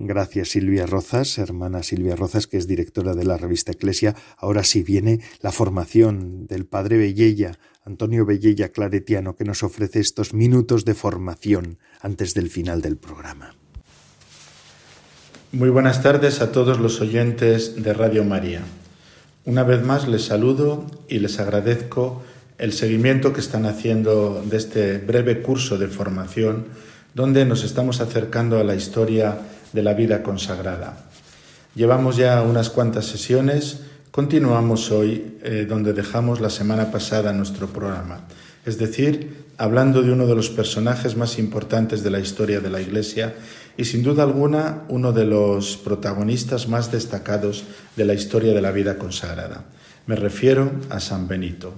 Gracias 0.05 0.49
Silvia 0.49 0.85
Rozas, 0.85 1.37
hermana 1.37 1.81
Silvia 1.81 2.17
Rozas, 2.17 2.45
que 2.45 2.57
es 2.57 2.67
directora 2.67 3.15
de 3.15 3.23
la 3.23 3.37
revista 3.37 3.71
Eclesia. 3.71 4.15
Ahora 4.37 4.65
sí 4.65 4.83
viene 4.83 5.21
la 5.39 5.53
formación 5.53 6.45
del 6.47 6.65
padre 6.65 6.97
Bellella, 6.97 7.53
Antonio 7.85 8.25
Bellella 8.25 8.69
Claretiano, 8.69 9.37
que 9.37 9.45
nos 9.45 9.63
ofrece 9.63 10.01
estos 10.01 10.33
minutos 10.33 10.83
de 10.83 10.93
formación 10.93 11.79
antes 12.01 12.33
del 12.33 12.49
final 12.49 12.81
del 12.81 12.97
programa. 12.97 13.55
Muy 15.53 15.69
buenas 15.69 16.03
tardes 16.03 16.41
a 16.41 16.51
todos 16.51 16.79
los 16.81 16.99
oyentes 16.99 17.81
de 17.81 17.93
Radio 17.93 18.25
María. 18.25 18.61
Una 19.45 19.63
vez 19.63 19.85
más 19.85 20.09
les 20.09 20.25
saludo 20.25 20.85
y 21.07 21.19
les 21.19 21.39
agradezco 21.39 22.21
el 22.57 22.73
seguimiento 22.73 23.31
que 23.31 23.39
están 23.39 23.65
haciendo 23.65 24.43
de 24.43 24.57
este 24.57 24.97
breve 24.97 25.41
curso 25.41 25.77
de 25.77 25.87
formación 25.87 26.65
donde 27.13 27.45
nos 27.45 27.63
estamos 27.63 28.01
acercando 28.01 28.59
a 28.59 28.63
la 28.63 28.75
historia 28.75 29.37
de 29.73 29.83
la 29.83 29.93
vida 29.93 30.23
consagrada. 30.23 31.05
Llevamos 31.75 32.15
ya 32.15 32.41
unas 32.43 32.69
cuantas 32.69 33.05
sesiones, 33.05 33.81
continuamos 34.11 34.91
hoy 34.91 35.37
eh, 35.43 35.65
donde 35.67 35.93
dejamos 35.93 36.39
la 36.39 36.49
semana 36.49 36.91
pasada 36.91 37.33
nuestro 37.33 37.67
programa, 37.67 38.21
es 38.65 38.77
decir, 38.77 39.43
hablando 39.57 40.01
de 40.01 40.11
uno 40.11 40.27
de 40.27 40.35
los 40.35 40.49
personajes 40.49 41.17
más 41.17 41.37
importantes 41.37 42.03
de 42.03 42.11
la 42.11 42.19
historia 42.19 42.59
de 42.59 42.69
la 42.69 42.81
Iglesia 42.81 43.35
y 43.75 43.85
sin 43.85 44.03
duda 44.03 44.23
alguna 44.23 44.83
uno 44.87 45.11
de 45.11 45.25
los 45.25 45.77
protagonistas 45.77 46.67
más 46.67 46.91
destacados 46.91 47.63
de 47.95 48.05
la 48.05 48.13
historia 48.13 48.53
de 48.53 48.61
la 48.61 48.71
vida 48.71 48.97
consagrada. 48.97 49.65
Me 50.05 50.15
refiero 50.15 50.71
a 50.89 50.99
San 50.99 51.27
Benito. 51.27 51.73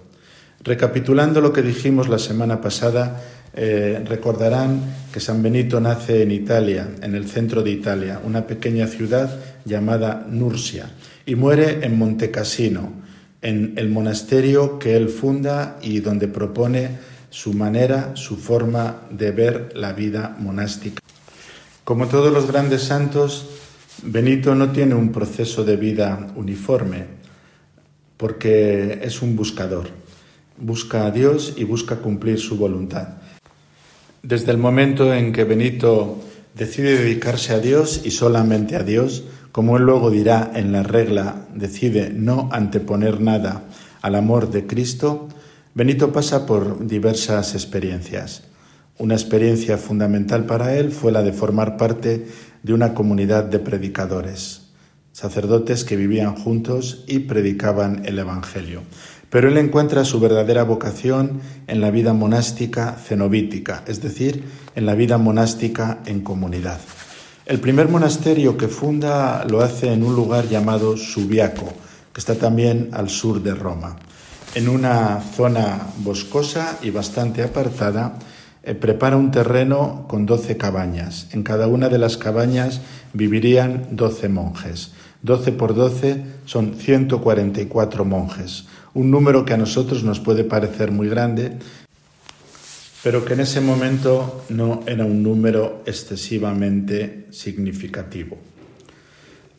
Recapitulando 0.61 1.41
lo 1.41 1.53
que 1.53 1.61
dijimos 1.61 2.09
la 2.09 2.17
semana 2.17 2.59
pasada, 2.59 3.21
eh, 3.55 4.03
recordarán 4.05 4.81
que 5.13 5.21
San 5.21 5.41
Benito 5.41 5.79
nace 5.79 6.23
en 6.23 6.31
Italia, 6.31 6.89
en 7.01 7.15
el 7.15 7.29
centro 7.29 7.63
de 7.63 7.71
Italia, 7.71 8.19
una 8.23 8.45
pequeña 8.45 8.85
ciudad 8.85 9.39
llamada 9.63 10.27
Nursia, 10.29 10.91
y 11.25 11.35
muere 11.35 11.85
en 11.85 11.97
Montecassino, 11.97 12.91
en 13.41 13.73
el 13.77 13.87
monasterio 13.87 14.77
que 14.77 14.97
él 14.97 15.07
funda 15.07 15.77
y 15.81 16.01
donde 16.01 16.27
propone 16.27 16.89
su 17.29 17.53
manera, 17.53 18.11
su 18.15 18.35
forma 18.35 19.03
de 19.09 19.31
ver 19.31 19.71
la 19.73 19.93
vida 19.93 20.35
monástica. 20.37 21.01
Como 21.85 22.07
todos 22.07 22.33
los 22.33 22.47
grandes 22.47 22.83
santos, 22.83 23.45
Benito 24.03 24.53
no 24.55 24.71
tiene 24.71 24.95
un 24.95 25.11
proceso 25.11 25.63
de 25.63 25.77
vida 25.77 26.27
uniforme, 26.35 27.05
porque 28.17 28.99
es 29.01 29.21
un 29.21 29.35
buscador. 29.35 29.87
Busca 30.57 31.05
a 31.05 31.11
Dios 31.11 31.53
y 31.55 31.63
busca 31.63 31.97
cumplir 31.97 32.39
su 32.39 32.57
voluntad. 32.57 33.24
Desde 34.25 34.51
el 34.51 34.57
momento 34.57 35.13
en 35.13 35.31
que 35.31 35.43
Benito 35.43 36.17
decide 36.55 36.97
dedicarse 36.97 37.53
a 37.53 37.59
Dios 37.59 38.01
y 38.05 38.09
solamente 38.09 38.75
a 38.75 38.81
Dios, 38.81 39.23
como 39.51 39.77
él 39.77 39.83
luego 39.83 40.09
dirá 40.09 40.51
en 40.55 40.71
la 40.71 40.81
regla, 40.81 41.45
decide 41.53 42.09
no 42.09 42.49
anteponer 42.51 43.21
nada 43.21 43.65
al 44.01 44.15
amor 44.15 44.49
de 44.49 44.65
Cristo, 44.65 45.27
Benito 45.75 46.11
pasa 46.11 46.47
por 46.47 46.87
diversas 46.87 47.53
experiencias. 47.53 48.41
Una 48.97 49.13
experiencia 49.13 49.77
fundamental 49.77 50.47
para 50.47 50.75
él 50.75 50.91
fue 50.91 51.11
la 51.11 51.21
de 51.21 51.31
formar 51.31 51.77
parte 51.77 52.25
de 52.63 52.73
una 52.73 52.95
comunidad 52.95 53.43
de 53.43 53.59
predicadores, 53.59 54.69
sacerdotes 55.11 55.83
que 55.83 55.97
vivían 55.97 56.35
juntos 56.35 57.03
y 57.05 57.19
predicaban 57.19 58.01
el 58.05 58.17
Evangelio. 58.17 58.81
Pero 59.35 59.49
él 59.49 59.57
encuentra 59.57 60.05
su 60.05 60.21
verdadera 60.21 60.63
vocación 60.63 61.41
en 61.67 61.81
la 61.81 61.91
vida 61.91 62.13
monástica 62.13 62.93
cenobítica, 62.93 63.83
es 63.85 64.01
decir, 64.01 64.45
en 64.75 64.85
la 64.85 64.95
vida 64.95 65.17
monástica 65.17 65.99
en 66.05 66.21
comunidad. 66.21 66.79
El 67.45 67.59
primer 67.59 67.89
monasterio 67.89 68.55
que 68.55 68.69
funda 68.69 69.43
lo 69.43 69.59
hace 69.59 69.91
en 69.91 70.05
un 70.05 70.15
lugar 70.15 70.47
llamado 70.47 70.95
Subiaco, 70.95 71.73
que 72.13 72.21
está 72.21 72.35
también 72.35 72.91
al 72.93 73.09
sur 73.09 73.43
de 73.43 73.53
Roma. 73.53 73.97
En 74.53 74.69
una 74.69 75.19
zona 75.19 75.81
boscosa 75.97 76.79
y 76.81 76.91
bastante 76.91 77.43
apartada, 77.43 78.17
eh, 78.63 78.73
prepara 78.73 79.17
un 79.17 79.31
terreno 79.31 80.05
con 80.07 80.25
doce 80.25 80.55
cabañas. 80.55 81.27
En 81.33 81.43
cada 81.43 81.67
una 81.67 81.89
de 81.89 81.97
las 81.97 82.15
cabañas 82.15 82.79
vivirían 83.11 83.89
doce 83.91 84.29
monjes. 84.29 84.93
Doce 85.21 85.51
por 85.51 85.75
doce 85.75 86.23
son 86.45 86.75
144 86.75 88.05
monjes 88.05 88.67
un 88.95 89.11
número 89.11 89.45
que 89.45 89.53
a 89.53 89.57
nosotros 89.57 90.03
nos 90.03 90.19
puede 90.19 90.43
parecer 90.43 90.91
muy 90.91 91.07
grande, 91.07 91.51
pero 93.03 93.23
que 93.23 93.33
en 93.33 93.41
ese 93.41 93.61
momento 93.61 94.43
no 94.49 94.81
era 94.87 95.05
un 95.05 95.21
número 95.21 95.83
excesivamente 95.85 97.27
significativo. 97.29 98.37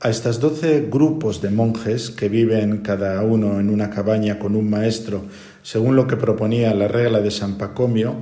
A 0.00 0.10
estos 0.10 0.40
doce 0.40 0.88
grupos 0.90 1.40
de 1.40 1.50
monjes 1.50 2.10
que 2.10 2.28
viven 2.28 2.78
cada 2.78 3.22
uno 3.22 3.60
en 3.60 3.70
una 3.70 3.88
cabaña 3.88 4.38
con 4.38 4.56
un 4.56 4.68
maestro, 4.68 5.24
según 5.62 5.96
lo 5.96 6.06
que 6.06 6.16
proponía 6.16 6.74
la 6.74 6.88
regla 6.88 7.20
de 7.20 7.30
San 7.30 7.56
Pacomio, 7.56 8.16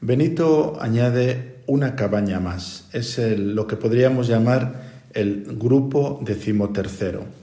Benito 0.00 0.78
añade 0.80 1.56
una 1.66 1.96
cabaña 1.96 2.40
más. 2.40 2.88
Es 2.92 3.18
lo 3.18 3.66
que 3.66 3.76
podríamos 3.76 4.28
llamar 4.28 5.02
el 5.12 5.56
grupo 5.58 6.20
decimotercero. 6.22 7.37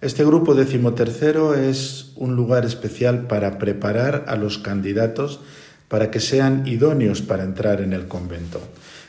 Este 0.00 0.24
grupo 0.24 0.54
decimotercero 0.54 1.54
es 1.54 2.12
un 2.16 2.34
lugar 2.34 2.64
especial 2.64 3.26
para 3.26 3.58
preparar 3.58 4.24
a 4.28 4.36
los 4.36 4.56
candidatos 4.56 5.40
para 5.88 6.10
que 6.10 6.20
sean 6.20 6.66
idóneos 6.66 7.20
para 7.20 7.44
entrar 7.44 7.82
en 7.82 7.92
el 7.92 8.08
convento. 8.08 8.62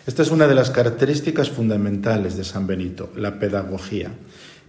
Esta 0.05 0.21
es 0.21 0.31
una 0.31 0.47
de 0.47 0.55
las 0.55 0.69
características 0.69 1.49
fundamentales 1.49 2.35
de 2.35 2.43
San 2.43 2.67
Benito, 2.67 3.09
la 3.15 3.39
pedagogía. 3.39 4.11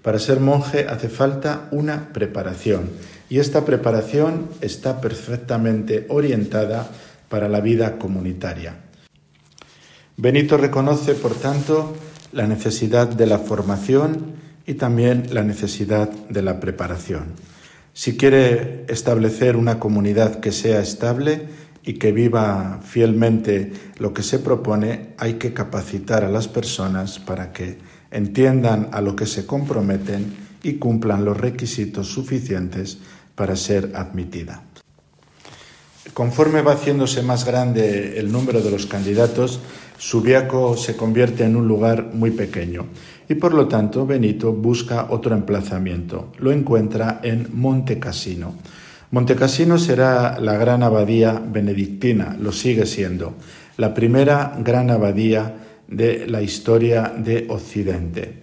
Para 0.02 0.20
ser 0.20 0.38
monje 0.38 0.86
hace 0.88 1.08
falta 1.08 1.66
una 1.72 2.12
preparación 2.12 2.90
y 3.28 3.40
esta 3.40 3.64
preparación 3.64 4.48
está 4.60 5.00
perfectamente 5.00 6.06
orientada 6.08 6.88
para 7.28 7.48
la 7.48 7.60
vida 7.60 7.98
comunitaria. 7.98 8.76
Benito 10.16 10.56
reconoce, 10.56 11.14
por 11.14 11.34
tanto, 11.34 11.96
la 12.30 12.46
necesidad 12.46 13.08
de 13.08 13.26
la 13.26 13.38
formación 13.38 14.32
y 14.66 14.74
también 14.74 15.28
la 15.32 15.42
necesidad 15.42 16.08
de 16.08 16.42
la 16.42 16.60
preparación. 16.60 17.34
Si 17.94 18.16
quiere 18.16 18.84
establecer 18.88 19.56
una 19.56 19.78
comunidad 19.78 20.40
que 20.40 20.52
sea 20.52 20.80
estable 20.80 21.42
y 21.84 21.94
que 21.94 22.12
viva 22.12 22.80
fielmente 22.82 23.72
lo 23.98 24.14
que 24.14 24.22
se 24.22 24.38
propone, 24.38 25.14
hay 25.18 25.34
que 25.34 25.52
capacitar 25.52 26.24
a 26.24 26.30
las 26.30 26.48
personas 26.48 27.18
para 27.18 27.52
que 27.52 27.78
entiendan 28.10 28.88
a 28.92 29.00
lo 29.00 29.14
que 29.16 29.26
se 29.26 29.46
comprometen 29.46 30.34
y 30.62 30.74
cumplan 30.74 31.24
los 31.24 31.36
requisitos 31.36 32.08
suficientes 32.08 32.98
para 33.34 33.56
ser 33.56 33.92
admitida. 33.94 34.62
Conforme 36.14 36.62
va 36.62 36.72
haciéndose 36.72 37.22
más 37.22 37.44
grande 37.44 38.18
el 38.18 38.30
número 38.30 38.60
de 38.60 38.70
los 38.70 38.86
candidatos, 38.86 39.60
Subiaco 39.98 40.76
se 40.76 40.96
convierte 40.96 41.44
en 41.44 41.56
un 41.56 41.68
lugar 41.68 42.10
muy 42.12 42.30
pequeño 42.30 42.86
y 43.28 43.34
por 43.34 43.54
lo 43.54 43.68
tanto 43.68 44.06
Benito 44.06 44.52
busca 44.52 45.06
otro 45.10 45.34
emplazamiento. 45.34 46.32
Lo 46.38 46.52
encuentra 46.52 47.20
en 47.22 47.48
Monte 47.52 47.98
Cassino. 47.98 48.54
Monte 49.10 49.36
Cassino 49.36 49.78
será 49.78 50.40
la 50.40 50.56
gran 50.56 50.82
abadía 50.82 51.32
benedictina, 51.38 52.36
lo 52.40 52.50
sigue 52.50 52.86
siendo, 52.86 53.34
la 53.76 53.92
primera 53.92 54.56
gran 54.58 54.90
abadía 54.90 55.54
de 55.86 56.26
la 56.26 56.40
historia 56.40 57.12
de 57.16 57.46
Occidente. 57.50 58.42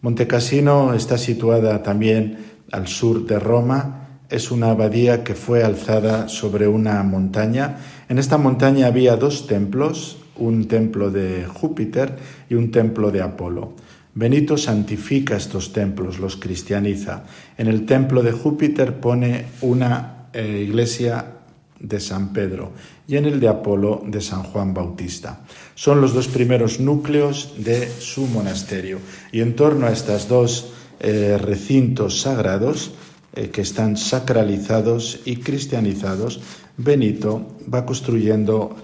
Monte 0.00 0.26
Cassino 0.26 0.92
está 0.94 1.18
situada 1.18 1.82
también 1.82 2.38
al 2.72 2.88
sur 2.88 3.26
de 3.26 3.38
Roma, 3.38 4.08
es 4.28 4.50
una 4.50 4.70
abadía 4.70 5.24
que 5.24 5.34
fue 5.34 5.62
alzada 5.62 6.28
sobre 6.28 6.68
una 6.68 7.02
montaña. 7.02 7.78
En 8.08 8.18
esta 8.18 8.38
montaña 8.38 8.88
había 8.88 9.16
dos 9.16 9.46
templos, 9.46 10.18
un 10.36 10.68
templo 10.68 11.10
de 11.10 11.46
Júpiter 11.46 12.16
y 12.50 12.54
un 12.54 12.70
templo 12.70 13.10
de 13.10 13.22
Apolo. 13.22 13.72
Benito 14.18 14.56
santifica 14.56 15.36
estos 15.36 15.72
templos, 15.72 16.18
los 16.18 16.34
cristianiza. 16.34 17.22
En 17.56 17.68
el 17.68 17.86
templo 17.86 18.20
de 18.20 18.32
Júpiter 18.32 18.98
pone 18.98 19.44
una 19.60 20.26
eh, 20.32 20.64
iglesia 20.66 21.38
de 21.78 22.00
San 22.00 22.32
Pedro 22.32 22.72
y 23.06 23.16
en 23.16 23.26
el 23.26 23.38
de 23.38 23.46
Apolo 23.46 24.02
de 24.04 24.20
San 24.20 24.42
Juan 24.42 24.74
Bautista. 24.74 25.46
Son 25.76 26.00
los 26.00 26.14
dos 26.14 26.26
primeros 26.26 26.80
núcleos 26.80 27.54
de 27.58 27.88
su 27.88 28.26
monasterio 28.26 28.98
y 29.30 29.40
en 29.40 29.54
torno 29.54 29.86
a 29.86 29.92
estos 29.92 30.26
dos 30.26 30.72
eh, 30.98 31.38
recintos 31.38 32.20
sagrados 32.20 32.90
eh, 33.36 33.50
que 33.50 33.60
están 33.60 33.96
sacralizados 33.96 35.20
y 35.26 35.36
cristianizados, 35.36 36.40
Benito 36.76 37.54
va 37.72 37.86
construyendo 37.86 38.74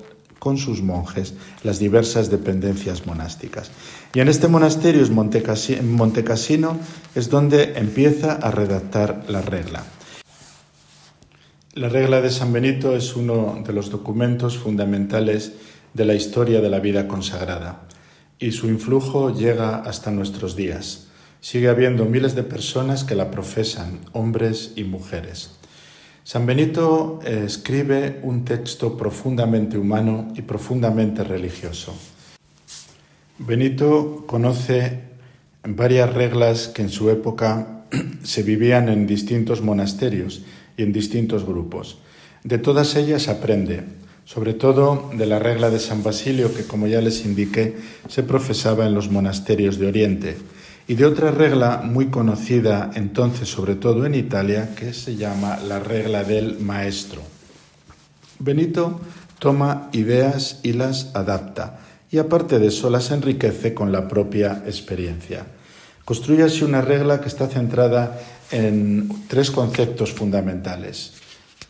con 0.45 0.59
sus 0.59 0.83
monjes 0.83 1.33
las 1.63 1.79
diversas 1.79 2.29
dependencias 2.29 3.07
monásticas. 3.07 3.71
Y 4.13 4.21
en 4.21 4.29
este 4.29 4.47
monasterio, 4.47 5.01
es 5.01 5.11
Montecasino, 5.11 6.77
es 7.15 7.31
donde 7.31 7.79
empieza 7.79 8.35
a 8.35 8.51
redactar 8.51 9.25
la 9.29 9.41
regla. 9.41 9.85
La 11.73 11.89
regla 11.89 12.21
de 12.21 12.29
San 12.29 12.53
Benito 12.53 12.95
es 12.95 13.17
uno 13.17 13.63
de 13.67 13.73
los 13.73 13.89
documentos 13.89 14.59
fundamentales 14.59 15.53
de 15.95 16.05
la 16.05 16.15
historia 16.15 16.61
de 16.61 16.69
la 16.69 16.79
vida 16.79 17.09
consagrada 17.09 17.89
y 18.39 18.53
su 18.53 18.69
influjo 18.69 19.35
llega 19.35 19.77
hasta 19.77 20.11
nuestros 20.11 20.57
días. 20.57 21.07
Sigue 21.41 21.71
habiendo 21.71 22.05
miles 22.05 22.35
de 22.35 22.43
personas 22.43 23.03
que 23.03 23.15
la 23.15 23.31
profesan, 23.31 24.01
hombres 24.13 24.75
y 24.77 24.85
mujeres. 24.85 25.53
San 26.25 26.47
Benito 26.47 27.21
eh, 27.23 27.43
escribe 27.45 28.21
un 28.23 28.47
texto 28.47 28.97
profundamente 28.97 29.77
humano 29.77 30.33
y 30.35 30.41
profundamente 30.41 31.23
religioso. 31.23 31.95
Benito 33.37 34.25
conoce 34.27 35.01
varias 35.65 36.15
reglas 36.15 36.69
que 36.69 36.81
en 36.81 36.89
su 36.89 37.11
época 37.11 37.85
se 38.23 38.43
vivían 38.43 38.89
en 38.89 39.07
distintos 39.07 39.61
monasterios 39.61 40.41
y 40.79 40.83
en 40.83 40.95
distintos 40.95 41.45
grupos. 41.45 41.99
De 42.43 42.57
todas 42.57 42.97
ellas 42.97 43.29
aprende, 43.29 43.83
sobre 44.25 44.55
todo 44.55 45.11
de 45.15 45.27
la 45.27 45.39
regla 45.39 45.69
de 45.69 45.79
San 45.79 46.03
Basilio 46.03 46.55
que, 46.55 46.65
como 46.65 46.87
ya 46.87 47.03
les 47.03 47.27
indiqué, 47.27 47.77
se 48.09 48.23
profesaba 48.23 48.87
en 48.87 48.95
los 48.95 49.11
monasterios 49.11 49.79
de 49.79 49.89
Oriente 49.89 50.37
y 50.87 50.95
de 50.95 51.07
otra 51.07 51.31
regla 51.31 51.83
muy 51.83 52.07
conocida 52.07 52.91
entonces, 52.95 53.49
sobre 53.49 53.75
todo 53.75 54.05
en 54.05 54.15
Italia, 54.15 54.75
que 54.75 54.93
se 54.93 55.17
llama 55.17 55.57
la 55.57 55.79
regla 55.79 56.25
del 56.25 56.61
maestro. 56.61 57.23
Benito 58.39 59.01
toma 59.39 59.89
ideas 59.93 60.61
y 60.63 60.73
las 60.73 61.15
adapta, 61.15 61.81
y 62.11 62.19
aparte 62.19 62.59
de 62.59 62.69
eso 62.69 62.91
las 62.91 63.11
enriquece 63.11 63.75
con 63.75 63.93
la 63.93 64.09
propia 64.09 64.63
experiencia. 64.67 65.47
Construye 66.05 66.43
así 66.43 66.65
una 66.65 66.83
regla 66.83 67.21
que 67.21 67.29
está 67.29 67.47
centrada 67.47 68.21
en 68.51 69.09
tres 69.27 69.51
conceptos 69.51 70.13
fundamentales. 70.13 71.15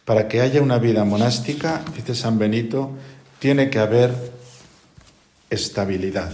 Para 0.05 0.29
que 0.29 0.41
haya 0.41 0.61
una 0.61 0.79
vida 0.79 1.05
monástica, 1.05 1.83
dice 1.95 2.15
San 2.15 2.39
Benito, 2.39 2.91
tiene 3.39 3.71
que 3.71 3.79
haber 3.79 4.13
estabilidad, 5.51 6.33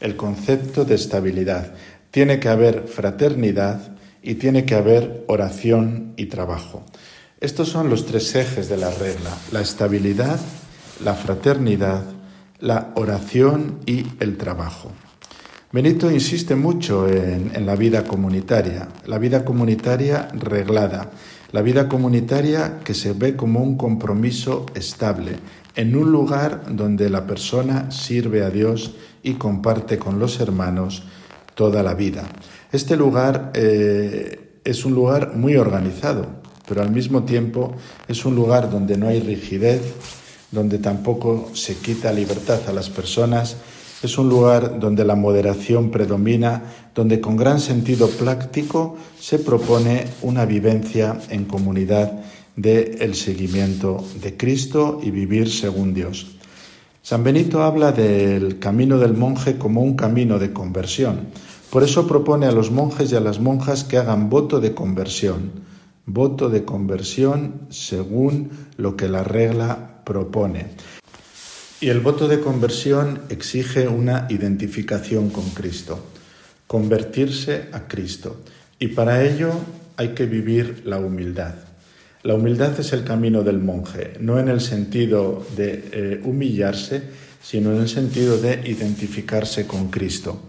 el 0.00 0.16
concepto 0.16 0.84
de 0.84 0.94
estabilidad 0.94 1.74
tiene 2.12 2.38
que 2.38 2.48
haber 2.48 2.84
fraternidad 2.86 3.96
y 4.22 4.34
tiene 4.34 4.64
que 4.64 4.76
haber 4.76 5.24
oración 5.26 6.12
y 6.16 6.26
trabajo. 6.26 6.84
Estos 7.40 7.70
son 7.70 7.90
los 7.90 8.06
tres 8.06 8.36
ejes 8.36 8.68
de 8.68 8.76
la 8.76 8.90
regla, 8.90 9.36
la 9.50 9.62
estabilidad, 9.62 10.38
la 11.02 11.14
fraternidad, 11.14 12.04
la 12.60 12.92
oración 12.94 13.80
y 13.86 14.06
el 14.20 14.36
trabajo. 14.36 14.92
Benito 15.72 16.10
insiste 16.10 16.54
mucho 16.54 17.08
en, 17.08 17.64
la 17.64 17.74
vida 17.76 18.04
comunitaria, 18.04 18.88
la 19.06 19.18
vida 19.18 19.42
comunitaria 19.42 20.28
reglada, 20.34 21.10
la 21.50 21.62
vida 21.62 21.88
comunitaria 21.88 22.80
que 22.84 22.92
se 22.92 23.14
ve 23.14 23.36
como 23.36 23.62
un 23.62 23.78
compromiso 23.78 24.66
estable, 24.74 25.36
en 25.74 25.96
un 25.96 26.12
lugar 26.12 26.64
donde 26.68 27.08
la 27.08 27.26
persona 27.26 27.90
sirve 27.90 28.44
a 28.44 28.50
Dios 28.50 28.96
y 29.22 29.34
comparte 29.34 29.98
con 29.98 30.18
los 30.18 30.40
hermanos 30.40 31.04
toda 31.54 31.82
la 31.82 31.94
vida. 31.94 32.24
Este 32.72 32.96
lugar 32.96 33.52
eh, 33.54 34.60
es 34.64 34.84
un 34.84 34.94
lugar 34.94 35.34
muy 35.34 35.56
organizado, 35.56 36.26
pero 36.68 36.82
al 36.82 36.90
mismo 36.90 37.24
tiempo 37.24 37.74
es 38.08 38.24
un 38.24 38.34
lugar 38.34 38.70
donde 38.70 38.96
no 38.96 39.08
hay 39.08 39.20
rigidez, 39.20 39.82
donde 40.50 40.78
tampoco 40.78 41.50
se 41.54 41.76
quita 41.76 42.12
libertad 42.12 42.60
a 42.68 42.72
las 42.72 42.90
personas, 42.90 43.56
es 44.02 44.18
un 44.18 44.28
lugar 44.28 44.80
donde 44.80 45.04
la 45.04 45.14
moderación 45.14 45.90
predomina, 45.90 46.64
donde 46.94 47.20
con 47.20 47.36
gran 47.36 47.60
sentido 47.60 48.08
práctico 48.10 48.96
se 49.18 49.38
propone 49.38 50.06
una 50.22 50.44
vivencia 50.44 51.18
en 51.30 51.44
comunidad 51.44 52.12
del 52.56 53.00
el 53.00 53.14
seguimiento 53.14 54.04
de 54.20 54.36
Cristo 54.36 55.00
y 55.02 55.10
vivir 55.10 55.50
según 55.50 55.94
Dios. 55.94 56.26
San 57.04 57.24
Benito 57.24 57.64
habla 57.64 57.90
del 57.90 58.60
camino 58.60 58.96
del 58.96 59.14
monje 59.14 59.58
como 59.58 59.82
un 59.82 59.96
camino 59.96 60.38
de 60.38 60.52
conversión. 60.52 61.26
Por 61.68 61.82
eso 61.82 62.06
propone 62.06 62.46
a 62.46 62.52
los 62.52 62.70
monjes 62.70 63.10
y 63.10 63.16
a 63.16 63.20
las 63.20 63.40
monjas 63.40 63.82
que 63.82 63.98
hagan 63.98 64.30
voto 64.30 64.60
de 64.60 64.72
conversión, 64.72 65.50
voto 66.06 66.48
de 66.48 66.64
conversión 66.64 67.62
según 67.70 68.50
lo 68.76 68.96
que 68.96 69.08
la 69.08 69.24
regla 69.24 70.02
propone. 70.04 70.66
Y 71.80 71.88
el 71.88 71.98
voto 71.98 72.28
de 72.28 72.38
conversión 72.38 73.22
exige 73.30 73.88
una 73.88 74.28
identificación 74.30 75.30
con 75.30 75.50
Cristo, 75.50 75.98
convertirse 76.68 77.68
a 77.72 77.88
Cristo. 77.88 78.42
Y 78.78 78.88
para 78.88 79.24
ello 79.24 79.50
hay 79.96 80.10
que 80.10 80.26
vivir 80.26 80.82
la 80.84 81.00
humildad. 81.00 81.71
La 82.24 82.34
humildad 82.34 82.78
es 82.78 82.92
el 82.92 83.02
camino 83.02 83.42
del 83.42 83.58
monje, 83.58 84.12
no 84.20 84.38
en 84.38 84.48
el 84.48 84.60
sentido 84.60 85.44
de 85.56 85.88
eh, 85.92 86.20
humillarse, 86.22 87.02
sino 87.42 87.72
en 87.72 87.80
el 87.80 87.88
sentido 87.88 88.38
de 88.38 88.62
identificarse 88.64 89.66
con 89.66 89.90
Cristo. 89.90 90.42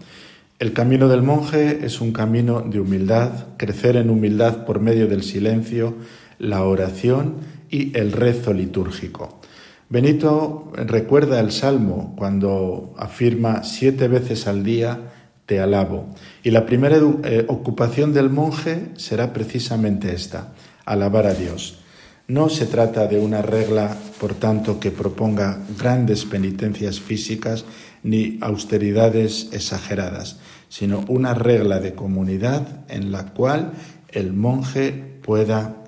El 0.60 0.72
camino 0.72 1.08
del 1.08 1.22
monje 1.22 1.84
es 1.84 2.00
un 2.00 2.12
camino 2.12 2.60
de 2.60 2.78
humildad, 2.78 3.56
crecer 3.56 3.96
en 3.96 4.08
humildad 4.08 4.64
por 4.64 4.78
medio 4.78 5.08
del 5.08 5.24
silencio, 5.24 5.96
la 6.38 6.62
oración 6.62 7.38
y 7.70 7.96
el 7.98 8.12
rezo 8.12 8.52
litúrgico. 8.52 9.40
Benito 9.88 10.72
recuerda 10.76 11.40
el 11.40 11.50
Salmo 11.50 12.14
cuando 12.16 12.94
afirma 12.96 13.64
siete 13.64 14.06
veces 14.06 14.46
al 14.46 14.62
día 14.62 15.10
te 15.46 15.60
alabo. 15.60 16.06
Y 16.42 16.50
la 16.50 16.66
primera 16.66 16.96
eh, 16.96 17.44
ocupación 17.48 18.14
del 18.14 18.30
monje 18.30 18.90
será 18.96 19.32
precisamente 19.32 20.14
esta, 20.14 20.52
alabar 20.84 21.26
a 21.26 21.34
Dios. 21.34 21.78
No 22.26 22.48
se 22.48 22.66
trata 22.66 23.06
de 23.06 23.18
una 23.18 23.42
regla, 23.42 23.96
por 24.18 24.34
tanto, 24.34 24.80
que 24.80 24.90
proponga 24.90 25.60
grandes 25.78 26.24
penitencias 26.24 26.98
físicas 26.98 27.66
ni 28.02 28.38
austeridades 28.40 29.48
exageradas, 29.52 30.38
sino 30.70 31.04
una 31.08 31.34
regla 31.34 31.80
de 31.80 31.94
comunidad 31.94 32.84
en 32.88 33.12
la 33.12 33.26
cual 33.34 33.72
el 34.08 34.32
monje 34.32 35.18
pueda 35.22 35.84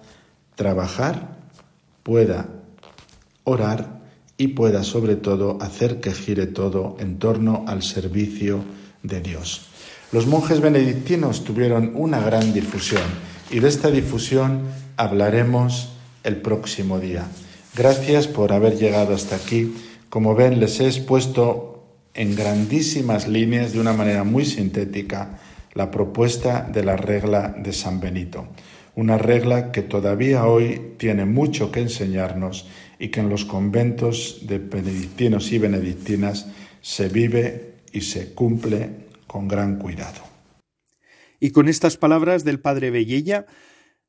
trabajar, 0.56 1.36
pueda 2.02 2.48
orar 3.44 4.00
y 4.36 4.48
pueda 4.48 4.82
sobre 4.82 5.16
todo 5.16 5.58
hacer 5.62 6.00
que 6.00 6.12
gire 6.12 6.46
todo 6.46 6.96
en 7.00 7.18
torno 7.18 7.64
al 7.66 7.82
servicio 7.82 8.62
de 9.02 9.20
Dios. 9.20 9.66
Los 10.12 10.26
monjes 10.26 10.60
benedictinos 10.60 11.44
tuvieron 11.44 11.92
una 11.94 12.20
gran 12.20 12.52
difusión 12.52 13.02
y 13.50 13.60
de 13.60 13.68
esta 13.68 13.90
difusión 13.90 14.62
hablaremos 14.96 15.92
el 16.24 16.36
próximo 16.36 16.98
día. 16.98 17.26
Gracias 17.74 18.26
por 18.26 18.52
haber 18.52 18.76
llegado 18.76 19.14
hasta 19.14 19.36
aquí. 19.36 19.74
Como 20.08 20.34
ven, 20.34 20.60
les 20.60 20.80
he 20.80 20.86
expuesto 20.86 21.84
en 22.14 22.34
grandísimas 22.34 23.28
líneas, 23.28 23.72
de 23.72 23.80
una 23.80 23.92
manera 23.92 24.24
muy 24.24 24.44
sintética, 24.44 25.38
la 25.74 25.90
propuesta 25.90 26.62
de 26.62 26.82
la 26.82 26.96
regla 26.96 27.54
de 27.58 27.72
San 27.72 28.00
Benito. 28.00 28.48
Una 28.94 29.18
regla 29.18 29.72
que 29.72 29.82
todavía 29.82 30.46
hoy 30.46 30.94
tiene 30.96 31.26
mucho 31.26 31.70
que 31.70 31.80
enseñarnos 31.80 32.66
y 32.98 33.08
que 33.08 33.20
en 33.20 33.28
los 33.28 33.44
conventos 33.44 34.38
de 34.46 34.58
benedictinos 34.58 35.52
y 35.52 35.58
benedictinas 35.58 36.46
se 36.80 37.10
vive 37.10 37.74
y 37.92 38.00
se 38.00 38.32
cumple 38.32 38.90
con 39.26 39.48
gran 39.48 39.76
cuidado. 39.76 40.22
Y 41.38 41.50
con 41.50 41.68
estas 41.68 41.98
palabras 41.98 42.44
del 42.44 42.60
Padre 42.60 42.90
Bellella, 42.90 43.44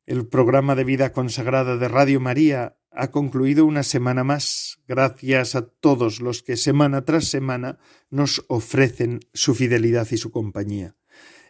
el 0.08 0.26
programa 0.26 0.74
de 0.76 0.86
vida 0.86 1.12
consagrada 1.12 1.76
de 1.76 1.90
Radio 1.90 2.22
María 2.22 2.78
ha 2.92 3.12
concluido 3.12 3.66
una 3.66 3.84
semana 3.84 4.24
más. 4.24 4.80
Gracias 4.88 5.54
a 5.56 5.68
todos 5.68 6.22
los 6.22 6.44
que 6.44 6.56
semana 6.56 7.04
tras 7.04 7.26
semana 7.26 7.78
nos 8.10 8.46
ofrecen 8.48 9.20
su 9.34 9.54
fidelidad 9.54 10.08
y 10.12 10.18
su 10.18 10.32
compañía. 10.32 10.96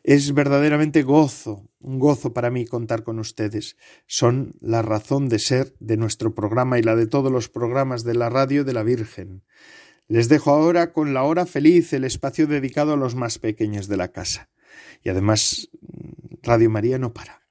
Es 0.03 0.33
verdaderamente 0.33 1.03
gozo, 1.03 1.69
un 1.79 1.99
gozo 1.99 2.33
para 2.33 2.49
mí 2.49 2.65
contar 2.65 3.03
con 3.03 3.19
ustedes. 3.19 3.77
Son 4.07 4.55
la 4.59 4.81
razón 4.81 5.29
de 5.29 5.37
ser 5.37 5.75
de 5.79 5.97
nuestro 5.97 6.33
programa 6.33 6.79
y 6.79 6.81
la 6.81 6.95
de 6.95 7.05
todos 7.05 7.31
los 7.31 7.49
programas 7.49 8.03
de 8.03 8.15
la 8.15 8.29
radio 8.29 8.63
de 8.63 8.73
la 8.73 8.81
Virgen. 8.81 9.43
Les 10.07 10.29
dejo 10.29 10.49
ahora 10.49 10.93
con 10.93 11.13
la 11.13 11.21
hora 11.21 11.45
feliz, 11.45 11.93
el 11.93 12.05
espacio 12.05 12.47
dedicado 12.47 12.93
a 12.93 12.97
los 12.97 13.13
más 13.13 13.37
pequeños 13.37 13.87
de 13.87 13.97
la 13.97 14.07
casa. 14.07 14.49
Y 15.03 15.09
además, 15.09 15.69
Radio 16.41 16.71
María 16.71 16.97
no 16.97 17.13
para 17.13 17.46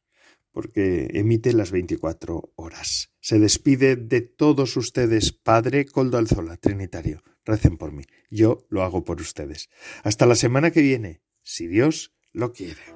porque 0.56 1.10
emite 1.12 1.52
las 1.52 1.70
24 1.70 2.54
horas. 2.56 3.12
Se 3.20 3.38
despide 3.38 3.94
de 3.94 4.22
todos 4.22 4.78
ustedes, 4.78 5.30
Padre 5.30 5.84
Coldo 5.84 6.16
Alzola, 6.16 6.56
Trinitario. 6.56 7.22
Recen 7.44 7.76
por 7.76 7.92
mí. 7.92 8.04
Yo 8.30 8.66
lo 8.70 8.82
hago 8.82 9.04
por 9.04 9.20
ustedes. 9.20 9.68
Hasta 10.02 10.24
la 10.24 10.34
semana 10.34 10.70
que 10.70 10.80
viene, 10.80 11.20
si 11.42 11.66
Dios 11.66 12.14
lo 12.32 12.54
quiere. 12.54 12.95